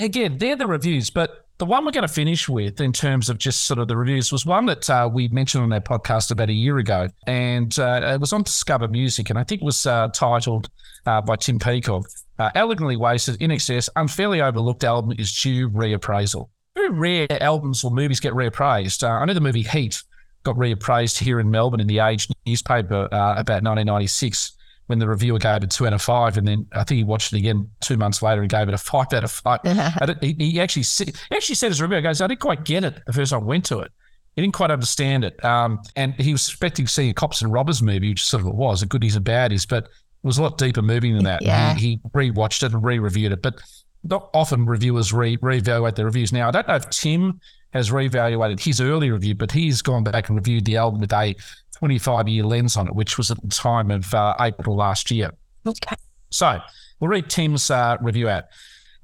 again, 0.01 0.39
they're 0.39 0.57
the 0.57 0.67
reviews, 0.67 1.11
but 1.11 1.45
the 1.59 1.65
one 1.65 1.85
we're 1.85 1.93
going 1.93 2.07
to 2.07 2.13
finish 2.13 2.49
with 2.49 2.81
in 2.81 2.93
terms 2.93 3.29
of 3.29 3.39
just 3.39 3.63
sort 3.63 3.79
of 3.79 3.87
the 3.87 3.97
reviews 3.97 4.33
was 4.33 4.45
one 4.45 4.67
that 4.67 4.91
uh, 4.91 5.09
we 5.13 5.29
mentioned 5.29 5.63
on 5.63 5.73
our 5.73 5.81
podcast 5.81 6.31
about 6.31 6.51
a 6.51 6.53
year 6.53 6.79
ago, 6.79 7.09
and 7.27 7.79
uh, 7.79 8.01
it 8.15 8.21
was 8.21 8.33
on 8.33 8.43
Discover 8.43 8.89
Music, 8.89 9.31
and 9.31 9.39
I 9.39 9.45
think 9.45 9.63
it 9.63 9.65
was 9.65 9.87
uh, 9.87 10.09
titled 10.09 10.69
uh, 11.07 11.21
by 11.21 11.37
Tim 11.37 11.59
Peacock, 11.59 12.07
uh, 12.39 12.51
"Elegantly 12.55 12.97
Wasted, 12.97 13.39
INXS, 13.39 13.89
Unfairly 13.97 14.41
Overlooked 14.41 14.85
Album 14.85 15.15
is 15.19 15.33
Due 15.41 15.71
Reappraisal." 15.71 16.49
Very 16.75 16.91
rare 16.91 17.43
albums 17.43 17.85
or 17.85 17.93
movies 17.93 18.19
get 18.19 18.33
reappraised. 18.33 19.05
Uh, 19.05 19.13
I 19.13 19.25
know 19.25 19.35
the 19.35 19.41
movie 19.41 19.63
Heat 19.63 20.03
got 20.43 20.57
reappraised 20.57 21.19
here 21.19 21.39
in 21.39 21.51
Melbourne 21.51 21.81
in 21.81 21.87
the 21.87 22.01
Age 22.01 22.29
newspaper 22.47 23.07
about 23.07 23.63
1996 23.63 24.53
when 24.87 24.99
the 24.99 25.09
reviewer 25.09 25.39
gave 25.39 25.63
it 25.63 25.71
two 25.71 25.87
out 25.87 25.93
of 25.93 26.03
five, 26.03 26.37
and 26.37 26.47
then 26.47 26.67
I 26.73 26.85
think 26.85 26.99
he 26.99 27.05
watched 27.05 27.33
it 27.33 27.39
again 27.39 27.71
two 27.81 27.97
months 27.97 28.23
later 28.23 28.43
and 28.43 28.51
gave 28.51 28.69
it 28.69 28.75
a 28.75 28.79
five 28.79 29.13
out 29.13 29.25
of 29.25 29.31
five. 29.31 29.61
He, 30.21 30.35
he 30.39 30.61
actually 30.61 30.83
he 30.83 31.13
actually 31.37 31.55
said 31.55 31.69
his 31.69 31.81
review, 31.81 31.97
he 31.97 32.03
goes, 32.03 32.21
I 32.21 32.27
didn't 32.27 32.41
quite 32.41 32.65
get 32.65 32.85
it 32.85 33.01
the 33.07 33.13
first 33.13 33.33
time 33.33 33.43
I 33.43 33.45
went 33.45 33.65
to 33.67 33.81
it. 33.81 33.91
He 34.37 34.43
didn't 34.43 34.55
quite 34.55 34.71
understand 34.71 35.25
it. 35.25 35.43
Um, 35.45 35.81
and 35.97 36.15
he 36.15 36.33
was 36.33 36.49
expecting 36.49 36.87
to 36.87 36.93
see 36.93 37.11
a 37.11 37.15
cops 37.15 37.41
and 37.43 37.53
robbers 37.53 37.83
movie, 37.83 38.11
which 38.11 38.25
sort 38.25 38.43
of 38.43 38.49
it 38.49 38.55
was, 38.55 38.83
a 38.83 38.87
goodies 38.87 39.17
and 39.17 39.25
baddies, 39.25 39.67
but 39.69 39.85
it 39.85 39.91
was 40.23 40.39
a 40.39 40.43
lot 40.43 40.59
deeper 40.59 40.83
movie 40.83 41.13
than 41.13 41.25
that. 41.25 41.43
Yeah. 41.43 41.75
He, 41.75 41.81
he 41.81 42.01
re-watched 42.13 42.63
it 42.63 42.73
and 42.73 42.85
re-reviewed 42.85 43.33
it, 43.33 43.43
but 43.43 43.61
not 44.03 44.31
often 44.35 44.67
reviewers 44.67 45.13
re 45.13 45.37
reevaluate 45.39 45.95
their 45.95 46.05
reviews. 46.05 46.33
Now, 46.33 46.49
I 46.49 46.51
don't 46.51 46.69
know 46.69 46.77
if 46.77 46.91
Tim 46.91 47.41
has 47.73 47.91
reevaluated 47.91 48.61
his 48.61 48.81
early 48.81 49.11
review, 49.11 49.35
but 49.35 49.51
he's 49.51 49.83
gone 49.83 50.05
back 50.05 50.29
and 50.29 50.37
reviewed 50.37 50.65
the 50.65 50.77
album 50.77 51.01
with 51.01 51.13
a 51.13 51.35
25 51.79 52.29
year 52.29 52.45
lens 52.45 52.77
on 52.77 52.89
it, 52.89 52.95
which 52.95 53.19
was 53.19 53.31
at 53.31 53.41
the 53.43 53.49
time 53.49 53.91
of 53.91 54.13
uh, 54.15 54.35
April 54.41 54.77
last 54.77 55.11
year. 55.11 55.33
Okay. 55.67 55.97
So 56.31 56.61
we'll 57.01 57.11
read 57.11 57.29
Tim's 57.29 57.71
uh, 57.71 57.97
review 58.01 58.29
out. 58.29 58.45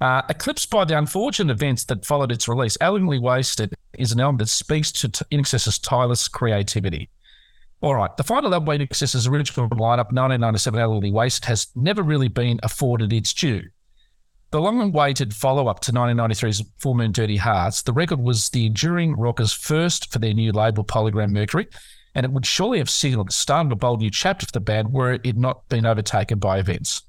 Uh, 0.01 0.23
eclipsed 0.31 0.71
by 0.71 0.85
the 0.85 0.97
unfortunate 0.97 1.53
events 1.53 1.85
that 1.85 2.07
followed 2.07 2.33
its 2.33 2.49
release, 2.49 2.79
Elegantly 2.81 3.19
Wasted 3.19 3.75
is 3.99 4.13
an 4.13 4.21
album 4.21 4.39
that 4.39 4.49
speaks 4.49 4.91
to 4.93 5.09
t- 5.11 5.43
tireless 5.83 6.27
creativity. 6.27 7.11
All 7.83 7.95
right, 7.95 8.15
the 8.17 8.25
final 8.25 8.53
album 8.55 8.67
by 8.67 8.79
INXS's 8.79 9.27
original 9.27 9.69
lineup, 9.69 10.13
1997 10.13 10.81
Elegantly 10.81 11.11
Wasted, 11.11 11.45
has 11.47 11.69
never 11.75 12.03
really 12.03 12.29
been 12.29 12.61
afforded 12.63 13.13
its 13.13 13.33
due. 13.35 13.63
The 14.53 14.61
long-awaited 14.61 15.35
follow-up 15.35 15.81
to 15.81 15.93
1993's 15.93 16.65
Full 16.79 16.95
Moon 16.95 17.13
Dirty 17.13 17.37
Hearts, 17.37 17.83
the 17.83 17.93
record 17.93 18.21
was 18.21 18.49
the 18.49 18.67
enduring 18.67 19.17
rockers' 19.17 19.53
first 19.53 20.11
for 20.13 20.19
their 20.19 20.35
new 20.35 20.51
label 20.53 20.85
Polygram 20.85 21.31
Mercury, 21.31 21.69
and 22.15 22.25
it 22.25 22.33
would 22.33 22.47
surely 22.47 22.79
have 22.79 22.91
signaled 22.91 23.29
the 23.29 23.33
start 23.33 23.67
of 23.67 23.73
a 23.73 23.77
bold 23.77 24.01
new 24.01 24.11
chapter 24.11 24.47
for 24.47 24.53
the 24.53 24.61
band 24.61 24.93
were 24.93 25.19
it 25.23 25.37
not 25.37 25.69
been 25.69 25.87
overtaken 25.87 26.39
by 26.39 26.59
events. 26.59 27.03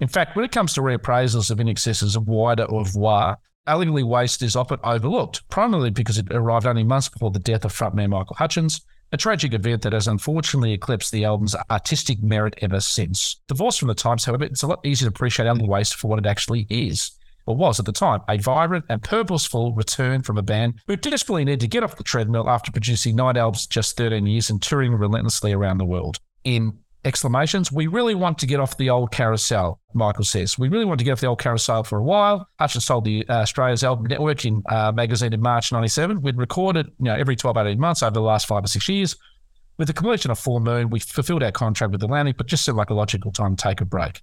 In 0.00 0.08
fact, 0.08 0.34
when 0.34 0.44
it 0.44 0.52
comes 0.52 0.72
to 0.74 0.80
reappraisals 0.80 1.50
of 1.50 1.58
INXS's 1.58 2.18
wider 2.18 2.66
au 2.70 2.78
revoir, 2.78 3.38
Elegantly 3.66 4.02
Waste 4.02 4.42
is 4.42 4.56
often 4.56 4.80
overlooked, 4.82 5.48
primarily 5.50 5.90
because 5.90 6.18
it 6.18 6.32
arrived 6.32 6.66
only 6.66 6.82
months 6.82 7.08
before 7.08 7.30
the 7.30 7.38
death 7.38 7.64
of 7.64 7.72
frontman 7.72 8.08
Michael 8.08 8.36
Hutchence, 8.36 8.80
a 9.12 9.16
tragic 9.16 9.52
event 9.52 9.82
that 9.82 9.92
has 9.92 10.08
unfortunately 10.08 10.72
eclipsed 10.72 11.12
the 11.12 11.24
album's 11.24 11.54
artistic 11.70 12.22
merit 12.22 12.54
ever 12.62 12.80
since. 12.80 13.36
Divorced 13.48 13.78
from 13.78 13.88
the 13.88 13.94
times, 13.94 14.24
however, 14.24 14.44
it's 14.44 14.62
a 14.62 14.66
lot 14.66 14.84
easier 14.84 15.08
to 15.08 15.14
appreciate 15.14 15.46
Elegantly 15.46 15.68
Waste 15.68 15.96
for 15.96 16.08
what 16.08 16.18
it 16.18 16.26
actually 16.26 16.66
is, 16.70 17.12
or 17.50 17.56
was 17.56 17.80
at 17.80 17.86
the 17.86 17.92
time, 17.92 18.20
a 18.28 18.38
vibrant 18.38 18.84
and 18.88 19.02
purposeful 19.02 19.74
return 19.74 20.22
from 20.22 20.38
a 20.38 20.42
band 20.42 20.74
who 20.86 20.96
desperately 20.96 21.44
needed 21.44 21.60
to 21.60 21.68
get 21.68 21.82
off 21.82 21.96
the 21.96 22.04
treadmill 22.04 22.48
after 22.48 22.70
producing 22.70 23.16
nine 23.16 23.36
albums 23.36 23.66
just 23.66 23.96
13 23.96 24.24
years 24.26 24.50
and 24.50 24.62
touring 24.62 24.94
relentlessly 24.94 25.52
around 25.52 25.78
the 25.78 25.84
world. 25.84 26.18
In 26.44 26.78
exclamations, 27.04 27.72
we 27.72 27.86
really 27.88 28.14
want 28.14 28.38
to 28.38 28.46
get 28.46 28.60
off 28.60 28.76
the 28.76 28.90
old 28.90 29.10
carousel, 29.10 29.80
Michael 29.94 30.24
says. 30.24 30.58
We 30.58 30.68
really 30.68 30.84
want 30.84 30.98
to 31.00 31.04
get 31.04 31.12
off 31.12 31.20
the 31.20 31.26
old 31.26 31.40
carousel 31.40 31.82
for 31.82 31.98
a 31.98 32.02
while. 32.02 32.46
Hutchence 32.60 32.86
told 32.86 33.04
the 33.04 33.26
uh, 33.28 33.40
Australia's 33.40 33.82
Album 33.82 34.06
Network 34.06 34.44
in 34.44 34.62
uh, 34.68 34.92
magazine 34.92 35.32
in 35.32 35.40
March 35.40 35.72
97. 35.72 36.22
We'd 36.22 36.36
recorded 36.36 36.86
you 36.98 37.06
know, 37.06 37.14
every 37.16 37.36
12, 37.36 37.56
18 37.56 37.80
months 37.80 38.02
over 38.02 38.12
the 38.12 38.20
last 38.20 38.46
five 38.46 38.64
or 38.64 38.68
six 38.68 38.88
years. 38.88 39.16
With 39.76 39.88
the 39.88 39.94
completion 39.94 40.30
of 40.30 40.38
Full 40.38 40.60
Moon, 40.60 40.90
we 40.90 41.00
fulfilled 41.00 41.42
our 41.42 41.50
contract 41.50 41.92
with 41.92 42.02
Atlantic, 42.02 42.36
but 42.36 42.46
just 42.46 42.64
seemed 42.64 42.76
like 42.76 42.90
a 42.90 42.94
logical 42.94 43.32
time 43.32 43.56
to 43.56 43.62
take 43.62 43.80
a 43.80 43.86
break. 43.86 44.22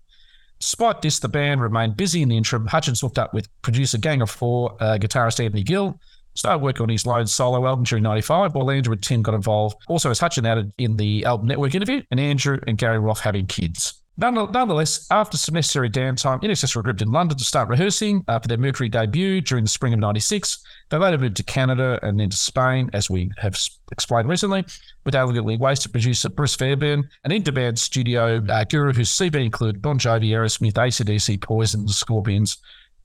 Despite 0.59 1.01
this, 1.01 1.19
the 1.19 1.29
band 1.29 1.61
remained 1.61 1.97
busy 1.97 2.21
in 2.21 2.29
the 2.29 2.37
interim. 2.37 2.65
Hutchence 2.67 3.01
hooked 3.01 3.19
up 3.19 3.33
with 3.33 3.49
producer 3.61 3.97
Gang 3.97 4.21
of 4.21 4.29
Four 4.29 4.75
uh, 4.79 4.97
guitarist 4.97 5.43
Anthony 5.43 5.63
Gill, 5.63 5.99
started 6.33 6.59
working 6.59 6.83
on 6.83 6.89
his 6.89 7.05
lone 7.05 7.27
solo 7.27 7.65
album 7.65 7.83
during 7.83 8.03
95, 8.03 8.55
while 8.55 8.71
Andrew 8.71 8.93
and 8.93 9.03
Tim 9.03 9.21
got 9.21 9.33
involved. 9.33 9.77
Also, 9.87 10.09
as 10.09 10.19
Hutchence 10.19 10.47
added 10.47 10.71
in 10.77 10.97
the 10.97 11.25
album 11.25 11.47
network 11.47 11.75
interview, 11.75 12.01
and 12.11 12.19
Andrew 12.19 12.59
and 12.67 12.77
Gary 12.77 12.99
Roth 12.99 13.19
having 13.19 13.45
kids. 13.45 14.01
Nonetheless, 14.19 15.05
after 15.11 15.37
some 15.37 15.53
necessary 15.53 15.91
downtime, 15.91 16.41
INXS 16.41 16.81
regrouped 16.81 17.03
in 17.03 17.11
London 17.11 17.37
to 17.37 17.43
start 17.43 17.69
rehearsing 17.69 18.23
uh, 18.27 18.39
for 18.39 18.47
their 18.47 18.57
Mercury 18.57 18.89
debut 18.89 19.41
during 19.41 19.63
the 19.63 19.69
spring 19.69 19.93
of 19.93 19.99
96. 19.99 20.57
They 20.89 20.97
later 20.97 21.19
moved 21.19 21.37
to 21.37 21.43
Canada 21.43 21.99
and 22.01 22.19
then 22.19 22.31
to 22.31 22.37
Spain, 22.37 22.89
as 22.93 23.11
we 23.11 23.29
have 23.37 23.55
explained 23.91 24.27
recently, 24.27 24.65
with 25.07 25.15
elegantly 25.15 25.55
wasted 25.55 25.93
producer 25.93 26.27
Bruce 26.27 26.53
Fairbairn, 26.53 27.09
an 27.23 27.31
inter-band 27.31 27.79
studio 27.79 28.45
uh, 28.49 28.65
guru 28.65 28.91
whose 28.91 29.09
CV 29.09 29.45
included 29.45 29.81
Bon 29.81 29.97
Jovi, 29.97 30.31
Aerosmith, 30.31 30.73
ACDC, 30.73 31.41
Poison, 31.41 31.87
Scorpions. 31.87 32.57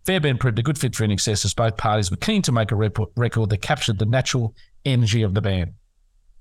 Fairbairn 0.05 0.37
proved 0.37 0.59
a 0.59 0.65
good 0.65 0.77
fit 0.77 0.97
for 0.97 1.07
INXS 1.07 1.45
as 1.45 1.55
both 1.55 1.77
parties 1.77 2.11
were 2.11 2.17
keen 2.17 2.43
to 2.43 2.51
make 2.51 2.73
a 2.73 2.75
rep- 2.75 2.99
record 3.17 3.51
that 3.51 3.63
captured 3.63 4.01
the 4.01 4.05
natural 4.05 4.53
energy 4.85 5.23
of 5.23 5.35
the 5.35 5.41
band. 5.41 5.75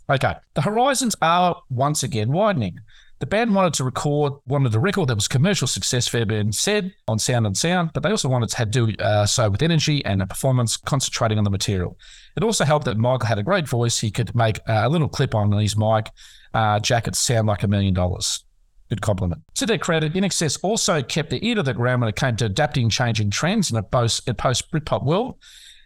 Okay, 0.09 0.33
the 0.55 0.61
horizons 0.63 1.15
are 1.21 1.61
once 1.69 2.01
again 2.01 2.31
widening. 2.31 2.79
The 3.21 3.27
band 3.27 3.53
wanted 3.53 3.75
to 3.75 3.83
record, 3.83 4.33
wanted 4.47 4.73
a 4.73 4.79
record 4.79 5.09
that 5.09 5.15
was 5.15 5.27
commercial 5.27 5.67
success, 5.67 6.07
Fairbairn 6.07 6.51
said, 6.53 6.91
on 7.07 7.19
Sound 7.19 7.45
On 7.45 7.53
Sound, 7.53 7.91
but 7.93 8.01
they 8.01 8.09
also 8.09 8.27
wanted 8.27 8.49
to 8.49 8.57
have- 8.57 8.71
do 8.71 8.91
uh, 8.97 9.27
so 9.27 9.47
with 9.47 9.61
energy 9.61 10.03
and 10.03 10.23
a 10.23 10.25
performance 10.25 10.75
concentrating 10.75 11.37
on 11.37 11.43
the 11.43 11.51
material. 11.51 11.99
It 12.35 12.43
also 12.43 12.65
helped 12.65 12.85
that 12.85 12.97
Michael 12.97 13.27
had 13.27 13.37
a 13.37 13.43
great 13.43 13.67
voice. 13.67 13.99
He 13.99 14.09
could 14.09 14.33
make 14.33 14.57
uh, 14.67 14.81
a 14.85 14.89
little 14.89 15.07
clip 15.07 15.35
on 15.35 15.51
his 15.51 15.77
mic 15.77 16.09
uh, 16.55 16.79
jacket 16.79 17.15
sound 17.15 17.47
like 17.47 17.61
a 17.61 17.67
million 17.67 17.93
dollars. 17.93 18.43
Good 18.89 19.03
compliment. 19.03 19.43
To 19.53 19.67
their 19.67 19.77
credit, 19.77 20.13
INXS 20.13 20.57
also 20.63 21.03
kept 21.03 21.29
their 21.29 21.39
ear 21.43 21.53
to 21.55 21.63
the 21.63 21.75
ground 21.75 22.01
when 22.01 22.09
it 22.09 22.15
came 22.15 22.35
to 22.37 22.45
adapting 22.45 22.89
changing 22.89 23.29
trends 23.29 23.69
in 23.69 23.77
a 23.77 23.83
post 23.83 24.25
Britpop 24.25 25.03
world. 25.05 25.37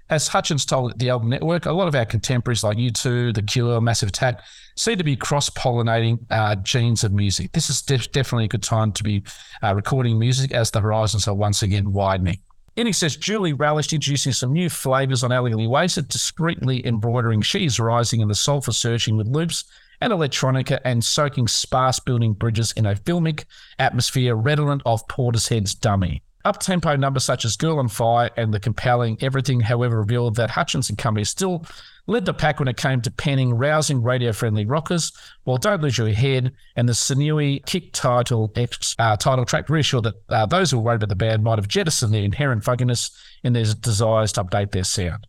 As 0.07 0.27
Hutchence 0.27 0.65
told 0.65 0.99
the 0.99 1.09
album 1.09 1.29
network, 1.29 1.65
a 1.65 1.71
lot 1.71 1.87
of 1.87 1.95
our 1.95 2.05
contemporaries 2.05 2.63
like 2.63 2.77
U2, 2.77 3.33
The 3.33 3.41
Cure, 3.41 3.81
Massive 3.81 4.09
Attack 4.09 4.43
seem 4.75 4.99
to 4.99 5.03
be 5.03 5.15
cross 5.15 5.49
pollinating 5.49 6.19
uh, 6.29 6.55
genes 6.57 7.03
of 7.03 7.11
music. 7.11 7.51
This 7.53 7.71
is 7.71 7.81
def- 7.81 8.11
definitely 8.11 8.45
a 8.45 8.49
good 8.49 8.61
time 8.61 8.91
to 8.91 9.03
be 9.03 9.23
uh, 9.63 9.73
recording 9.73 10.19
music 10.19 10.51
as 10.51 10.69
the 10.69 10.79
horizons 10.79 11.27
are 11.27 11.33
once 11.33 11.63
again 11.63 11.91
widening. 11.91 12.37
INXS 12.77 13.19
Julie 13.19 13.53
relished 13.53 13.93
introducing 13.93 14.31
some 14.31 14.53
new 14.53 14.69
flavours 14.69 15.23
on 15.23 15.31
Elegantly 15.31 15.65
Wasted, 15.65 16.07
discreetly 16.07 16.85
embroidering 16.85 17.41
She's 17.41 17.79
Rising 17.79 18.21
and 18.21 18.29
the 18.29 18.35
Soulful 18.35 18.73
Searching 18.73 19.17
with 19.17 19.27
loops 19.27 19.63
and 20.01 20.13
electronica 20.13 20.79
and 20.83 21.03
soaking 21.03 21.47
sparse 21.47 21.99
building 21.99 22.33
bridges 22.33 22.73
in 22.73 22.85
a 22.85 22.93
filmic 22.93 23.45
atmosphere 23.79 24.35
redolent 24.35 24.83
of 24.85 25.07
Portishead's 25.07 25.73
dummy. 25.73 26.21
Up-tempo 26.45 26.95
numbers 26.95 27.23
such 27.23 27.43
as 27.43 27.57
Girl 27.57 27.79
on 27.79 27.87
Fire 27.87 28.29
and 28.37 28.53
the 28.53 28.59
compelling 28.59 29.17
Everything, 29.19 29.59
however, 29.59 29.97
revealed 29.97 30.35
that 30.35 30.51
Hutchinson 30.51 30.95
Company 30.95 31.23
still 31.23 31.65
led 32.05 32.25
the 32.25 32.35
pack 32.35 32.59
when 32.59 32.67
it 32.67 32.77
came 32.77 33.01
to 33.01 33.09
penning 33.09 33.55
rousing 33.55 34.03
radio-friendly 34.03 34.67
rockers, 34.67 35.11
while 35.43 35.57
Don't 35.57 35.81
Lose 35.81 35.97
Your 35.97 36.09
Head 36.09 36.53
and 36.75 36.87
the 36.87 36.93
sinewy 36.93 37.63
kick 37.65 37.93
title 37.93 38.53
uh, 38.99 39.17
title 39.17 39.45
track 39.45 39.69
reassured 39.69 40.03
that 40.03 40.15
uh, 40.29 40.45
those 40.45 40.69
who 40.69 40.77
were 40.77 40.83
worried 40.83 40.97
about 40.97 41.09
the 41.09 41.15
band 41.15 41.43
might 41.43 41.57
have 41.57 41.67
jettisoned 41.67 42.13
their 42.13 42.21
inherent 42.21 42.63
funkiness 42.63 43.09
in 43.43 43.53
their 43.53 43.65
desires 43.65 44.31
to 44.33 44.43
update 44.43 44.71
their 44.71 44.83
sound. 44.83 45.25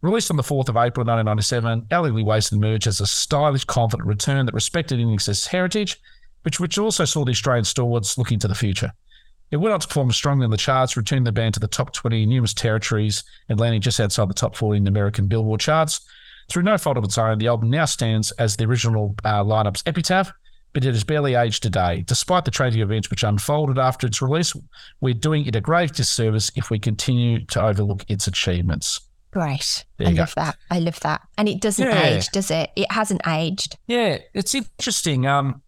Released 0.00 0.32
on 0.32 0.36
the 0.36 0.42
4th 0.42 0.68
of 0.68 0.76
April 0.76 1.06
1997, 1.06 1.86
Elegantly 1.92 2.24
Wasted 2.24 2.58
emerged 2.58 2.88
as 2.88 3.00
a 3.00 3.06
stylish, 3.06 3.64
confident 3.64 4.08
return 4.08 4.46
that 4.46 4.54
respected 4.54 4.98
INXS 4.98 5.46
heritage, 5.46 6.00
which, 6.42 6.58
which 6.58 6.78
also 6.78 7.04
saw 7.04 7.24
the 7.24 7.30
Australian 7.30 7.64
stalwarts 7.64 8.18
looking 8.18 8.40
to 8.40 8.48
the 8.48 8.56
future. 8.56 8.92
It 9.52 9.58
went 9.58 9.74
on 9.74 9.80
to 9.80 9.86
perform 9.86 10.10
strongly 10.12 10.46
in 10.46 10.50
the 10.50 10.56
charts, 10.56 10.96
returning 10.96 11.24
the 11.24 11.30
band 11.32 11.54
to 11.54 11.60
the 11.60 11.68
top 11.68 11.92
20 11.92 12.22
in 12.22 12.28
numerous 12.30 12.54
territories 12.54 13.22
and 13.48 13.60
landing 13.60 13.82
just 13.82 14.00
outside 14.00 14.28
the 14.28 14.34
top 14.34 14.56
40 14.56 14.78
in 14.78 14.84
the 14.84 14.88
American 14.88 15.28
Billboard 15.28 15.60
charts. 15.60 16.00
Through 16.48 16.62
no 16.64 16.78
fault 16.78 16.96
of 16.96 17.04
its 17.04 17.18
own, 17.18 17.38
the 17.38 17.46
album 17.48 17.70
now 17.70 17.84
stands 17.84 18.30
as 18.32 18.56
the 18.56 18.64
original 18.64 19.14
uh, 19.24 19.44
lineup's 19.44 19.82
epitaph, 19.86 20.32
but 20.72 20.84
it 20.84 20.88
has 20.94 21.04
barely 21.04 21.34
aged 21.34 21.62
today. 21.62 22.02
Despite 22.06 22.46
the 22.46 22.50
tragic 22.50 22.80
events 22.80 23.10
which 23.10 23.22
unfolded 23.22 23.78
after 23.78 24.06
its 24.06 24.22
release, 24.22 24.54
we're 25.02 25.12
doing 25.14 25.44
it 25.46 25.54
a 25.54 25.60
grave 25.60 25.92
disservice 25.92 26.50
if 26.56 26.70
we 26.70 26.78
continue 26.78 27.44
to 27.46 27.62
overlook 27.62 28.04
its 28.08 28.26
achievements. 28.26 29.00
Great. 29.32 29.84
I 30.00 30.12
go. 30.12 30.20
love 30.20 30.34
that. 30.34 30.56
I 30.70 30.78
love 30.78 31.00
that. 31.00 31.22
And 31.38 31.48
it 31.48 31.60
doesn't 31.60 31.86
Yeah. 31.86 32.02
age, 32.02 32.28
does 32.28 32.50
it? 32.50 32.70
It 32.74 32.90
hasn't 32.90 33.20
aged. 33.26 33.76
Yeah, 33.86 34.18
it's 34.34 34.54
interesting. 34.54 35.26
Um, 35.26 35.62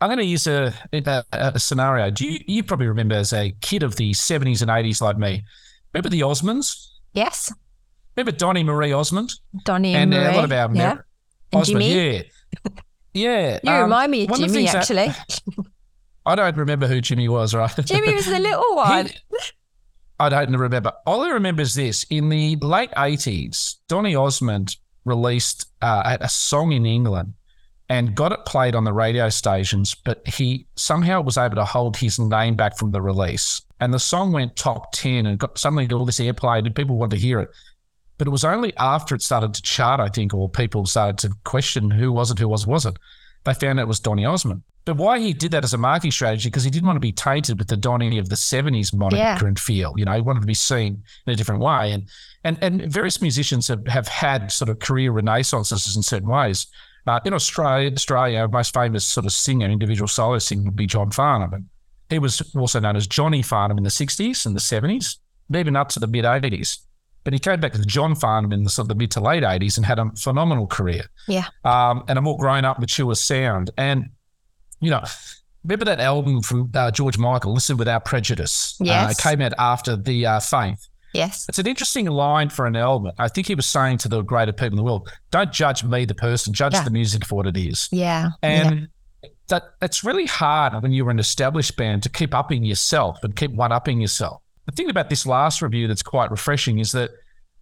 I'm 0.00 0.08
going 0.08 0.18
to 0.18 0.24
use 0.24 0.46
a, 0.46 0.72
a, 0.92 1.24
a 1.32 1.58
scenario. 1.60 2.10
Do 2.10 2.26
you, 2.26 2.40
you 2.46 2.62
probably 2.62 2.86
remember 2.86 3.14
as 3.16 3.32
a 3.32 3.52
kid 3.60 3.82
of 3.82 3.96
the 3.96 4.12
70s 4.12 4.62
and 4.62 4.70
80s 4.70 5.00
like 5.02 5.18
me? 5.18 5.44
Remember 5.92 6.08
the 6.08 6.20
Osmonds? 6.20 6.88
Yes. 7.12 7.52
Remember 8.16 8.32
Donnie 8.36 8.64
Marie 8.64 8.92
Osmond? 8.92 9.32
Donny 9.64 9.94
and 9.94 10.14
and, 10.14 10.26
uh, 10.26 10.30
a 10.30 10.34
lot 10.36 10.44
of 10.44 10.50
Marie. 10.50 10.58
our 10.60 10.74
yeah. 10.74 10.94
Mer- 10.94 11.06
And 11.52 11.60
Osmond, 11.60 11.82
Jimmy. 11.84 12.14
yeah. 12.14 12.22
Yeah. 13.12 13.58
You 13.64 13.70
um, 13.72 13.82
remind 13.82 14.10
me 14.12 14.24
of 14.24 14.30
of 14.30 14.38
the 14.38 14.46
Jimmy, 14.46 14.64
that- 14.66 14.74
actually. 14.76 15.08
I 16.26 16.34
don't 16.34 16.56
remember 16.56 16.86
who 16.86 17.00
Jimmy 17.00 17.28
was, 17.28 17.54
right? 17.54 17.74
Jimmy 17.84 18.14
was 18.14 18.26
the 18.26 18.38
little 18.38 18.76
one. 18.76 19.06
He- 19.06 19.14
I 20.18 20.28
don't 20.28 20.54
remember. 20.54 20.92
All 21.06 21.22
I 21.22 21.30
remember 21.30 21.62
is 21.62 21.74
this: 21.74 22.04
in 22.10 22.28
the 22.28 22.56
late 22.56 22.90
eighties, 22.96 23.76
Donny 23.88 24.14
Osmond 24.14 24.76
released 25.06 25.66
uh, 25.80 26.18
a 26.20 26.28
song 26.28 26.72
in 26.72 26.84
England 26.84 27.32
and 27.90 28.14
got 28.14 28.32
it 28.32 28.46
played 28.46 28.74
on 28.74 28.84
the 28.84 28.92
radio 28.92 29.28
stations, 29.28 29.94
but 29.94 30.26
he 30.26 30.64
somehow 30.76 31.20
was 31.20 31.36
able 31.36 31.56
to 31.56 31.64
hold 31.64 31.96
his 31.96 32.18
name 32.18 32.54
back 32.54 32.78
from 32.78 32.92
the 32.92 33.02
release, 33.02 33.60
and 33.80 33.92
the 33.92 33.98
song 33.98 34.32
went 34.32 34.56
top 34.56 34.92
ten 34.92 35.26
and 35.26 35.38
got 35.38 35.58
suddenly 35.58 35.86
all 35.92 36.06
this 36.06 36.20
airplay, 36.20 36.58
and 36.64 36.74
people 36.74 36.96
wanted 36.96 37.16
to 37.16 37.20
hear 37.22 37.40
it. 37.40 37.50
But 38.16 38.26
it 38.26 38.30
was 38.30 38.44
only 38.44 38.74
after 38.76 39.14
it 39.14 39.22
started 39.22 39.54
to 39.54 39.62
chart, 39.62 39.98
I 39.98 40.08
think, 40.08 40.32
or 40.34 40.48
people 40.48 40.86
started 40.86 41.18
to 41.18 41.34
question 41.44 41.90
who 41.90 42.12
was 42.12 42.30
it, 42.30 42.38
who 42.38 42.48
was 42.48 42.66
was 42.66 42.86
it. 42.86 42.96
They 43.44 43.54
found 43.54 43.78
out 43.80 43.84
it 43.84 43.88
was 43.88 44.00
Donny 44.00 44.24
Osmond. 44.24 44.62
But 44.84 44.96
why 44.96 45.18
he 45.18 45.32
did 45.32 45.50
that 45.52 45.64
as 45.64 45.74
a 45.74 45.78
marketing 45.78 46.10
strategy, 46.10 46.48
because 46.48 46.64
he 46.64 46.70
didn't 46.70 46.86
want 46.86 46.96
to 46.96 47.00
be 47.00 47.12
tainted 47.12 47.58
with 47.58 47.68
the 47.68 47.76
Donny 47.76 48.18
of 48.18 48.28
the 48.28 48.34
70s 48.34 48.94
moniker 48.94 49.16
Yeah. 49.16 49.38
and 49.44 49.58
feel. 49.58 49.94
You 49.96 50.04
know, 50.04 50.12
he 50.14 50.20
wanted 50.20 50.40
to 50.40 50.46
be 50.46 50.54
seen 50.54 51.02
in 51.26 51.32
a 51.32 51.36
different 51.36 51.60
way. 51.60 51.92
And 51.92 52.08
and 52.44 52.58
and 52.62 52.92
various 52.92 53.20
musicians 53.20 53.68
have, 53.68 53.86
have 53.86 54.08
had 54.08 54.52
sort 54.52 54.68
of 54.68 54.78
career 54.78 55.12
renaissances 55.12 55.96
in 55.96 56.02
certain 56.02 56.28
ways. 56.28 56.66
Uh, 57.06 57.20
in 57.24 57.32
Australia, 57.34 57.90
Australia, 57.92 58.38
our 58.40 58.48
most 58.48 58.74
famous 58.74 59.04
sort 59.06 59.26
of 59.26 59.32
singer, 59.32 59.66
individual 59.66 60.08
solo 60.08 60.38
singer 60.38 60.64
would 60.64 60.76
be 60.76 60.86
John 60.86 61.10
Farnham. 61.10 61.52
And 61.54 61.64
he 62.08 62.18
was 62.18 62.42
also 62.54 62.80
known 62.80 62.96
as 62.96 63.06
Johnny 63.06 63.42
Farnham 63.42 63.78
in 63.78 63.84
the 63.84 63.90
60s 63.90 64.44
and 64.46 64.54
the 64.54 64.60
70s, 64.60 65.16
even 65.54 65.76
up 65.76 65.88
to 65.90 66.00
the 66.00 66.06
mid 66.06 66.24
80s. 66.24 66.78
But 67.24 67.32
he 67.34 67.38
came 67.38 67.60
back 67.60 67.72
to 67.72 67.84
John 67.84 68.14
Farnham 68.14 68.52
in 68.52 68.64
the 68.64 68.70
sort 68.70 68.84
of 68.84 68.88
the 68.88 68.94
mid 68.94 69.10
to 69.12 69.20
late 69.20 69.42
80s 69.42 69.76
and 69.76 69.84
had 69.86 69.98
a 69.98 70.10
phenomenal 70.18 70.66
career 70.66 71.04
Yeah. 71.28 71.46
um, 71.64 72.04
and 72.08 72.18
a 72.18 72.22
more 72.22 72.38
grown 72.38 72.64
up, 72.64 72.78
mature 72.78 73.14
sound. 73.14 73.70
And, 73.76 74.10
you 74.80 74.90
know, 74.90 75.04
remember 75.64 75.84
that 75.84 76.00
album 76.00 76.42
from 76.42 76.70
uh, 76.74 76.90
George 76.90 77.18
Michael, 77.18 77.52
Listen 77.54 77.76
Without 77.76 78.04
Prejudice? 78.04 78.76
Yes. 78.80 79.06
Uh, 79.06 79.10
it 79.10 79.18
came 79.18 79.40
out 79.42 79.52
after 79.58 79.96
the 79.96 80.26
uh, 80.26 80.40
Faith. 80.40 80.88
Yes. 81.12 81.46
It's 81.48 81.58
an 81.58 81.66
interesting 81.66 82.06
line 82.06 82.50
for 82.50 82.66
an 82.66 82.76
album. 82.76 83.12
I 83.18 83.28
think 83.28 83.46
he 83.46 83.54
was 83.54 83.66
saying 83.66 83.98
to 83.98 84.08
the 84.08 84.22
greater 84.22 84.52
people 84.52 84.70
in 84.72 84.76
the 84.76 84.82
world, 84.84 85.10
don't 85.30 85.52
judge 85.52 85.82
me, 85.82 86.04
the 86.04 86.14
person, 86.14 86.52
judge 86.52 86.74
Yeah. 86.74 86.84
the 86.84 86.90
music 86.90 87.24
for 87.24 87.36
what 87.36 87.46
it 87.46 87.56
is. 87.56 87.88
Yeah. 87.90 88.30
yeah. 88.42 88.48
And 88.48 88.88
that 89.48 89.64
it's 89.82 90.04
really 90.04 90.26
hard 90.26 90.80
when 90.82 90.92
you're 90.92 91.10
an 91.10 91.18
established 91.18 91.76
band 91.76 92.02
to 92.04 92.08
keep 92.08 92.34
upping 92.34 92.64
yourself 92.64 93.18
and 93.22 93.34
keep 93.34 93.50
one 93.52 93.72
upping 93.72 94.00
yourself. 94.00 94.40
The 94.66 94.72
thing 94.72 94.88
about 94.88 95.10
this 95.10 95.26
last 95.26 95.60
review 95.62 95.88
that's 95.88 96.02
quite 96.02 96.30
refreshing 96.30 96.78
is 96.78 96.92
that 96.92 97.10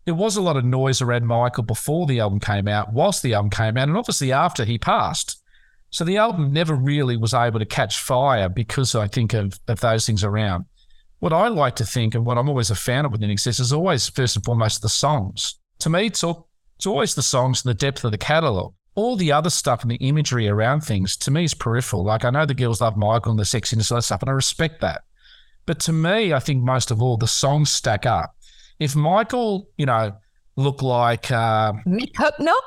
there 0.05 0.15
was 0.15 0.37
a 0.37 0.43
lot 0.43 0.57
of 0.57 0.65
noise 0.65 1.01
around 1.01 1.27
Michael 1.27 1.63
before 1.65 2.07
the 2.07 2.21
album 2.21 2.41
came 2.41 2.69
out, 2.69 2.93
whilst 2.93 3.23
the 3.23 3.35
album 3.35 3.51
came 3.51 3.77
out, 3.77 3.89
and 3.89 3.97
obviously 3.97 4.33
after 4.33 4.65
he 4.65 4.79
passed. 4.79 5.43
So 5.91 6.05
the 6.05 6.19
album 6.19 6.53
never 6.53 6.75
really 6.75 7.17
was 7.17 7.33
able 7.33 7.59
to 7.59 7.65
catch 7.67 7.99
fire 7.99 8.51
because 8.51 8.95
I 8.95 9.07
think 9.09 9.33
of, 9.33 9.59
of 9.69 9.81
those 9.81 10.05
things 10.05 10.23
around. 10.23 10.67
What 11.21 11.33
I 11.33 11.49
like 11.49 11.75
to 11.77 11.85
think 11.85 12.15
and 12.15 12.25
what 12.25 12.39
I'm 12.39 12.49
always 12.49 12.71
a 12.71 12.77
fan 12.77 13.05
of 13.05 13.13
with 13.13 13.23
INXS 13.23 13.61
is 13.61 13.73
always 13.73 14.09
first 14.09 14.37
and 14.37 14.45
foremost 14.45 14.83
the 14.83 14.89
songs. 14.89 15.59
To 15.81 15.91
me, 15.91 16.07
it's, 16.07 16.23
all, 16.23 16.49
it's 16.77 16.87
always 16.87 17.15
the 17.15 17.23
songs 17.23 17.65
and 17.65 17.71
the 17.71 17.79
depth 17.79 18.05
of 18.05 18.13
the 18.13 18.19
catalogue. 18.19 18.75
All 18.95 19.17
the 19.17 19.33
other 19.33 19.51
stuff 19.51 19.83
and 19.83 19.91
the 19.91 19.97
imagery 19.97 20.49
around 20.49 20.81
things 20.83 21.17
to 21.19 21.31
me 21.31 21.45
is 21.45 21.55
peripheral. 21.55 22.05
Like 22.05 22.25
I 22.25 22.31
know 22.31 22.47
the 22.47 22.55
girls 22.55 22.81
love 22.81 22.97
Michael 22.97 23.31
and 23.31 23.39
the 23.39 23.45
sexiness 23.45 23.91
and 23.91 23.99
that 23.99 24.03
stuff, 24.03 24.23
and 24.23 24.31
I 24.31 24.33
respect 24.33 24.81
that. 24.81 25.03
But 25.67 25.81
to 25.81 25.93
me, 25.93 26.33
I 26.33 26.39
think 26.39 26.63
most 26.63 26.91
of 26.91 27.03
all 27.03 27.17
the 27.17 27.29
songs 27.29 27.71
stack 27.71 28.07
up. 28.07 28.35
If 28.79 28.97
Michael, 28.97 29.69
you 29.77 29.87
know, 29.87 30.17
looked 30.59 30.83
like 30.83 31.31
uh, 31.31 31.73
Mick 31.87 32.13
Hucknall? 32.15 32.59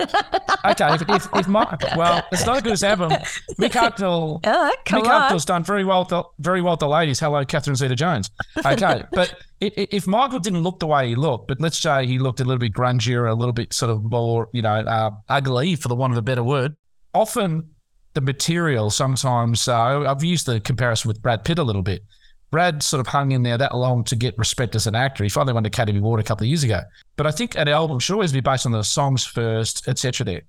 okay, 0.70 0.94
if, 0.94 1.02
if, 1.08 1.28
if 1.34 1.48
my 1.48 1.76
well, 1.96 2.24
it's 2.30 2.46
not 2.46 2.58
as 2.58 2.62
good 2.62 2.72
as 2.72 2.84
album. 2.84 3.10
Mick 3.58 3.72
Hucknall 3.72 4.40
Oh, 4.44 4.74
Mick. 4.86 5.02
Hucknall's 5.02 5.44
done 5.44 5.64
very 5.64 5.84
well, 5.84 6.32
very 6.38 6.62
well 6.62 6.74
with 6.74 6.80
the 6.80 6.88
ladies. 6.88 7.18
Hello, 7.18 7.44
Catherine 7.44 7.74
Zeta-Jones. 7.74 8.30
Okay, 8.64 9.02
but 9.12 9.34
if 9.60 10.06
Michael 10.06 10.38
didn't 10.38 10.62
look 10.62 10.78
the 10.78 10.86
way 10.86 11.08
he 11.08 11.14
looked, 11.16 11.48
but 11.48 11.60
let's 11.60 11.78
say 11.78 12.06
he 12.06 12.18
looked 12.20 12.38
a 12.40 12.44
little 12.44 12.60
bit 12.60 12.72
grungier, 12.72 13.28
a 13.28 13.34
little 13.34 13.52
bit 13.52 13.72
sort 13.72 13.90
of 13.90 14.04
more, 14.04 14.48
you 14.52 14.62
know, 14.62 14.74
uh, 14.74 15.10
ugly, 15.28 15.74
for 15.74 15.88
the 15.88 15.96
want 15.96 16.12
of 16.12 16.18
a 16.18 16.22
better 16.22 16.44
word, 16.44 16.76
often 17.14 17.70
the 18.14 18.20
material 18.20 18.90
sometimes, 18.90 19.66
uh, 19.66 20.00
I've 20.08 20.22
used 20.22 20.46
the 20.46 20.60
comparison 20.60 21.08
with 21.08 21.20
Brad 21.20 21.44
Pitt 21.44 21.58
a 21.58 21.64
little 21.64 21.82
bit. 21.82 22.02
Brad 22.50 22.82
sort 22.82 23.00
of 23.00 23.06
hung 23.06 23.32
in 23.32 23.42
there 23.42 23.58
that 23.58 23.76
long 23.76 24.04
to 24.04 24.16
get 24.16 24.36
respect 24.38 24.74
as 24.74 24.86
an 24.86 24.94
actor. 24.94 25.22
He 25.22 25.28
finally 25.28 25.52
won 25.52 25.62
the 25.62 25.68
Academy 25.68 25.98
Award 25.98 26.20
a 26.20 26.22
couple 26.22 26.44
of 26.44 26.48
years 26.48 26.64
ago. 26.64 26.80
But 27.16 27.26
I 27.26 27.30
think 27.30 27.56
an 27.56 27.68
album 27.68 27.98
should 27.98 28.14
always 28.14 28.32
be 28.32 28.40
based 28.40 28.64
on 28.64 28.72
the 28.72 28.82
songs 28.82 29.24
first, 29.24 29.86
etc. 29.86 30.24
There, 30.24 30.42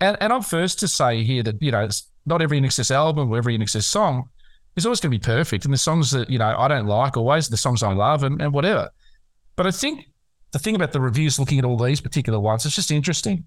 and 0.00 0.16
and 0.20 0.32
I'm 0.32 0.42
first 0.42 0.80
to 0.80 0.88
say 0.88 1.22
here 1.22 1.42
that 1.44 1.62
you 1.62 1.70
know 1.70 1.84
it's 1.84 2.10
not 2.26 2.42
every 2.42 2.60
INXS 2.60 2.90
album 2.90 3.30
or 3.30 3.38
every 3.38 3.56
INXS 3.56 3.84
song 3.84 4.28
is 4.76 4.84
always 4.84 5.00
going 5.00 5.12
to 5.12 5.18
be 5.18 5.24
perfect, 5.24 5.64
and 5.64 5.72
the 5.72 5.78
songs 5.78 6.10
that 6.10 6.28
you 6.28 6.38
know 6.38 6.54
I 6.58 6.68
don't 6.68 6.86
like 6.86 7.16
always 7.16 7.48
the 7.48 7.56
songs 7.56 7.82
I 7.82 7.92
love 7.92 8.24
and, 8.24 8.40
and 8.42 8.52
whatever. 8.52 8.90
But 9.54 9.66
I 9.66 9.70
think 9.70 10.06
the 10.52 10.58
thing 10.58 10.74
about 10.74 10.92
the 10.92 11.00
reviews, 11.00 11.38
looking 11.38 11.58
at 11.58 11.64
all 11.64 11.76
these 11.76 12.00
particular 12.00 12.40
ones, 12.40 12.66
it's 12.66 12.74
just 12.74 12.90
interesting. 12.90 13.46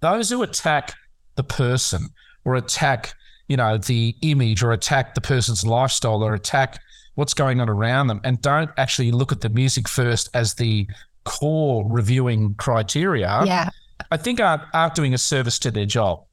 Those 0.00 0.30
who 0.30 0.42
attack 0.42 0.94
the 1.34 1.44
person 1.44 2.08
or 2.44 2.54
attack 2.54 3.14
you 3.48 3.56
know 3.56 3.76
the 3.76 4.14
image 4.22 4.62
or 4.62 4.72
attack 4.72 5.14
the 5.14 5.20
person's 5.20 5.66
lifestyle 5.66 6.22
or 6.22 6.34
attack 6.34 6.78
what's 7.14 7.34
going 7.34 7.60
on 7.60 7.68
around 7.68 8.06
them 8.06 8.20
and 8.24 8.40
don't 8.40 8.70
actually 8.76 9.10
look 9.10 9.32
at 9.32 9.40
the 9.40 9.48
music 9.48 9.88
first 9.88 10.28
as 10.34 10.54
the 10.54 10.86
core 11.24 11.84
reviewing 11.88 12.54
criteria 12.54 13.42
Yeah. 13.44 13.68
I 14.10 14.16
think 14.16 14.40
aren't, 14.40 14.62
aren't 14.72 14.94
doing 14.94 15.12
a 15.14 15.18
service 15.18 15.58
to 15.60 15.70
their 15.70 15.86
job. 15.86 16.24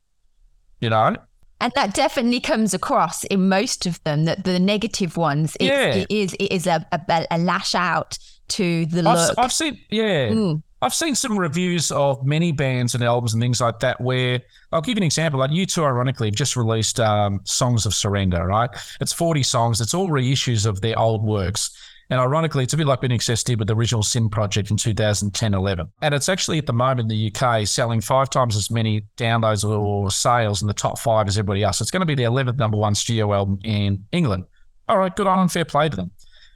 You 0.80 0.89
know? 0.89 1.15
And 1.59 1.73
that 1.75 1.93
definitely 1.93 2.39
comes 2.39 2.73
across 2.73 3.23
in 3.25 3.49
most 3.49 3.86
of 3.86 4.01
them. 4.03 4.25
That 4.25 4.43
the 4.43 4.59
negative 4.59 5.17
ones, 5.17 5.57
it's, 5.59 5.63
Yeah. 5.63 5.93
it 5.95 6.07
is 6.09 6.34
it 6.36 6.51
is 6.51 6.67
a, 6.67 6.86
a, 6.91 7.25
a 7.32 7.38
lash 7.39 7.73
out 7.75 8.17
to 8.49 8.86
the 8.86 8.99
I've, 8.99 9.17
look. 9.30 9.38
I've 9.38 9.51
seen, 9.51 9.80
yeah, 9.89 10.30
Mm. 10.30 10.61
I've 10.82 10.93
seen 10.93 11.15
some 11.15 11.39
reviews 11.39 11.91
of 11.91 12.23
many 12.25 12.51
bands 12.51 12.93
and 12.93 13.03
albums 13.03 13.34
and 13.34 13.41
things 13.41 13.59
like 13.59 13.80
that 13.80 13.99
where 13.99 14.41
I'll 14.71 14.82
give 14.82 14.97
you 14.97 15.01
an 15.01 15.05
example. 15.05 15.39
Like 15.39 15.49
U2, 15.49 15.84
ironically, 15.84 16.28
have 16.28 16.36
just 16.36 16.55
released 16.55 16.99
um, 16.99 17.41
Songs 17.45 17.88
of 17.88 17.95
Surrender, 17.95 18.45
right? 18.45 18.69
It's 19.01 19.11
40 19.11 19.41
songs, 19.41 19.82
it's 19.82 19.95
all 19.95 20.09
reissues 20.09 20.67
of 20.67 20.82
their 20.82 20.97
old 20.99 21.23
works. 21.23 21.75
And 22.09 22.21
ironically, 22.21 22.63
it's 22.63 22.73
a 22.73 22.78
bit 22.78 22.88
like 22.88 23.01
Ben 23.01 23.11
Excess 23.11 23.43
did 23.43 23.59
with 23.59 23.67
the 23.67 23.75
original 23.75 24.03
Sin 24.03 24.30
Project 24.30 24.71
in 24.71 24.78
2010 24.78 25.53
11. 25.53 25.91
And 26.01 26.13
it's 26.13 26.30
actually 26.30 26.57
at 26.57 26.65
the 26.65 26.73
moment 26.73 27.01
in 27.01 27.07
the 27.07 27.34
UK 27.36 27.67
selling 27.67 27.99
five 27.99 28.30
times 28.30 28.55
as 28.55 28.71
many 28.71 29.01
downloads 29.17 29.67
or 29.67 30.09
sales 30.09 30.61
in 30.61 30.67
the 30.67 30.73
top 30.73 30.99
five 30.99 31.28
as 31.28 31.38
everybody 31.38 31.63
else. 31.63 31.82
It's 31.82 31.91
going 31.91 32.01
to 32.01 32.05
be 32.05 32.15
the 32.15 32.23
11th 32.23 32.57
number 32.57 32.78
one 32.78 32.95
studio 32.95 33.34
album 33.34 33.59
in 33.63 34.05
England. 34.11 34.45
All 34.88 34.97
right, 34.97 35.13
good 35.13 35.28
on 35.28 35.49
fair 35.49 35.65
play 35.65 35.89
to 35.89 35.95
them. 35.95 36.11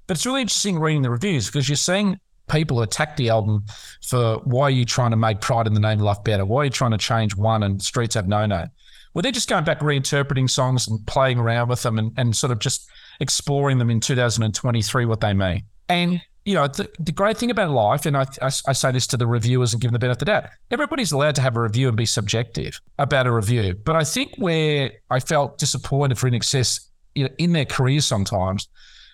But 0.08 0.18
it's 0.18 0.26
really 0.26 0.42
interesting 0.42 0.80
reading 0.80 1.02
the 1.02 1.10
reviews 1.10 1.48
because 1.48 1.68
you're 1.68 1.76
seeing 1.76 2.18
people 2.52 2.82
attack 2.82 3.16
the 3.18 3.30
album 3.30 3.66
for 4.02 4.38
why 4.44 4.64
are 4.64 4.72
you 4.72 4.86
trying 4.86 5.12
to 5.12 5.18
make 5.18 5.42
Pride 5.42 5.68
in 5.68 5.74
the 5.74 5.80
Name 5.80 6.00
of 6.00 6.06
Love 6.06 6.24
better? 6.24 6.46
Why 6.46 6.62
are 6.62 6.66
you 6.66 6.70
trying 6.70 6.92
to 6.92 6.98
change 6.98 7.36
one 7.36 7.64
and 7.64 7.82
Streets 7.82 8.16
Have 8.16 8.28
No 8.28 8.46
No? 8.46 8.68
Well, 9.14 9.22
they're 9.22 9.32
just 9.32 9.50
going 9.50 9.64
back 9.64 9.80
reinterpreting 9.80 10.50
songs 10.50 10.88
and 10.88 11.06
playing 11.06 11.38
around 11.38 11.70
with 11.70 11.84
them 11.84 11.98
and, 11.98 12.14
and 12.18 12.36
sort 12.36 12.52
of 12.52 12.60
just 12.60 12.90
exploring 13.20 13.78
them 13.78 13.90
in 13.90 14.00
2023 14.00 15.06
what 15.06 15.20
they 15.22 15.34
mean. 15.34 15.64
And 15.90 16.22
you 16.46 16.56
know, 16.56 16.68
the, 16.68 16.90
the 17.00 17.12
great 17.12 17.38
thing 17.38 17.52
about 17.52 17.70
life, 17.70 18.06
and 18.06 18.18
I, 18.18 18.26
I, 18.42 18.48
I, 18.48 18.74
say 18.74 18.92
this 18.92 19.06
to 19.08 19.18
the 19.18 19.28
reviewers 19.28 19.74
and 19.74 19.82
give 19.82 19.90
them 19.90 19.94
the 19.94 20.00
benefit 20.00 20.24
of 20.24 20.26
the 20.26 20.26
doubt, 20.26 20.46
everybody's 20.72 21.12
allowed 21.12 21.36
to 21.36 21.42
have 21.42 21.56
a 21.56 21.62
review 21.62 21.88
and 21.88 21.96
be 21.96 22.08
subjective 22.08 22.82
about 22.98 23.28
a 23.28 23.32
review. 23.32 23.76
But 23.76 23.96
I 23.96 24.04
think 24.04 24.34
where 24.38 24.92
I 25.12 25.20
felt 25.20 25.60
disappointed 25.60 26.18
for 26.18 26.30
INXS 26.30 26.90
you 27.14 27.26
know, 27.26 27.30
in 27.38 27.54
their 27.54 27.66
careers 27.66 28.08
sometimes 28.08 28.70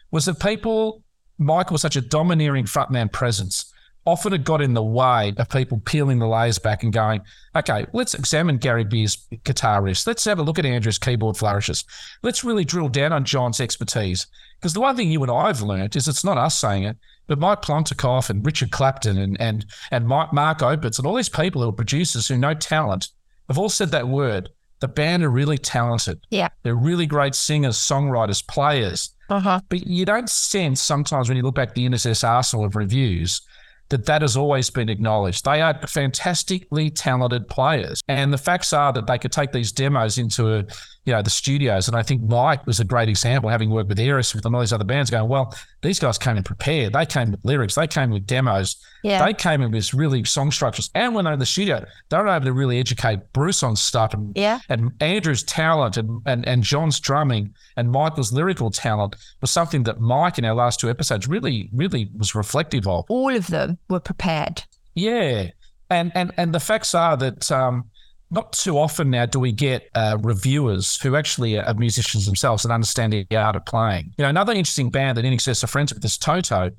was 0.09 0.25
that 0.25 0.39
people, 0.39 1.03
Michael 1.37 1.75
was 1.75 1.81
such 1.81 1.95
a 1.95 2.01
domineering 2.01 2.65
frontman 2.65 3.11
presence 3.11 3.73
often 4.07 4.31
it 4.31 4.45
got 4.45 4.61
in 4.61 4.73
the 4.73 4.81
way 4.83 5.33
of 5.37 5.49
people 5.49 5.81
peeling 5.83 6.17
the 6.17 6.27
layers 6.27 6.57
back 6.57 6.81
and 6.81 6.93
going, 6.93 7.21
okay, 7.57 7.85
let's 7.91 8.13
examine 8.13 8.57
Gary 8.57 8.85
Beer's 8.85 9.27
guitar 9.43 9.81
riffs. 9.81 10.07
Let's 10.07 10.23
have 10.23 10.39
a 10.39 10.43
look 10.43 10.57
at 10.57 10.65
Andrew's 10.65 10.97
keyboard 10.97 11.35
flourishes. 11.35 11.83
Let's 12.23 12.45
really 12.45 12.63
drill 12.63 12.87
down 12.87 13.11
on 13.11 13.25
John's 13.25 13.59
expertise. 13.59 14.25
Because 14.55 14.73
the 14.73 14.79
one 14.79 14.95
thing 14.95 15.11
you 15.11 15.21
and 15.23 15.31
I 15.31 15.47
have 15.47 15.61
learned 15.61 15.95
is 15.97 16.07
it's 16.07 16.23
not 16.23 16.37
us 16.37 16.57
saying 16.57 16.83
it, 16.83 16.97
but 17.27 17.37
Mike 17.37 17.61
Plotnikoff 17.61 18.29
and 18.29 18.45
Richard 18.45 18.71
Clapton 18.71 19.17
and 19.17 19.39
and 19.41 19.65
and 19.91 20.07
Mike, 20.07 20.31
Mark 20.31 20.59
Opitz 20.59 20.97
and 20.97 21.05
all 21.05 21.13
these 21.13 21.29
people 21.29 21.61
who 21.61 21.69
are 21.69 21.73
producers 21.73 22.27
who 22.27 22.37
know 22.37 22.53
talent 22.53 23.09
have 23.49 23.59
all 23.59 23.69
said 23.69 23.91
that 23.91 24.07
word. 24.07 24.49
The 24.79 24.87
band 24.87 25.23
are 25.23 25.29
really 25.29 25.57
talented. 25.57 26.21
Yeah. 26.29 26.49
They're 26.63 26.75
really 26.75 27.07
great 27.07 27.35
singers, 27.35 27.77
songwriters, 27.77 28.45
players. 28.47 29.09
Uh-huh. 29.29 29.59
But 29.69 29.85
you 29.85 30.05
don't 30.05 30.29
sense 30.29 30.81
sometimes 30.81 31.29
when 31.29 31.37
you 31.37 31.43
look 31.43 31.55
back 31.55 31.73
the 31.73 31.87
INXS 31.87 32.27
arsenal 32.27 32.65
of 32.65 32.75
reviews 32.75 33.41
that 33.89 34.05
that 34.05 34.21
has 34.21 34.35
always 34.35 34.69
been 34.69 34.89
acknowledged. 34.89 35.45
They 35.45 35.61
are 35.61 35.79
fantastically 35.87 36.89
talented 36.89 37.47
players, 37.47 38.01
and 38.07 38.33
the 38.33 38.37
facts 38.37 38.73
are 38.73 38.91
that 38.93 39.07
they 39.07 39.17
could 39.17 39.31
take 39.31 39.51
these 39.51 39.71
demos 39.71 40.17
into 40.17 40.55
a, 40.55 40.65
you 41.07 41.13
know 41.13 41.21
the 41.21 41.29
studios. 41.29 41.87
And 41.87 41.95
I 41.95 42.03
think 42.03 42.21
Mike 42.21 42.67
was 42.67 42.81
a 42.81 42.83
great 42.83 43.07
example, 43.07 43.49
having 43.49 43.69
worked 43.69 43.87
with 43.87 43.97
Aerosmith 43.97 44.45
and 44.45 44.53
all 44.53 44.59
these 44.61 44.73
other 44.73 44.83
bands, 44.83 45.09
going, 45.09 45.29
well, 45.29 45.55
these 45.81 45.99
guys 45.99 46.17
came 46.17 46.35
in 46.35 46.43
prepared. 46.43 46.91
They 46.91 47.05
came 47.05 47.31
with 47.31 47.39
lyrics. 47.45 47.75
They 47.75 47.87
came 47.87 48.11
with 48.11 48.27
demos. 48.27 48.75
Yeah. 49.03 49.25
They 49.25 49.33
came 49.33 49.61
in 49.61 49.71
with 49.71 49.93
really 49.93 50.25
song 50.25 50.51
structures. 50.51 50.89
And 50.93 51.15
when 51.15 51.23
they're 51.23 51.33
in 51.33 51.39
the 51.39 51.45
studio, 51.45 51.85
they 52.09 52.17
were 52.17 52.27
able 52.27 52.45
to 52.45 52.53
really 52.53 52.79
educate 52.79 53.19
Bruce 53.31 53.63
on 53.63 53.77
stuff 53.77 54.13
and, 54.13 54.35
Yeah. 54.35 54.59
and 54.67 54.91
Andrew's 54.99 55.43
talent 55.43 55.95
and, 55.95 56.21
and, 56.25 56.45
and 56.45 56.61
John's 56.61 56.99
drumming 56.99 57.53
and 57.77 57.89
Michael's 57.89 58.33
lyrical 58.33 58.69
talent 58.69 59.15
was 59.39 59.49
something 59.49 59.83
that 59.83 60.01
Mike 60.01 60.37
in 60.37 60.43
our 60.43 60.55
last 60.55 60.81
two 60.81 60.89
episodes 60.89 61.25
really, 61.27 61.69
really 61.73 62.09
was 62.17 62.35
reflective 62.35 62.85
of. 62.85 63.05
All 63.07 63.33
of 63.33 63.47
them 63.47 63.77
were 63.89 64.01
prepared. 64.01 64.63
Yeah. 64.93 65.51
And 65.89 66.11
and 66.15 66.33
and 66.35 66.53
the 66.53 66.59
facts 66.59 66.93
are 66.93 67.15
that 67.15 67.49
um, 67.49 67.85
not 68.29 68.53
too 68.53 68.77
often 68.77 69.09
now 69.09 69.25
do 69.25 69.39
we 69.39 69.51
get 69.51 69.89
uh, 69.95 70.17
reviewers 70.21 70.99
who 71.01 71.15
actually 71.15 71.57
are 71.57 71.73
musicians 71.73 72.25
themselves 72.25 72.65
and 72.65 72.73
understand 72.73 73.13
the 73.13 73.25
art 73.35 73.55
of 73.55 73.65
playing. 73.65 74.13
You 74.17 74.23
know, 74.23 74.29
another 74.29 74.53
interesting 74.53 74.89
band 74.89 75.17
that 75.17 75.25
INXS 75.25 75.63
are 75.63 75.67
friends 75.67 75.93
with 75.93 76.03
is 76.03 76.17
Toto 76.17 76.71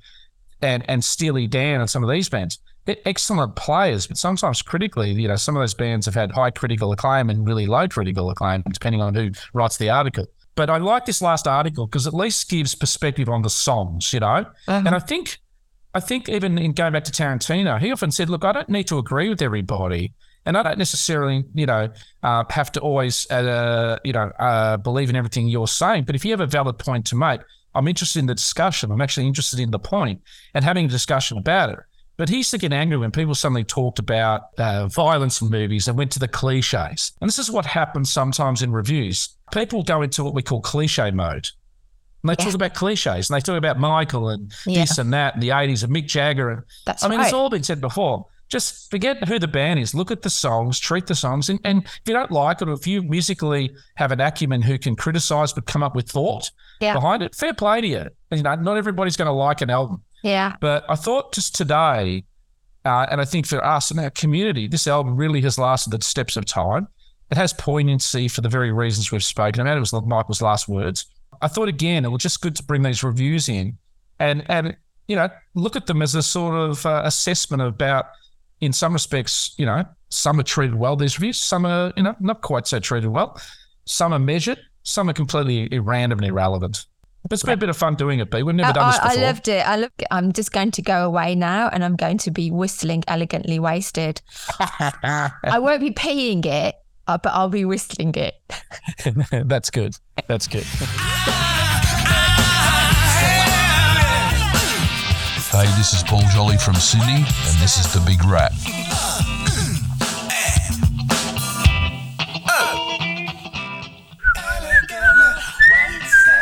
and 0.61 0.85
and 0.89 1.03
Steely 1.03 1.47
Dan 1.47 1.81
and 1.81 1.89
some 1.89 2.05
of 2.05 2.11
these 2.11 2.29
bands. 2.29 2.59
They're 2.85 2.97
excellent 3.05 3.55
players, 3.55 4.07
but 4.07 4.17
sometimes 4.17 4.63
critically, 4.63 5.13
you 5.13 5.29
know, 5.29 5.37
some 5.37 5.57
of 5.57 5.61
those 5.61 5.75
bands 5.75 6.07
have 6.07 6.15
had 6.15 6.33
high 6.33 6.51
critical 6.51 6.91
acclaim 6.93 7.29
and 7.29 7.47
really 7.47 7.67
low 7.67 7.87
critical 7.87 8.31
acclaim, 8.31 8.63
depending 8.71 9.03
on 9.03 9.15
who 9.15 9.31
writes 9.53 9.77
the 9.77 9.91
article. 9.91 10.27
But 10.55 10.71
I 10.71 10.79
like 10.79 11.05
this 11.05 11.23
last 11.23 11.47
article 11.47 11.87
because 11.87 12.07
at 12.07 12.15
least 12.15 12.49
gives 12.49 12.75
perspective 12.75 13.29
on 13.29 13.43
the 13.43 13.51
songs, 13.51 14.13
you 14.13 14.21
know. 14.21 14.47
And 14.87 14.89
I 14.89 14.99
think 14.99 15.39
I 15.95 16.01
think 16.01 16.29
even 16.29 16.59
in 16.59 16.73
going 16.73 16.93
back 16.93 17.05
to 17.05 17.13
Tarantino, 17.13 17.79
he 17.79 17.93
often 17.93 18.11
said, 18.11 18.29
"Look, 18.29 18.45
I 18.45 18.53
don't 18.53 18.69
need 18.69 18.87
to 18.89 18.99
agree 18.99 19.29
with 19.29 19.41
everybody, 19.41 20.13
and 20.49 20.57
I 20.57 20.63
don't 20.65 20.79
necessarily, 20.79 21.45
you 21.55 21.67
know, 21.67 21.91
uh, 22.23 22.43
have 22.51 22.73
to 22.73 22.81
always, 22.81 23.31
uh, 23.31 23.99
you 24.03 24.13
know, 24.15 24.33
uh, 24.41 24.79
believe 24.79 25.11
in 25.11 25.15
everything 25.17 25.47
you're 25.47 25.69
saying. 25.69 26.05
But 26.05 26.17
if 26.17 26.25
you 26.25 26.33
have 26.33 26.41
a 26.41 26.47
valid 26.47 26.79
point 26.79 27.07
to 27.09 27.17
make, 27.17 27.41
I'm 27.75 27.87
interested 27.87 28.19
in 28.19 28.27
the 28.27 28.35
discussion. 28.35 28.91
I'm 28.91 29.01
actually 29.01 29.27
interested 29.27 29.61
in 29.61 29.71
the 29.71 29.79
point 29.79 30.23
and 30.55 30.65
having 30.65 30.87
a 30.87 30.89
discussion 30.89 31.39
about 31.39 31.71
it." 31.71 31.79
But 32.17 32.29
he 32.29 32.39
used 32.39 32.51
to 32.51 32.59
get 32.59 32.73
angry 32.73 32.97
when 32.97 33.13
people 33.13 33.37
suddenly 33.37 33.63
talked 33.63 34.01
about 34.01 34.59
uh, 34.59 34.89
violence 34.89 35.41
in 35.41 35.51
movies 35.51 35.87
and 35.87 35.97
went 35.97 36.11
to 36.13 36.19
the 36.19 36.27
cliches. 36.27 37.13
And 37.21 37.29
this 37.29 37.39
is 37.39 37.49
what 37.49 37.65
happens 37.65 38.11
sometimes 38.11 38.61
in 38.61 38.73
reviews. 38.73 39.37
People 39.53 39.85
go 39.85 40.03
into 40.03 40.25
what 40.25 40.35
we 40.35 40.43
call 40.43 40.61
cliche 40.61 41.13
mode. 41.13 41.47
And 42.25 42.31
they 42.31 42.35
talk 42.35 42.55
about 42.55 42.75
cliches 42.75 43.31
and 43.31 43.37
they 43.37 43.41
talk 43.41 43.57
about 43.57 43.79
Michael 43.79 44.31
and 44.31 44.53
Yeah. 44.67 44.81
this 44.81 44.99
and 44.99 45.13
that 45.13 45.35
and 45.35 45.43
the 45.43 45.51
80s 45.51 45.85
and 45.85 45.95
Mick 45.95 46.07
Jagger. 46.09 46.51
And 46.51 46.63
That's 46.87 47.05
I 47.05 47.09
mean, 47.09 47.19
right. 47.21 47.27
it's 47.27 47.33
all 47.33 47.51
been 47.51 47.63
said 47.63 47.81
before. 47.81 48.27
Just 48.49 48.91
forget 48.91 49.29
who 49.29 49.39
the 49.39 49.49
band 49.49 49.79
is. 49.81 49.95
Look 49.95 50.11
at 50.11 50.23
the 50.23 50.31
songs, 50.31 50.79
treat 50.81 51.07
the 51.07 51.15
songs. 51.15 51.51
And, 51.51 51.61
and 51.65 51.85
if 51.85 52.01
you 52.07 52.15
don't 52.15 52.31
like 52.31 52.63
it, 52.63 52.69
or 52.69 52.73
if 52.73 52.87
you 52.87 53.03
musically 53.03 53.71
have 53.97 54.11
an 54.13 54.21
acumen 54.21 54.63
who 54.63 54.79
can 54.79 54.97
criticize 54.97 55.53
but 55.53 55.67
come 55.67 55.83
up 55.83 55.95
with 55.95 56.09
thought 56.11 56.51
Yeah. 56.81 56.95
behind 56.95 57.23
it, 57.23 57.35
fair 57.35 57.53
play 57.53 57.81
to 57.83 57.87
you. 57.87 58.07
You 58.31 58.43
know, 58.43 58.55
not 58.55 58.77
everybody's 58.79 59.17
going 59.17 59.27
to 59.27 59.33
like 59.33 59.61
an 59.61 59.69
album. 59.71 60.03
Yeah. 60.23 60.57
But 60.61 60.85
I 60.89 60.95
thought 60.95 61.33
just 61.35 61.55
today, 61.55 62.25
uh, 62.85 63.07
and 63.11 63.21
I 63.21 63.25
think 63.27 63.47
for 63.47 63.63
us 63.65 63.91
and 63.91 64.01
our 64.01 64.11
community, 64.11 64.67
this 64.67 64.87
album 64.87 65.17
really 65.17 65.41
has 65.43 65.59
lasted 65.59 65.91
the 65.91 66.03
steps 66.03 66.37
of 66.37 66.47
time. 66.47 66.89
It 67.31 67.37
has 67.37 67.53
poignancy 67.53 68.29
for 68.29 68.41
the 68.41 68.49
very 68.49 68.73
reasons 68.73 69.13
we've 69.13 69.23
spoken 69.23 69.61
about. 69.61 69.77
It 69.77 69.81
was 69.81 69.93
Michael's 69.93 70.41
last 70.41 70.67
words. 70.69 71.05
I 71.43 71.49
thought 71.49 71.69
again, 71.69 72.07
it 72.07 72.09
was 72.09 72.23
just 72.23 72.41
good 72.41 72.57
to 72.57 72.63
bring 72.63 72.83
these 72.83 73.05
reviews 73.05 73.49
in 73.51 73.77
and 74.19 74.43
and 74.51 74.77
you 75.07 75.15
know 75.15 75.29
look 75.55 75.77
at 75.77 75.87
them 75.87 76.01
as 76.03 76.15
a 76.15 76.23
sort 76.23 76.55
of 76.55 76.85
uh, 76.87 77.03
assessment 77.05 77.61
about. 77.63 78.07
In 78.61 78.73
some 78.73 78.93
respects, 78.93 79.55
you 79.57 79.67
know, 79.67 79.85
some 80.09 80.41
are 80.41 80.45
treated 80.45 80.75
well. 80.75 80.97
These 80.97 81.19
reviews, 81.19 81.39
some 81.39 81.65
are 81.65 81.93
you 81.97 82.03
know 82.03 82.15
not 82.21 82.43
quite 82.43 82.67
so 82.67 82.81
treated 82.81 83.11
well. 83.11 83.41
Some 83.85 84.13
are 84.13 84.19
measured, 84.19 84.59
some 84.83 85.09
are 85.09 85.13
completely 85.13 85.79
random 85.79 86.19
and 86.19 86.29
irrelevant. 86.29 86.87
But 87.25 87.33
it's 87.33 87.43
been 87.43 87.55
a 87.55 87.59
bit 87.59 87.69
of 87.69 87.77
fun 87.77 87.95
doing 87.95 88.21
it, 88.21 88.31
Bee. 88.31 88.43
We've 88.43 88.55
never 88.55 88.71
I, 88.71 88.73
done 88.73 88.91
this 88.91 89.01
I- 89.01 89.13
I 89.13 89.27
loved 89.27 89.49
it. 89.49 89.67
I 89.67 89.77
loved 89.77 90.01
it. 90.01 90.09
I'm 90.11 90.33
just 90.33 90.53
going 90.53 90.71
to 90.71 90.83
go 90.83 91.05
away 91.05 91.35
now 91.35 91.69
and 91.69 91.85
I'm 91.85 91.97
going 91.97 92.17
to 92.19 92.31
be 92.31 92.51
whistling 92.51 93.05
elegantly 93.07 93.59
wasted. 93.59 94.23
I 94.59 95.59
won't 95.59 95.81
be 95.81 95.91
peeing 95.91 96.47
it, 96.47 96.77
uh, 97.07 97.19
but 97.19 97.31
I'll 97.35 97.49
be 97.51 97.65
whistling 97.65 98.15
it. 98.15 98.35
That's 99.47 99.69
good. 99.71 99.97
That's 100.27 100.47
good. 100.47 100.65
Hey, 105.59 105.67
this 105.77 105.93
is 105.93 106.05
Paul 106.05 106.23
Jolly 106.33 106.57
from 106.57 106.77
Sydney, 106.77 107.17
and 107.17 107.57
this 107.59 107.85
is 107.85 107.93
The 107.93 107.99
Big 108.07 108.25
Rat. 108.25 108.53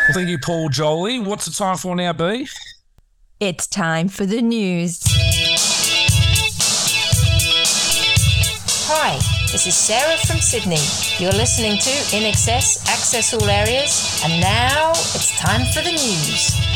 Well, 0.02 0.12
thank 0.12 0.28
you, 0.28 0.38
Paul 0.38 0.68
Jolly. 0.68 1.18
What's 1.18 1.46
the 1.46 1.52
time 1.52 1.78
for 1.78 1.96
now, 1.96 2.12
Bee? 2.12 2.46
It's 3.40 3.66
time 3.66 4.08
for 4.08 4.26
the 4.26 4.42
news. 4.42 5.02
Hi, 8.86 9.16
this 9.50 9.66
is 9.66 9.74
Sarah 9.74 10.18
from 10.26 10.40
Sydney. 10.40 10.76
You're 11.16 11.32
listening 11.32 11.78
to 11.78 11.90
INXS, 12.14 12.86
Access 12.86 13.32
All 13.32 13.48
Areas, 13.48 14.20
and 14.26 14.42
now 14.42 14.90
it's 14.90 15.34
time 15.38 15.64
for 15.72 15.80
the 15.80 15.92
news. 15.92 16.76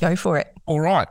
Go 0.00 0.16
for 0.16 0.38
it. 0.38 0.52
All 0.66 0.80
right. 0.80 1.08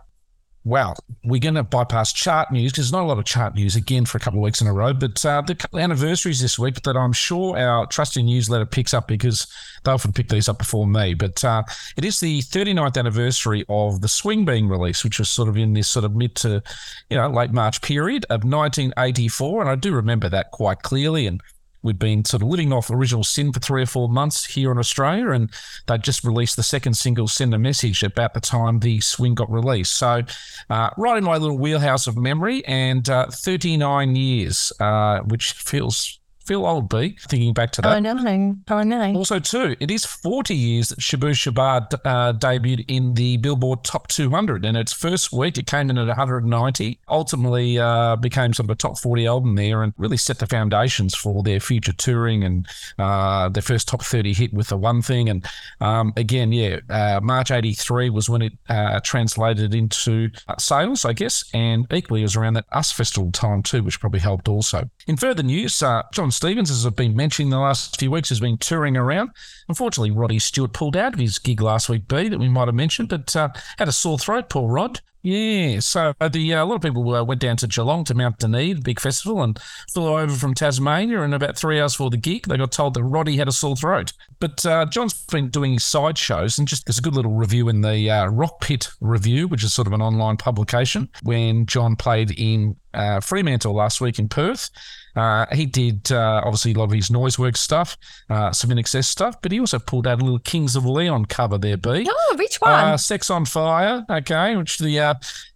Well, 0.68 0.98
we're 1.24 1.40
going 1.40 1.56
to 1.56 1.64
bypass 1.64 2.12
chart 2.12 2.52
news 2.52 2.72
because 2.72 2.86
there's 2.86 2.92
not 2.92 3.04
a 3.04 3.08
lot 3.08 3.20
of 3.20 3.26
chart 3.26 3.54
news 3.54 3.76
again 3.76 4.04
for 4.06 4.18
a 4.18 4.20
couple 4.20 4.40
of 4.40 4.44
weeks 4.44 4.62
in 4.62 4.68
a 4.68 4.74
row. 4.74 4.94
But 4.94 5.24
uh, 5.24 5.44
the 5.44 5.56
anniversaries 5.76 6.42
this 6.42 6.58
week 6.58 6.82
that 6.82 6.98
I'm 6.98 7.14
sure 7.14 7.56
our 7.56 7.86
trusty 7.86 8.24
newsletter 8.24 8.66
picks 8.66 8.92
up 8.92 9.08
because 9.08 9.46
they 9.84 9.92
often 9.92 10.12
pick 10.12 10.28
these 10.28 10.50
up 10.50 10.58
before 10.58 10.88
me. 10.88 11.14
But 11.14 11.44
uh, 11.46 11.62
it 11.98 12.04
is 12.04 12.20
the 12.20 12.40
39th 12.40 12.98
anniversary 12.98 13.64
of 13.70 14.02
the 14.02 14.08
Swing 14.08 14.44
being 14.44 14.68
released, 14.68 15.04
which 15.04 15.20
was 15.20 15.30
sort 15.30 15.50
of 15.50 15.56
in 15.56 15.74
this 15.74 15.88
sort 15.88 16.04
of 16.04 16.16
mid 16.16 16.34
to 16.38 16.64
you 17.12 17.18
know 17.18 17.30
late 17.30 17.52
March 17.52 17.84
period 17.84 18.26
of 18.32 18.44
1984, 18.44 19.62
and 19.62 19.70
I 19.70 19.76
do 19.76 19.94
remember 19.94 20.30
that 20.30 20.50
quite 20.50 20.82
clearly. 20.82 21.28
And 21.28 21.42
We'd 21.86 22.00
been 22.00 22.26
sort 22.26 22.42
of 22.42 22.48
living 22.48 22.74
off 22.74 22.90
original 22.90 23.24
Sin 23.24 23.54
for 23.54 23.60
three 23.60 23.84
or 23.84 23.86
four 23.86 24.10
months 24.10 24.44
here 24.44 24.72
in 24.72 24.80
Australia, 24.80 25.30
and 25.30 25.52
they'd 25.86 26.02
just 26.02 26.24
released 26.24 26.56
the 26.56 26.64
second 26.64 26.96
single, 26.96 27.28
Send 27.28 27.54
a 27.54 27.60
Message, 27.60 28.02
about 28.02 28.34
the 28.34 28.42
time 28.42 28.80
the 28.80 29.00
swing 29.02 29.36
got 29.36 29.52
released. 29.52 29.94
So, 29.94 30.24
uh, 30.72 30.90
right 30.98 31.16
in 31.16 31.24
my 31.24 31.38
little 31.38 31.60
wheelhouse 31.60 32.08
of 32.08 32.18
memory, 32.18 32.66
and 32.66 33.08
uh, 33.08 33.28
39 33.32 34.16
years, 34.16 34.74
uh, 34.80 35.20
which 35.20 35.52
feels 35.52 36.20
Feel 36.46 36.66
old, 36.66 36.90
Bee, 36.90 37.18
thinking 37.28 37.54
back 37.54 37.72
to 37.72 37.82
that. 37.82 37.96
Oh, 37.96 38.00
no. 38.00 38.56
Oh, 38.70 38.84
no. 38.84 39.14
Also, 39.16 39.40
too, 39.40 39.76
it 39.80 39.90
is 39.90 40.06
40 40.06 40.56
years 40.56 40.90
that 40.90 41.00
Shabooh 41.00 41.32
Shoobah 41.32 42.00
uh, 42.06 42.34
debuted 42.34 42.86
in 42.88 43.16
the 43.16 43.38
Billboard 43.38 43.84
Top 43.84 44.08
200. 44.10 44.64
In 44.64 44.76
its 44.76 44.94
first 44.94 45.34
week, 45.34 45.58
it 45.58 45.66
came 45.66 45.90
in 45.90 45.98
at 45.98 46.06
190. 46.06 47.00
Ultimately, 47.10 47.80
uh, 47.80 48.16
became 48.18 48.54
sort 48.54 48.66
of 48.66 48.70
a 48.70 48.76
top 48.76 49.00
40 49.00 49.26
album 49.26 49.56
there 49.56 49.82
and 49.82 49.94
really 49.98 50.18
set 50.18 50.38
the 50.38 50.46
foundations 50.46 51.16
for 51.16 51.42
their 51.42 51.60
future 51.60 51.94
touring 51.94 52.44
and 52.44 52.68
uh, 53.00 53.50
their 53.50 53.64
first 53.64 53.88
top 53.88 54.04
30 54.04 54.34
hit 54.34 54.54
with 54.54 54.68
the 54.68 54.78
one 54.78 55.02
thing. 55.02 55.30
And 55.30 55.46
um, 55.82 56.14
again, 56.16 56.52
yeah, 56.52 56.80
uh, 56.90 57.22
March 57.24 57.50
83 57.50 58.12
was 58.12 58.30
when 58.30 58.44
it 58.44 58.54
uh, 58.70 59.00
translated 59.04 59.74
into 59.74 60.30
uh, 60.48 60.58
sales, 60.58 61.06
I 61.06 61.14
guess. 61.14 61.44
And 61.56 61.88
equally, 61.92 62.22
it 62.22 62.26
was 62.26 62.36
around 62.36 62.54
that 62.54 62.66
US 62.72 62.92
Festival 62.92 63.32
time, 63.32 63.64
too, 63.64 63.82
which 63.82 64.00
probably 64.00 64.20
helped 64.20 64.48
also. 64.48 64.90
In 65.08 65.18
further 65.18 65.42
news, 65.44 65.82
uh, 65.82 66.04
John 66.14 66.32
Stevens, 66.36 66.70
as 66.70 66.86
I've 66.86 66.96
been 66.96 67.16
mentioning 67.16 67.50
the 67.50 67.60
last 67.60 68.00
few 68.00 68.12
weeks, 68.12 68.30
has 68.30 68.40
been 68.40 68.58
touring 68.58 68.98
around. 68.98 69.32
Unfortunately, 69.70 70.12
Roddy 70.12 70.40
Stewart 70.40 70.74
pulled 70.74 70.98
out 70.98 71.14
of 71.14 71.20
his 71.20 71.40
gig 71.40 71.62
last 71.62 71.90
week, 71.90 72.08
Bee, 72.08 72.30
that 72.30 72.40
we 72.40 72.50
might 72.50 72.68
have 72.68 72.76
mentioned, 72.76 73.10
but 73.10 73.36
uh, 73.36 73.50
had 73.78 73.88
a 73.88 73.94
sore 73.94 74.20
throat, 74.20 74.50
poor 74.50 74.72
Rod. 74.72 75.00
Yeah, 75.26 75.80
so 75.80 76.14
the 76.20 76.54
uh, 76.54 76.64
a 76.64 76.66
lot 76.66 76.76
of 76.76 76.82
people 76.84 77.16
uh, 77.16 77.24
went 77.24 77.42
down 77.42 77.58
to 77.58 77.68
Geelong 77.68 78.04
to 78.04 78.14
Mount 78.14 78.38
Duneed, 78.38 78.84
big 78.84 79.00
festival, 79.00 79.42
and 79.42 79.60
flew 79.92 80.16
over 80.16 80.36
from 80.36 80.54
Tasmania. 80.54 81.24
And 81.24 81.34
about 81.34 81.58
three 81.58 81.82
hours 81.82 81.94
before 81.94 82.12
the 82.12 82.18
gig, 82.18 82.46
they 82.46 82.58
got 82.58 82.72
told 82.72 82.94
that 82.94 83.04
Roddy 83.04 83.36
had 83.36 83.48
a 83.48 83.52
sore 83.52 83.76
throat. 83.76 84.14
But 84.40 84.64
uh, 84.68 84.86
John's 84.86 85.26
been 85.26 85.50
doing 85.50 85.80
side 85.80 86.20
shows, 86.20 86.60
and 86.60 86.68
just 86.68 86.86
there's 86.86 87.00
a 87.00 87.02
good 87.02 87.16
little 87.16 87.34
review 87.34 87.70
in 87.70 87.82
the 87.82 88.08
uh, 88.08 88.28
Rock 88.28 88.62
Pit 88.62 88.90
Review, 89.02 89.48
which 89.48 89.64
is 89.64 89.74
sort 89.74 89.88
of 89.88 89.94
an 89.94 90.02
online 90.02 90.38
publication, 90.38 91.10
when 91.24 91.66
John 91.66 91.96
played 91.96 92.30
in 92.38 92.76
uh, 92.94 93.20
Fremantle 93.20 93.74
last 93.74 94.02
week 94.02 94.20
in 94.20 94.30
Perth. 94.30 94.70
Uh, 95.16 95.46
he 95.54 95.66
did 95.66 96.12
uh, 96.12 96.42
obviously 96.44 96.74
a 96.74 96.78
lot 96.78 96.86
of 96.86 96.92
his 96.92 97.10
Noiseworks 97.10 97.58
stuff, 97.58 97.98
uh, 98.30 98.52
some 98.52 98.70
INXS 98.70 99.06
stuff, 99.06 99.42
but 99.42 99.52
he 99.52 99.60
also 99.60 99.80
pulled 99.80 100.08
out 100.08 100.22
a 100.22 100.24
little 100.24 100.40
Kings 100.40 100.76
of 100.76 100.86
Leon 100.86 101.26
cover 101.26 101.58
there, 101.58 101.78
Bee. 101.78 102.08
Oh, 102.10 102.36
which 102.38 102.60
one? 102.62 102.72
Uh, 102.72 102.98
Sex 102.98 103.30
on 103.30 103.46
Fire, 103.46 104.06
okay, 104.10 104.56
which 104.56 104.78
the 104.78 105.00
uh, 105.00 105.14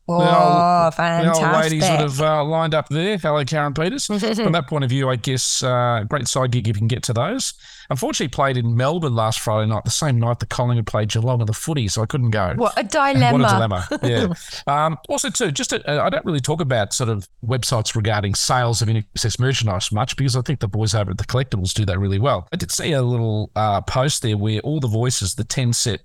oh, 0.10 0.20
the 0.20 0.86
old, 0.86 0.96
fantastic. 0.96 1.42
the 1.42 1.48
old 1.48 1.62
ladies 1.62 1.90
would 1.90 2.00
have 2.00 2.22
uh, 2.22 2.44
lined 2.44 2.74
up 2.74 2.90
there. 2.90 3.18
Hello, 3.18 3.44
Karen 3.46 3.74
Peters. 3.74 4.06
From 4.08 4.52
that 4.52 4.68
point 4.68 4.84
of 4.84 4.90
view, 4.90 5.10
I 5.10 5.16
guess 5.16 5.64
uh, 5.64 6.04
great 6.08 6.28
side 6.28 6.52
gig 6.52 6.68
if 6.68 6.76
you 6.76 6.80
can 6.80 6.88
get 6.88 7.04
to 7.04 7.14
those. 7.14 7.54
Unfortunately, 7.92 8.28
played 8.28 8.56
in 8.56 8.76
Melbourne 8.76 9.16
last 9.16 9.40
Friday 9.40 9.68
night, 9.68 9.84
the 9.84 9.90
same 9.90 10.20
night 10.20 10.40
that 10.40 10.50
Collingwood 10.50 10.86
played 10.86 11.10
Geelong 11.10 11.42
in 11.42 11.48
the 11.48 11.54
footy, 11.54 11.88
so 11.88 12.04
I 12.04 12.06
couldn't 12.06 12.30
go. 12.30 12.54
What 12.56 12.74
a 12.78 12.84
dilemma. 12.84 13.32
What 13.32 13.42
a 13.42 13.54
dilemma. 13.56 13.88
Yeah. 14.04 14.34
um, 14.86 14.98
also, 15.10 15.32
too, 15.32 15.52
just 15.52 15.72
to, 15.72 15.90
uh, 15.90 16.06
I 16.06 16.10
don't 16.10 16.24
really 16.24 16.40
talk 16.40 16.62
about 16.62 16.94
sort 16.94 17.10
of 17.10 17.28
websites 17.44 17.96
regarding 17.96 18.36
sales 18.36 18.84
of 18.84 18.90
INXS 18.90 19.40
merchandise 19.40 19.92
much 19.92 20.16
because 20.18 20.36
I 20.36 20.42
think 20.42 20.60
the 20.60 20.68
boys 20.68 20.94
over 20.94 21.12
at 21.12 21.18
the 21.18 21.24
collectibles 21.24 21.74
do 21.74 21.84
that 21.86 21.98
really 21.98 22.20
well. 22.20 22.48
I 22.54 22.58
did 22.58 22.72
see 22.72 22.92
a 22.92 23.02
little 23.02 23.50
uh, 23.56 23.82
post 23.82 24.22
there 24.22 24.38
where 24.38 24.60
all 24.60 24.80
the 24.80 24.88
voices, 24.88 25.34
the 25.34 25.44
10 25.44 25.74
set, 25.74 26.02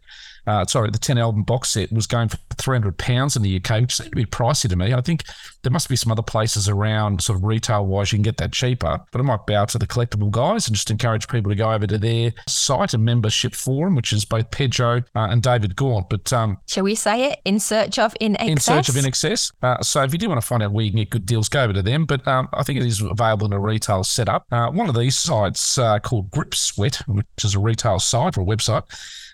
uh, 0.47 0.65
sorry, 0.67 0.91
the 0.91 0.99
10 0.99 1.19
album 1.19 1.43
box 1.43 1.71
set 1.71 1.93
was 1.93 2.07
going 2.07 2.29
for 2.29 2.39
£300 2.57 3.37
in 3.37 3.43
the 3.43 3.57
UK, 3.57 3.91
which 3.95 4.07
seemed 4.07 4.13
to 4.13 4.17
be 4.17 4.27
pricey 4.27 4.69
to 4.69 4.77
me. 4.77 4.93
I 4.93 5.01
think 5.01 5.25
there 5.63 5.73
must 5.73 5.89
be 5.89 5.97
some 5.97 6.11
other 6.13 6.23
places 6.23 6.69
around, 6.69 7.23
sort 7.23 7.39
of 7.39 7.45
retail 7.45 7.87
wise, 7.87 8.13
you 8.13 8.17
can 8.19 8.23
get 8.23 8.37
that 8.39 8.53
cheaper. 8.53 9.01
But 9.13 9.21
I 9.21 9.25
might 9.25 9.47
bow 9.47 9.65
to 9.67 9.79
the 9.79 9.87
collectible 9.87 10.31
guys 10.31 10.67
and 10.67 10.75
just 10.75 10.91
encourage 10.91 11.29
people 11.29 11.51
to 11.51 11.57
go 11.57 11.73
over 11.73 11.87
to 11.87 11.99
their 11.99 12.33
site 12.49 12.95
and 12.95 13.05
membership 13.05 13.55
forum, 13.55 13.95
which 13.95 14.13
is 14.13 14.25
both 14.25 14.51
Pedro 14.51 14.99
uh, 15.15 15.29
and 15.31 15.43
David 15.43 15.77
Gaunt. 15.77 16.09
But 16.09 16.33
um, 16.33 16.59
Shall 16.67 16.85
we 16.85 16.95
say 16.95 17.31
it? 17.31 17.41
In 17.45 17.61
search 17.61 17.99
of 17.99 18.15
INXS. 18.21 18.49
in 18.49 18.59
search 18.59 18.89
of 18.89 18.95
INXS. 18.97 19.53
Uh, 19.63 19.83
so 19.83 20.03
if 20.03 20.13
you 20.13 20.19
do 20.19 20.29
want 20.29 20.41
to 20.41 20.47
find 20.47 20.63
out 20.63 20.73
where 20.73 20.85
you 20.85 20.91
can 20.91 21.01
get 21.01 21.11
good 21.11 21.27
deals, 21.27 21.49
go 21.49 21.63
over 21.63 21.73
to 21.73 21.83
them. 21.83 22.05
But 22.05 22.27
um, 22.27 22.49
I 22.53 22.63
think 22.63 22.81
it 22.81 22.87
is 22.87 23.01
available 23.01 23.47
in 23.47 23.53
a 23.53 23.61
retail 23.61 24.05
setup. 24.05 24.47
Uh, 24.51 24.71
one 24.71 24.89
of 24.89 24.97
these 24.97 25.17
sites 25.17 25.79
uh, 25.79 25.99
called 26.01 26.31
Grip 26.31 26.55
Sweat, 26.55 26.97
which 27.07 27.27
is 27.45 27.55
a 27.55 27.59
retail 27.59 27.99
site 27.99 28.37
or 28.37 28.43
a 28.43 28.45
website, 28.45 28.85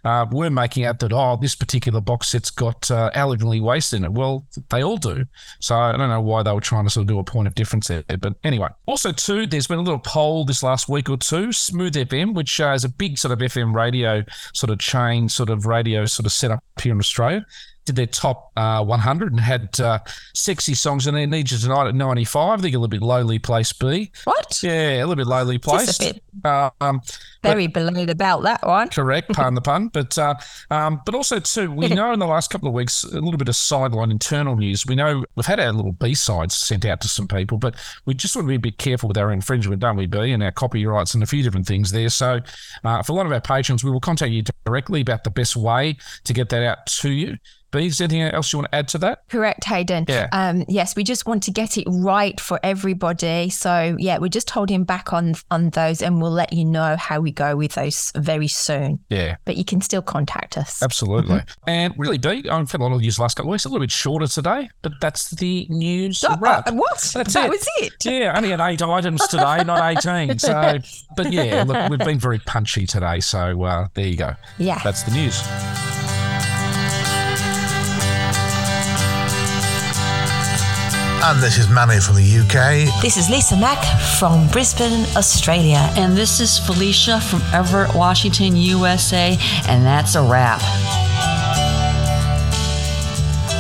uh, 0.05 0.27
we're 0.31 0.51
making 0.51 0.85
out 0.85 0.99
that, 1.01 1.13
oh, 1.13 1.39
this 1.41 1.55
particular 1.55 2.01
box 2.01 2.29
set's 2.29 2.51
got 2.51 2.91
uh, 2.91 3.11
elegantly 3.15 3.61
waste 3.61 3.93
in 3.93 4.05
it. 4.05 4.13
Well, 4.13 4.47
they 4.71 4.83
all 4.83 4.97
do. 4.97 5.27
So 5.61 5.77
I 5.77 5.97
don't 5.97 6.09
know 6.09 6.21
why 6.21 6.43
they 6.43 6.53
were 6.53 6.61
trying 6.61 6.85
to 6.85 6.91
sort 6.91 7.03
of 7.03 7.09
do 7.09 7.19
a 7.19 7.25
point 7.25 7.49
of 7.49 7.55
difference 7.55 7.89
there. 7.89 8.03
But 8.03 8.35
anyway, 8.45 8.69
also, 8.87 9.13
too, 9.13 9.47
there's 9.47 9.67
been 9.67 9.79
a 9.79 9.83
little 9.83 9.99
poll 9.99 10.45
this 10.45 10.63
last 10.63 10.89
week 10.89 11.09
or 11.09 11.17
two, 11.17 11.53
Smooth 11.53 11.95
FM, 11.95 12.35
which 12.35 12.61
uh, 12.61 12.73
is 12.73 12.85
a 12.85 12.89
big 12.89 13.19
sort 13.19 13.33
of 13.33 13.39
FM 13.39 13.75
radio 13.75 14.25
sort 14.55 14.71
of 14.71 14.79
chain, 14.79 15.29
sort 15.29 15.51
of 15.51 15.67
radio 15.67 16.07
sort 16.07 16.27
of 16.27 16.33
set 16.33 16.51
up 16.51 16.65
here 16.81 16.93
in 16.93 16.99
Australia 16.99 17.47
did 17.85 17.97
their 17.97 18.07
top 18.07 18.53
uh, 18.57 18.85
100 18.85 19.33
and 19.33 19.41
had 19.41 19.81
uh, 19.81 19.99
sexy 20.35 20.75
songs 20.75 21.07
in 21.07 21.15
there. 21.15 21.27
Need 21.27 21.51
You 21.51 21.59
Tonight 21.59 21.89
at 21.89 21.95
95. 21.95 22.59
I 22.59 22.63
think 22.63 22.75
a 22.75 22.79
little 22.79 22.89
bit 22.89 23.03
lowly 23.03 23.39
placed 23.39 23.79
Bee. 23.79 24.11
What? 24.25 24.63
Yeah, 24.63 24.99
a 24.99 25.07
little 25.07 25.17
bit 25.17 25.27
lowly 25.27 25.59
placed. 25.59 26.01
Just 26.01 26.03
a 26.03 26.15
bit. 26.15 26.23
Uh, 26.45 26.71
um, 26.81 27.01
Very 27.43 27.67
below 27.67 28.05
the 28.05 28.15
belt, 28.15 28.43
that 28.45 28.67
one. 28.67 28.89
correct, 28.89 29.29
pardon 29.33 29.55
the 29.55 29.61
pun. 29.61 29.89
But 29.89 30.17
uh, 30.19 30.35
um, 30.71 31.01
but 31.05 31.15
also 31.15 31.41
too, 31.41 31.71
we 31.71 31.89
know 31.95 32.13
in 32.13 32.19
the 32.19 32.27
last 32.27 32.51
couple 32.51 32.69
of 32.69 32.75
weeks 32.75 33.05
a 33.05 33.21
little 33.21 33.39
bit 33.39 33.49
of 33.49 33.57
sideline 33.57 34.11
internal 34.11 34.57
news. 34.57 34.87
We 34.87 34.95
know 34.95 35.25
we've 35.35 35.47
had 35.47 35.61
our 35.61 35.73
little 35.73 35.93
B 35.93 36.15
sides 36.15 36.55
sent 36.57 36.85
out 36.85 37.01
to 37.01 37.09
some 37.09 37.29
people, 37.29 37.59
but 37.59 37.75
we 38.05 38.15
just 38.15 38.37
want 38.37 38.47
to 38.47 38.49
be 38.49 38.57
a 38.57 38.61
bit 38.61 38.79
careful 38.79 39.09
with 39.09 39.19
our 39.19 39.33
infringement, 39.33 39.81
don't 39.81 39.97
we, 39.97 40.07
Bee, 40.07 40.33
and 40.33 40.43
our 40.43 40.53
copyrights 40.53 41.15
and 41.15 41.23
a 41.23 41.27
few 41.27 41.43
different 41.43 41.67
things 41.67 41.91
there. 41.93 42.09
So 42.09 42.41
uh, 42.85 43.03
for 43.03 43.13
a 43.13 43.15
lot 43.15 43.27
of 43.27 43.33
our 43.33 43.41
patrons, 43.41 43.83
we 43.83 43.91
will 43.91 44.01
contact 44.01 44.31
you 44.33 44.43
directly 44.65 45.01
about 45.01 45.25
the 45.25 45.31
best 45.31 45.57
way 45.57 45.97
to 46.25 46.33
get 46.33 46.51
that 46.51 46.63
out 46.63 46.87
to 46.87 47.11
you. 47.11 47.37
Bee, 47.71 47.87
is 47.87 47.99
there 47.99 48.07
anything 48.07 48.23
else 48.23 48.53
you 48.53 48.59
want 48.59 48.71
to 48.73 48.75
add 48.77 48.89
to 48.89 48.99
that? 48.99 49.29
Correct, 49.29 49.65
Haydn. 49.65 50.07
Yeah. 50.09 50.29
Um, 50.33 50.65
yes, 50.69 50.97
we 50.97 51.05
just 51.05 51.27
want 51.27 51.43
to 51.45 51.51
get 51.51 51.79
it 51.79 51.85
right 51.89 52.39
for 52.41 52.59
everybody. 52.63 53.49
So 53.51 53.97
yeah, 53.99 54.19
we're 54.19 54.29
just 54.29 54.51
holding 54.51 54.85
back 54.85 55.13
on 55.13 55.35
on 55.51 55.71
those, 55.71 56.03
and 56.03 56.21
we'll 56.21 56.31
let 56.33 56.53
you 56.53 56.65
know 56.65 56.97
how 56.97 57.21
we 57.21 57.31
go 57.31 57.57
with 57.57 57.75
those 57.75 58.13
very 58.17 58.49
soon. 58.49 59.01
Yeah. 59.09 59.37
But 59.45 59.57
you 59.57 59.65
can 59.65 59.81
still 59.81 60.03
contact 60.03 60.59
us. 60.59 60.83
Absolutely. 60.83 61.41
And 61.67 61.95
really, 61.97 62.19
Bee, 62.19 62.49
I've 62.49 62.71
had 62.71 62.81
a 62.81 62.85
lot 62.85 62.93
of 62.93 63.01
news 63.01 63.19
last 63.19 63.37
couple 63.37 63.51
of 63.51 63.53
weeks, 63.53 63.65
a 63.65 63.69
little 63.69 63.81
bit 63.81 63.91
shorter 63.93 64.27
today, 64.27 64.69
but 64.83 64.93
that's 65.01 65.31
the 65.31 65.67
news 65.71 66.25
Oh, 66.29 66.37
wrap. 66.41 66.67
uh, 66.69 66.73
what? 66.73 66.99
That's 67.15 67.35
that 67.35 67.47
it. 67.47 67.51
was 67.51 67.69
it. 67.79 67.93
Yeah, 68.05 68.35
only 68.37 68.51
had 68.51 68.61
eight 68.61 68.83
items 68.83 69.27
today, 69.29 69.63
not 69.65 69.97
18. 70.07 70.39
So, 70.39 70.79
but 71.17 71.33
yeah, 71.33 71.65
look, 71.67 71.91
we've 71.91 71.99
been 71.99 72.19
very 72.19 72.39
punchy 72.41 72.87
today. 72.87 73.21
So 73.21 73.63
uh, 73.63 73.89
there 73.95 74.07
you 74.07 74.17
go. 74.17 74.35
Yeah. 74.59 74.81
That's 74.83 75.03
the 75.05 75.13
news. 75.13 75.41
And 81.23 81.43
this 81.43 81.59
is 81.59 81.69
Manny 81.69 82.01
from 82.01 82.17
the 82.17 82.39
UK. 82.39 83.03
This 83.03 83.19
is 83.19 83.29
Lisa 83.29 83.55
Mack 83.55 83.85
from 84.19 84.49
Brisbane, 84.49 85.05
Australia. 85.17 85.93
And 85.95 86.17
this 86.17 86.41
is 86.41 86.59
Felicia 86.59 87.21
from 87.21 87.43
Everett, 87.53 87.95
Washington, 87.95 88.57
USA, 88.57 89.37
and 89.69 89.85
that's 89.85 90.15
a 90.15 90.23
wrap. 90.23 90.63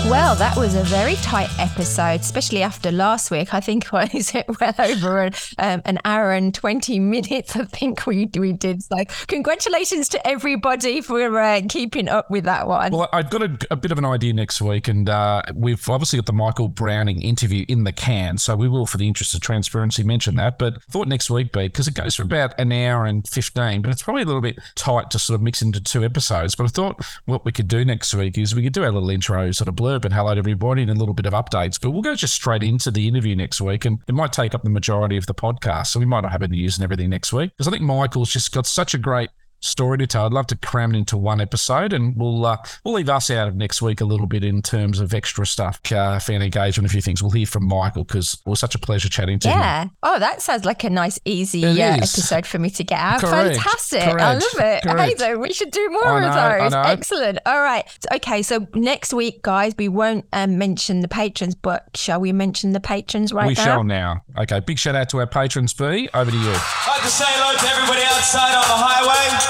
Well, 0.09 0.35
that 0.37 0.57
was 0.57 0.75
a 0.75 0.83
very 0.83 1.15
tight 1.17 1.51
episode, 1.59 2.21
especially 2.21 2.63
after 2.63 2.91
last 2.91 3.31
week. 3.31 3.55
I 3.55 3.61
think 3.61 3.87
what 3.91 4.13
is 4.15 4.35
it 4.35 4.47
well 4.61 4.75
over 4.79 5.23
an, 5.23 5.35
um, 5.59 5.83
an 5.85 5.99
hour 6.05 6.33
and 6.33 6.53
twenty 6.55 6.99
minutes. 6.99 7.55
I 7.55 7.65
think 7.65 8.07
we 8.07 8.29
we 8.37 8.53
did. 8.53 8.83
So, 8.83 8.97
congratulations 9.29 10.09
to 10.09 10.27
everybody 10.27 11.01
for 11.01 11.39
uh, 11.39 11.61
keeping 11.69 12.09
up 12.09 12.31
with 12.31 12.45
that 12.45 12.67
one. 12.67 12.93
Well, 12.93 13.09
I've 13.13 13.31
got 13.31 13.43
a, 13.43 13.59
a 13.71 13.77
bit 13.77 13.93
of 13.93 13.99
an 13.99 14.05
idea 14.05 14.33
next 14.33 14.61
week, 14.61 14.89
and 14.89 15.09
uh, 15.09 15.43
we've 15.55 15.89
obviously 15.89 16.19
got 16.19 16.27
the 16.27 16.33
Michael 16.33 16.69
Browning 16.69 17.23
interview 17.23 17.65
in 17.69 17.85
the 17.85 17.93
can, 17.93 18.39
so 18.39 18.57
we 18.57 18.69
will, 18.69 18.87
for 18.87 18.97
the 18.97 19.07
interest 19.07 19.35
of 19.35 19.43
transparency, 19.43 20.03
mention 20.03 20.35
that. 20.37 20.59
But 20.59 20.77
I 20.77 20.91
thought 20.91 21.09
next 21.09 21.31
week, 21.31 21.53
be 21.53 21.69
because 21.69 21.87
it 21.87 21.95
goes 21.95 22.17
for 22.17 22.23
about 22.23 22.59
an 22.59 22.73
hour 22.73 23.05
and 23.05 23.29
fifteen, 23.29 23.83
but 23.83 23.91
it's 23.93 24.03
probably 24.03 24.23
a 24.23 24.27
little 24.27 24.41
bit 24.41 24.59
tight 24.75 25.11
to 25.11 25.19
sort 25.19 25.37
of 25.37 25.43
mix 25.43 25.63
into 25.63 25.81
two 25.81 26.05
episodes. 26.05 26.55
But 26.57 26.65
I 26.65 26.69
thought 26.69 27.05
what 27.27 27.45
we 27.45 27.53
could 27.53 27.69
do 27.69 27.85
next 27.85 28.13
week 28.15 28.39
is 28.39 28.55
we 28.55 28.63
could 28.63 28.73
do 28.73 28.83
our 28.83 28.91
little 28.91 29.11
intro 29.11 29.53
sort 29.53 29.69
of 29.69 29.77
blurb 29.91 30.05
and 30.05 30.15
hello 30.15 30.35
to 30.35 30.39
everybody 30.39 30.83
and 30.83 30.91
a 30.91 30.95
little 30.95 31.15
bit 31.15 31.27
of 31.27 31.33
updates. 31.33 31.81
But 31.81 31.91
we'll 31.91 32.03
go 32.03 32.15
just 32.15 32.35
straight 32.35 32.63
into 32.63 32.91
the 32.91 33.09
interview 33.09 33.35
next 33.37 33.61
week, 33.61 33.85
and 33.85 33.99
it 34.07 34.15
might 34.15 34.33
take 34.33 34.55
up 34.55 34.63
the 34.63 34.71
majority 34.71 35.17
of 35.17 35.27
the 35.27 35.35
podcast, 35.35 35.89
so 35.89 36.01
we 36.01 36.07
might 36.07 36.21
not 36.21 36.33
have 36.33 36.43
any 36.43 36.59
news 36.59 36.77
and 36.77 36.85
everything 36.85 37.11
next 37.11 37.33
week 37.33 37.51
because 37.57 37.69
I 37.69 37.71
think 37.71 37.83
Michael's 37.83 38.31
just 38.31 38.53
got 38.53 38.67
such 38.67 38.95
a 38.95 38.99
great 38.99 39.31
story 39.61 39.99
to 39.99 40.07
tell. 40.07 40.27
I'd 40.27 40.33
love 40.33 40.47
to 40.49 40.57
cram 40.57 40.95
it 40.95 40.99
into 40.99 41.17
one 41.17 41.41
episode, 41.41 41.93
and 41.93 42.17
we'll 42.17 42.45
uh, 42.45 42.57
we'll 42.85 42.95
leave 42.95 43.09
us 43.09 43.31
out 43.31 43.49
of 43.49 43.57
next 43.57 43.81
week 43.83 44.01
a 44.01 44.05
little 44.05 44.27
bit 44.27 44.43
in 44.43 44.63
terms 44.63 45.01
of 45.01 45.15
extra 45.15 45.47
stuff, 45.47 45.81
uh, 45.93 46.19
fan 46.19 46.43
engagement, 46.43 46.89
a 46.89 46.93
few 46.93 47.03
things. 47.03 47.23
We'll 47.23 47.31
hear 47.31 47.47
from 47.47 47.67
Michael 47.67 48.05
because 48.05 48.35
it 48.35 48.49
was 48.49 48.61
such 48.61 48.75
a 48.75 48.79
pleasure 48.79 49.09
chatting 49.09 49.39
to 49.41 49.49
him. 49.49 49.59
Yeah. 49.59 49.85
Oh, 50.03 50.19
that 50.19 50.43
sounds 50.43 50.65
like 50.65 50.85
a 50.85 50.91
nice, 50.91 51.19
easy 51.25 51.65
uh, 51.65 51.97
episode 51.97 52.47
for 52.47 52.59
me 52.59 52.71
to 52.71 52.85
get 52.85 52.99
out. 52.99 53.21
Correct. 53.21 53.57
Fantastic. 53.57 54.03
I 54.03 54.35
love 54.35 54.43
it. 54.43 54.61
Hey, 54.61 54.81
Correct. 54.83 55.19
though, 55.19 55.39
we 55.39 55.53
should 55.53 55.71
do 55.71 55.89
more 55.91 56.07
I 56.07 56.17
of 56.17 56.35
know, 56.35 56.41
I 56.41 56.59
those. 56.59 56.73
know. 56.73 56.83
Excellent. 56.83 57.39
All 57.47 57.61
right. 57.61 57.85
Okay. 58.15 58.43
So 58.43 58.67
next 58.75 59.13
week, 59.13 59.43
guys, 59.43 59.75
we 59.77 59.89
won't 59.89 60.27
um, 60.33 60.59
mention 60.59 61.01
the 61.01 61.09
patrons, 61.09 61.55
but 61.55 61.89
shall 61.95 62.21
we 62.21 62.33
mention 62.33 62.73
the 62.73 62.81
patrons 62.81 63.33
right 63.33 63.47
we 63.47 63.55
now? 63.55 63.61
We 63.61 63.65
shall 63.65 63.85
now. 63.85 64.25
Okay, 64.39 64.61
big 64.61 64.79
shout 64.79 64.95
out 64.95 65.09
to 65.11 65.19
our 65.19 65.27
patrons, 65.27 65.75
Bee. 65.75 66.09
Over 66.15 66.31
to 66.31 66.37
you. 66.37 66.53
I'd 66.55 66.87
like 66.89 67.03
to 67.03 67.09
say 67.09 67.25
hello 67.29 67.59
to 67.59 67.67
everybody 67.67 68.03
outside 68.07 68.55
on 68.55 68.63
the 68.69 68.79
highway. 68.79 69.50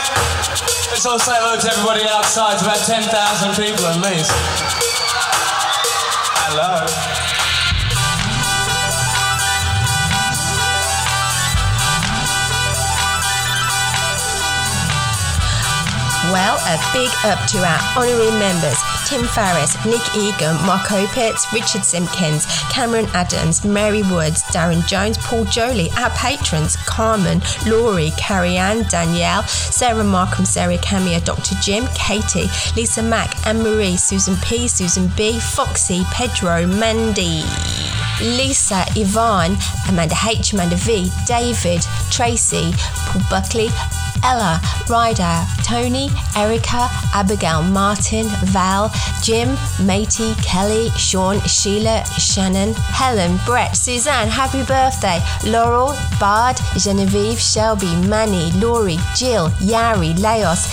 Let's 0.90 1.06
all 1.06 1.18
say 1.18 1.32
hello 1.34 1.58
to 1.58 1.68
everybody 1.70 2.08
outside. 2.08 2.54
It's 2.54 2.62
about 2.62 2.84
10,000 2.84 3.08
people 3.56 3.86
at 3.86 3.96
least. 4.00 4.30
Hello. 6.50 7.29
Well, 16.30 16.58
a 16.62 16.78
big 16.92 17.10
up 17.24 17.44
to 17.50 17.58
our 17.58 17.80
honorary 17.98 18.30
members 18.38 18.78
Tim 19.08 19.22
Farriss, 19.22 19.74
Nick 19.84 20.00
Egan, 20.14 20.54
Mark 20.64 20.86
Opitz, 20.86 21.52
Richard 21.52 21.84
Simpkins, 21.84 22.46
Cameron 22.70 23.06
Adams, 23.14 23.64
Mary 23.64 24.02
Woods, 24.02 24.42
Darren 24.44 24.86
Jones, 24.86 25.18
Paul 25.18 25.44
Jolly, 25.46 25.90
our 25.98 26.10
patrons 26.10 26.76
Carmen, 26.86 27.42
Laurie, 27.66 28.12
Carrie 28.16 28.56
Ann, 28.56 28.84
Danielle, 28.84 29.42
Sarah 29.42 30.04
Markham, 30.04 30.44
Sarah 30.44 30.78
Camia, 30.78 31.24
Dr. 31.24 31.56
Jim, 31.60 31.88
Katie, 31.96 32.46
Lisa 32.76 33.02
Mack, 33.02 33.44
Anne 33.44 33.64
Marie, 33.64 33.96
Susan 33.96 34.36
P, 34.36 34.68
Susan 34.68 35.10
B, 35.16 35.40
Foxy, 35.40 36.04
Pedro, 36.12 36.64
Mandy. 36.68 37.42
Lisa, 38.20 38.84
Yvonne, 38.94 39.56
Amanda 39.88 40.14
H, 40.14 40.52
Amanda 40.52 40.76
V, 40.76 41.10
David, 41.26 41.82
Tracy, 42.10 42.70
Paul 43.06 43.22
Buckley, 43.30 43.70
Ella, 44.24 44.60
Ryder, 44.88 45.46
Tony, 45.62 46.10
Erica, 46.36 46.88
Abigail, 47.14 47.62
Martin, 47.62 48.26
Val, 48.46 48.92
Jim, 49.22 49.56
Matey, 49.84 50.34
Kelly, 50.42 50.90
Sean, 50.90 51.40
Sheila, 51.40 52.04
Shannon, 52.18 52.74
Helen, 52.74 53.38
Brett, 53.46 53.76
Suzanne, 53.76 54.28
happy 54.28 54.62
birthday, 54.64 55.20
Laurel, 55.44 55.94
Bard, 56.18 56.58
Genevieve, 56.76 57.40
Shelby, 57.40 57.94
Manny, 58.06 58.52
Laurie, 58.52 58.98
Jill, 59.14 59.48
Yari, 59.60 60.14
Leos, 60.18 60.66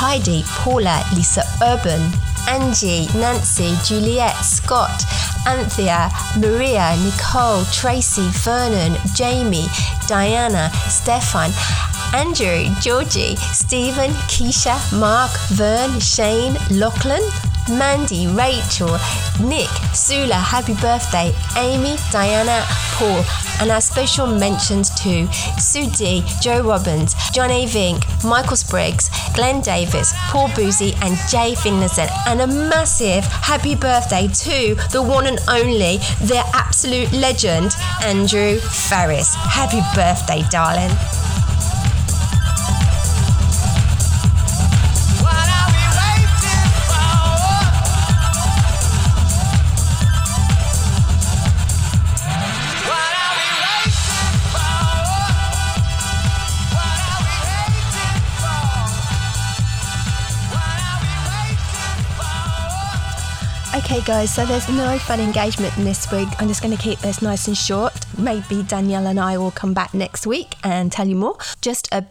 Heidi, 0.00 0.42
Paula, 0.46 1.04
Lisa 1.14 1.42
Urban, 1.62 2.00
Angie, 2.48 3.08
Nancy, 3.14 3.74
Juliet, 3.84 4.34
Scott, 4.44 5.04
Anthea, 5.46 6.10
Maria, 6.38 6.96
Nicole, 7.02 7.64
Tracy, 7.72 8.28
Vernon, 8.30 8.96
Jamie, 9.14 9.66
Diana, 10.06 10.70
Stefan, 10.88 11.50
Andrew, 12.14 12.72
Georgie, 12.80 13.34
Stephen, 13.52 14.12
Keisha, 14.30 14.78
Mark, 15.00 15.32
Vern, 15.50 15.98
Shane, 15.98 16.56
Lachlan, 16.70 17.22
Mandy, 17.68 18.28
Rachel, 18.28 18.96
Nick, 19.40 19.68
Sula, 19.92 20.34
happy 20.34 20.74
birthday, 20.74 21.34
Amy, 21.56 21.96
Diana, 22.12 22.64
Paul, 22.94 23.24
and 23.60 23.72
our 23.72 23.80
special 23.80 24.28
mentions 24.28 24.90
to 25.02 25.26
Sue 25.58 25.90
D, 25.90 26.22
Joe 26.40 26.62
Robbins, 26.62 27.14
John 27.32 27.50
A. 27.50 27.66
Vink, 27.66 28.04
Michael 28.22 28.56
Spriggs, 28.56 29.10
Glenn 29.34 29.60
Davis, 29.60 30.12
Paul 30.28 30.50
Boozy, 30.54 30.94
and 31.02 31.16
Jay 31.28 31.54
Finlayson. 31.56 32.08
And 32.28 32.42
a 32.42 32.46
massive 32.46 33.24
happy 33.24 33.74
birthday 33.74 34.28
to 34.28 34.76
the 34.92 35.02
one 35.02 35.26
and 35.26 35.40
only, 35.48 35.96
the 36.22 36.42
absolute 36.54 37.10
legend, 37.12 37.72
Andrew 38.04 38.58
Farriss. 38.58 39.34
Happy 39.34 39.80
birthday, 39.96 40.44
darling. 40.48 40.96
Guys, 64.04 64.34
so 64.34 64.44
there's 64.44 64.68
no 64.68 64.98
fun 64.98 65.18
engagement 65.18 65.74
in 65.78 65.84
this 65.84 66.10
week. 66.12 66.28
I'm 66.38 66.46
just 66.46 66.62
going 66.62 66.76
to 66.76 66.82
keep 66.82 66.98
this 66.98 67.22
nice 67.22 67.48
and 67.48 67.56
short. 67.56 67.94
Maybe 68.18 68.62
Danielle 68.62 69.06
and 69.06 69.18
I 69.18 69.38
will 69.38 69.50
come 69.50 69.72
back 69.72 69.94
next 69.94 70.26
week 70.26 70.56
and 70.62 70.92
tell 70.92 71.08
you 71.08 71.16
more. 71.16 71.38
Just 71.62 71.88
a 71.90 72.04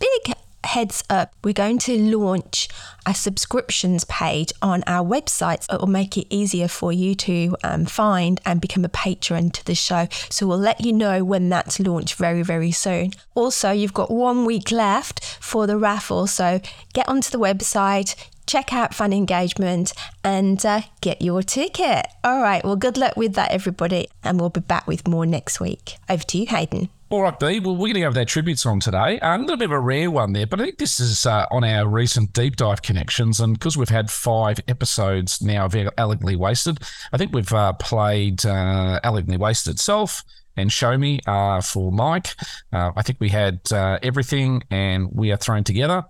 big 0.00 0.34
heads 0.64 1.04
up 1.08 1.32
we're 1.44 1.52
going 1.52 1.78
to 1.78 1.96
launch 1.96 2.68
a 3.06 3.14
subscriptions 3.14 4.02
page 4.04 4.52
on 4.60 4.82
our 4.88 5.06
website. 5.06 5.64
It 5.72 5.80
will 5.80 5.86
make 5.86 6.16
it 6.16 6.26
easier 6.28 6.66
for 6.66 6.92
you 6.92 7.14
to 7.14 7.56
um, 7.62 7.84
find 7.86 8.40
and 8.44 8.60
become 8.60 8.84
a 8.84 8.88
patron 8.88 9.50
to 9.50 9.64
the 9.64 9.76
show. 9.76 10.08
So 10.28 10.48
we'll 10.48 10.58
let 10.58 10.84
you 10.84 10.92
know 10.92 11.22
when 11.22 11.48
that's 11.48 11.78
launched 11.78 12.16
very, 12.16 12.42
very 12.42 12.72
soon. 12.72 13.12
Also, 13.36 13.70
you've 13.70 13.94
got 13.94 14.10
one 14.10 14.44
week 14.44 14.72
left 14.72 15.24
for 15.40 15.68
the 15.68 15.78
raffle. 15.78 16.26
So 16.26 16.60
get 16.92 17.08
onto 17.08 17.30
the 17.30 17.38
website, 17.38 18.16
check 18.46 18.72
out 18.72 18.94
Fun 18.94 19.12
Engagement 19.12 19.92
and 20.24 20.64
uh, 20.64 20.82
get 21.00 21.22
your 21.22 21.42
ticket. 21.42 22.06
All 22.24 22.40
right, 22.40 22.64
well, 22.64 22.76
good 22.76 22.96
luck 22.96 23.16
with 23.16 23.34
that, 23.34 23.50
everybody, 23.50 24.08
and 24.22 24.40
we'll 24.40 24.50
be 24.50 24.60
back 24.60 24.86
with 24.86 25.06
more 25.06 25.26
next 25.26 25.60
week. 25.60 25.96
Over 26.08 26.22
to 26.24 26.38
you, 26.38 26.46
Haydn. 26.46 26.88
All 27.08 27.22
right, 27.22 27.38
Bee. 27.38 27.60
Well, 27.60 27.76
we're 27.76 27.92
going 27.92 27.94
to 27.94 28.00
have 28.02 28.14
that 28.14 28.26
tribute 28.26 28.58
song 28.58 28.80
today. 28.80 29.20
Uh, 29.20 29.36
a 29.36 29.38
little 29.38 29.56
bit 29.56 29.66
of 29.66 29.70
a 29.70 29.78
rare 29.78 30.10
one 30.10 30.32
there, 30.32 30.46
but 30.46 30.60
I 30.60 30.64
think 30.64 30.78
this 30.78 30.98
is 30.98 31.24
uh, 31.24 31.46
on 31.52 31.62
our 31.62 31.86
recent 31.86 32.32
deep 32.32 32.56
dive 32.56 32.82
connections. 32.82 33.38
And 33.38 33.56
because 33.56 33.76
we've 33.76 33.88
had 33.88 34.10
five 34.10 34.58
episodes 34.66 35.40
now 35.40 35.66
of 35.66 35.76
Elegantly 35.96 36.34
Wasted, 36.34 36.78
I 37.12 37.16
think 37.16 37.32
we've 37.32 37.52
uh, 37.52 37.74
played 37.74 38.44
uh, 38.44 38.98
Elegantly 39.04 39.36
Wasted 39.36 39.74
itself 39.74 40.24
and 40.56 40.72
Show 40.72 40.98
Me 40.98 41.20
uh, 41.28 41.60
for 41.60 41.92
Mike. 41.92 42.34
Uh, 42.72 42.90
I 42.96 43.02
think 43.02 43.20
we 43.20 43.28
had 43.28 43.60
uh, 43.70 44.00
Everything 44.02 44.64
and 44.72 45.08
We 45.12 45.30
Are 45.30 45.36
Thrown 45.36 45.62
Together 45.62 46.04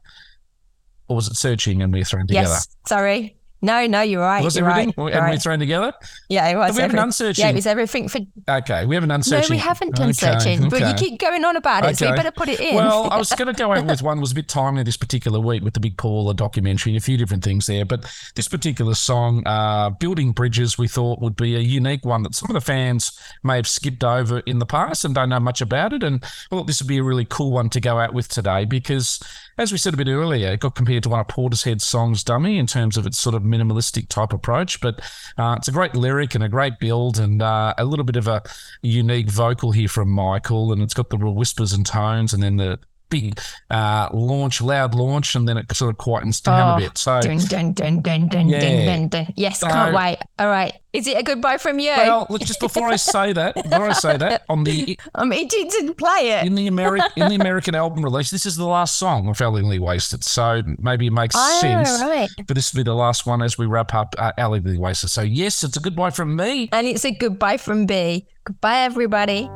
or 1.08 1.16
was 1.16 1.28
it 1.28 1.36
searching 1.36 1.82
and 1.82 1.92
we 1.92 2.04
thrown 2.04 2.26
together? 2.26 2.48
Yes, 2.48 2.68
sorry. 2.86 3.36
No, 3.62 3.86
no, 3.86 4.02
you're 4.02 4.20
right. 4.20 4.44
Was 4.44 4.56
you're 4.56 4.68
everything? 4.68 4.92
Right. 4.96 5.14
And 5.14 5.22
right. 5.22 5.32
we 5.32 5.38
thrown 5.38 5.58
together? 5.58 5.92
Yeah, 6.28 6.46
it 6.48 6.56
was. 6.56 6.76
we 6.76 6.82
every, 6.82 6.96
haven't 6.96 6.98
unsearching. 6.98 7.42
Yeah, 7.42 7.50
it 7.50 7.54
was 7.54 7.66
everything 7.66 8.08
for. 8.08 8.20
Okay, 8.48 8.84
we 8.84 8.94
haven't 8.94 9.10
unsearching. 9.10 9.56
No, 9.56 9.56
we 9.56 9.58
haven't 9.58 9.94
done 9.96 10.10
okay, 10.10 10.12
searching, 10.12 10.66
okay. 10.66 10.68
but 10.68 10.80
you 10.88 10.94
keep 10.94 11.18
going 11.18 11.42
on 11.44 11.56
about 11.56 11.84
it, 11.86 11.96
so 11.96 12.06
you 12.08 12.14
better 12.14 12.30
put 12.30 12.48
it 12.48 12.60
in. 12.60 12.74
Well, 12.74 13.10
I 13.10 13.16
was 13.16 13.30
going 13.36 13.52
to 13.52 13.58
go 13.58 13.72
out 13.72 13.86
with 13.86 14.02
one 14.02 14.20
was 14.20 14.32
a 14.32 14.34
bit 14.34 14.48
timely 14.48 14.82
this 14.82 14.98
particular 14.98 15.40
week 15.40 15.64
with 15.64 15.72
the 15.72 15.80
Big 15.80 15.96
Paula 15.96 16.34
documentary, 16.34 16.92
and 16.92 16.98
a 16.98 17.04
few 17.04 17.16
different 17.16 17.42
things 17.42 17.66
there, 17.66 17.86
but 17.86 18.04
this 18.34 18.46
particular 18.46 18.94
song, 18.94 19.42
uh, 19.46 19.90
"Building 19.90 20.32
Bridges," 20.32 20.76
we 20.76 20.86
thought 20.86 21.22
would 21.22 21.36
be 21.36 21.56
a 21.56 21.60
unique 21.60 22.04
one 22.04 22.24
that 22.24 22.34
some 22.34 22.50
of 22.50 22.54
the 22.54 22.60
fans 22.60 23.18
may 23.42 23.56
have 23.56 23.66
skipped 23.66 24.04
over 24.04 24.40
in 24.40 24.58
the 24.58 24.66
past 24.66 25.04
and 25.04 25.14
don't 25.14 25.30
know 25.30 25.40
much 25.40 25.62
about 25.62 25.94
it, 25.94 26.02
and 26.02 26.22
thought 26.50 26.66
this 26.66 26.82
would 26.82 26.88
be 26.88 26.98
a 26.98 27.02
really 27.02 27.24
cool 27.24 27.52
one 27.52 27.70
to 27.70 27.80
go 27.80 27.98
out 27.98 28.12
with 28.12 28.28
today 28.28 28.66
because 28.66 29.18
as 29.58 29.72
we 29.72 29.78
said 29.78 29.94
a 29.94 29.96
bit 29.96 30.08
earlier, 30.08 30.52
it 30.52 30.60
got 30.60 30.74
compared 30.74 31.02
to 31.04 31.08
one 31.08 31.20
of 31.20 31.28
Portishead's 31.28 31.86
songs, 31.86 32.22
Dummy, 32.22 32.58
in 32.58 32.66
terms 32.66 32.96
of 32.96 33.06
its 33.06 33.18
sort 33.18 33.34
of 33.34 33.42
minimalistic 33.42 34.08
type 34.08 34.32
approach. 34.32 34.80
But 34.80 35.00
uh, 35.38 35.54
it's 35.56 35.68
a 35.68 35.72
great 35.72 35.94
lyric 35.94 36.34
and 36.34 36.44
a 36.44 36.48
great 36.48 36.78
build 36.78 37.18
and 37.18 37.40
uh, 37.40 37.74
a 37.78 37.84
little 37.84 38.04
bit 38.04 38.16
of 38.16 38.28
a 38.28 38.42
unique 38.82 39.30
vocal 39.30 39.72
here 39.72 39.88
from 39.88 40.10
Michael. 40.10 40.72
And 40.72 40.82
it's 40.82 40.94
got 40.94 41.08
the 41.08 41.16
real 41.16 41.34
whispers 41.34 41.72
and 41.72 41.86
tones 41.86 42.34
and 42.34 42.42
then 42.42 42.56
the 42.56 42.78
big 43.08 43.40
uh, 43.70 44.08
launch, 44.12 44.60
loud 44.60 44.94
launch, 44.94 45.34
and 45.34 45.48
then 45.48 45.56
it 45.58 45.72
sort 45.74 45.90
of 45.90 45.98
quietens 45.98 46.42
down 46.42 46.72
oh, 46.72 46.76
a 46.76 46.88
bit. 46.88 46.98
So, 46.98 47.20
dun, 47.20 47.38
dun, 47.38 47.72
dun, 47.72 48.00
dun, 48.00 48.28
dun, 48.28 48.48
Yeah. 48.48 48.60
dun, 48.60 48.86
dun, 48.86 49.08
dun. 49.08 49.32
yes, 49.36 49.60
So- 49.60 49.68
can't 49.68 49.94
wait. 49.94 50.18
All 50.38 50.48
right, 50.48 50.72
is 50.92 51.06
it 51.06 51.16
a 51.16 51.22
goodbye 51.22 51.58
from 51.58 51.78
you? 51.78 51.90
well, 51.96 52.26
just 52.38 52.60
before 52.60 52.88
I 52.88 52.96
say 52.96 53.32
that, 53.32 53.54
before 53.54 53.88
I 53.88 53.92
say 53.92 54.16
that, 54.16 54.42
on 54.48 54.64
the 54.64 54.98
I'm 55.14 55.32
itching 55.32 55.68
to 55.70 55.94
play 55.94 56.30
it. 56.32 56.46
in 56.46 56.54
the 56.54 56.66
American 56.66 57.10
in 57.16 57.28
the 57.28 57.34
American 57.36 57.74
album 57.74 58.02
release, 58.04 58.30
this 58.30 58.46
is 58.46 58.56
the 58.56 58.66
last 58.66 58.96
song 58.96 59.28
of 59.28 59.40
Elegantly 59.40 59.78
Wasted. 59.78 60.24
So 60.24 60.62
maybe 60.78 61.06
it 61.06 61.12
makes 61.12 61.34
Oh, 61.38 61.58
sense. 61.60 61.88
right. 62.02 62.28
But 62.46 62.54
this 62.56 62.72
will 62.72 62.78
be 62.80 62.84
the 62.84 62.94
last 62.94 63.26
one 63.26 63.42
as 63.42 63.56
we 63.58 63.66
wrap 63.66 63.94
up 63.94 64.14
uh, 64.18 64.32
Elegantly 64.38 64.78
Wasted. 64.78 65.10
So 65.10 65.22
yes, 65.22 65.62
it's 65.62 65.76
a 65.76 65.80
goodbye 65.80 66.10
from 66.10 66.34
me. 66.36 66.68
And 66.72 66.86
it's 66.86 67.04
a 67.04 67.12
goodbye 67.12 67.56
from 67.58 67.86
Bee. 67.86 68.26
Goodbye, 68.44 68.78
everybody. 68.80 69.48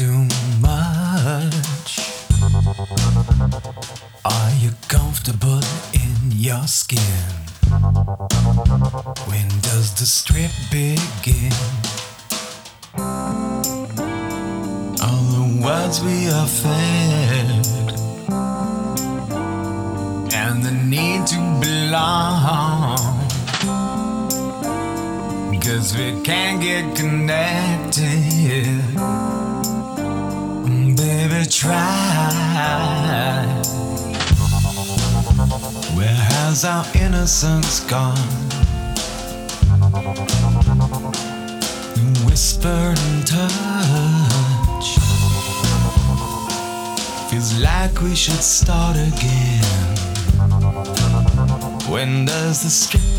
Too 0.00 0.26
much? 0.62 1.90
Are 4.24 4.52
you 4.58 4.70
comfortable 4.88 5.60
in 5.92 6.16
your 6.32 6.66
skin? 6.66 7.26
When 9.28 9.48
does 9.60 9.92
the 10.00 10.06
strip 10.06 10.49
is 37.70 37.80
gone. 37.80 38.16
You 41.96 42.26
whisper 42.26 42.94
and 42.96 43.26
touch. 43.26 44.88
Feels 47.30 47.52
like 47.60 47.94
we 48.02 48.14
should 48.16 48.42
start 48.42 48.96
again. 48.96 49.62
When 51.88 52.24
does 52.24 52.62
the 52.64 52.70
strip? 52.70 53.09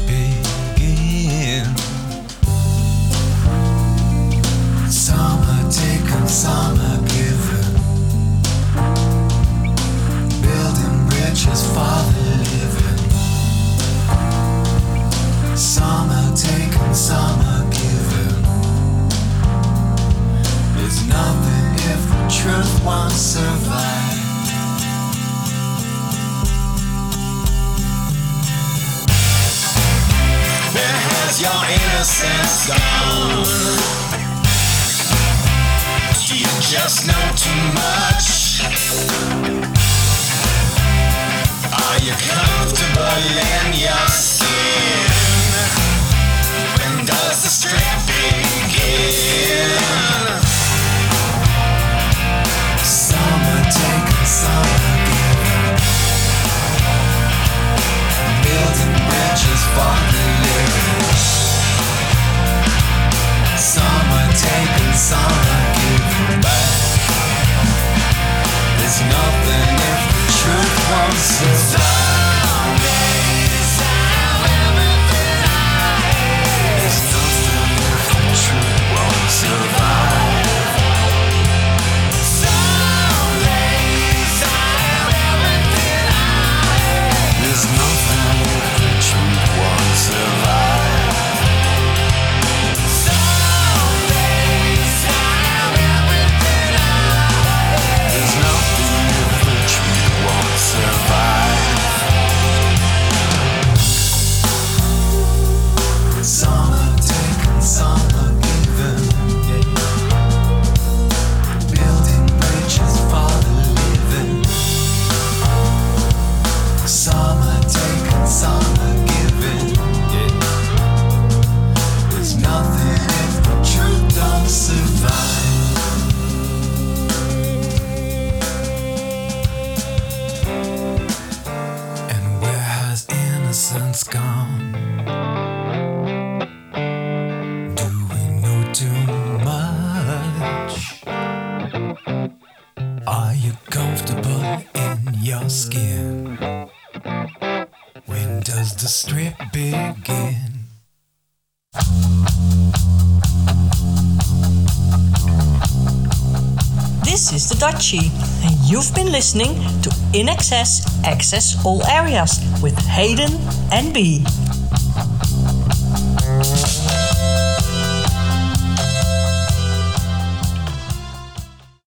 listening 159.21 159.53
to 159.83 159.89
INXS 160.17 160.81
Access 161.03 161.63
All 161.63 161.85
Areas 161.85 162.39
with 162.63 162.75
Haydn 162.75 163.29
and 163.71 163.93
Bee. 163.93 164.25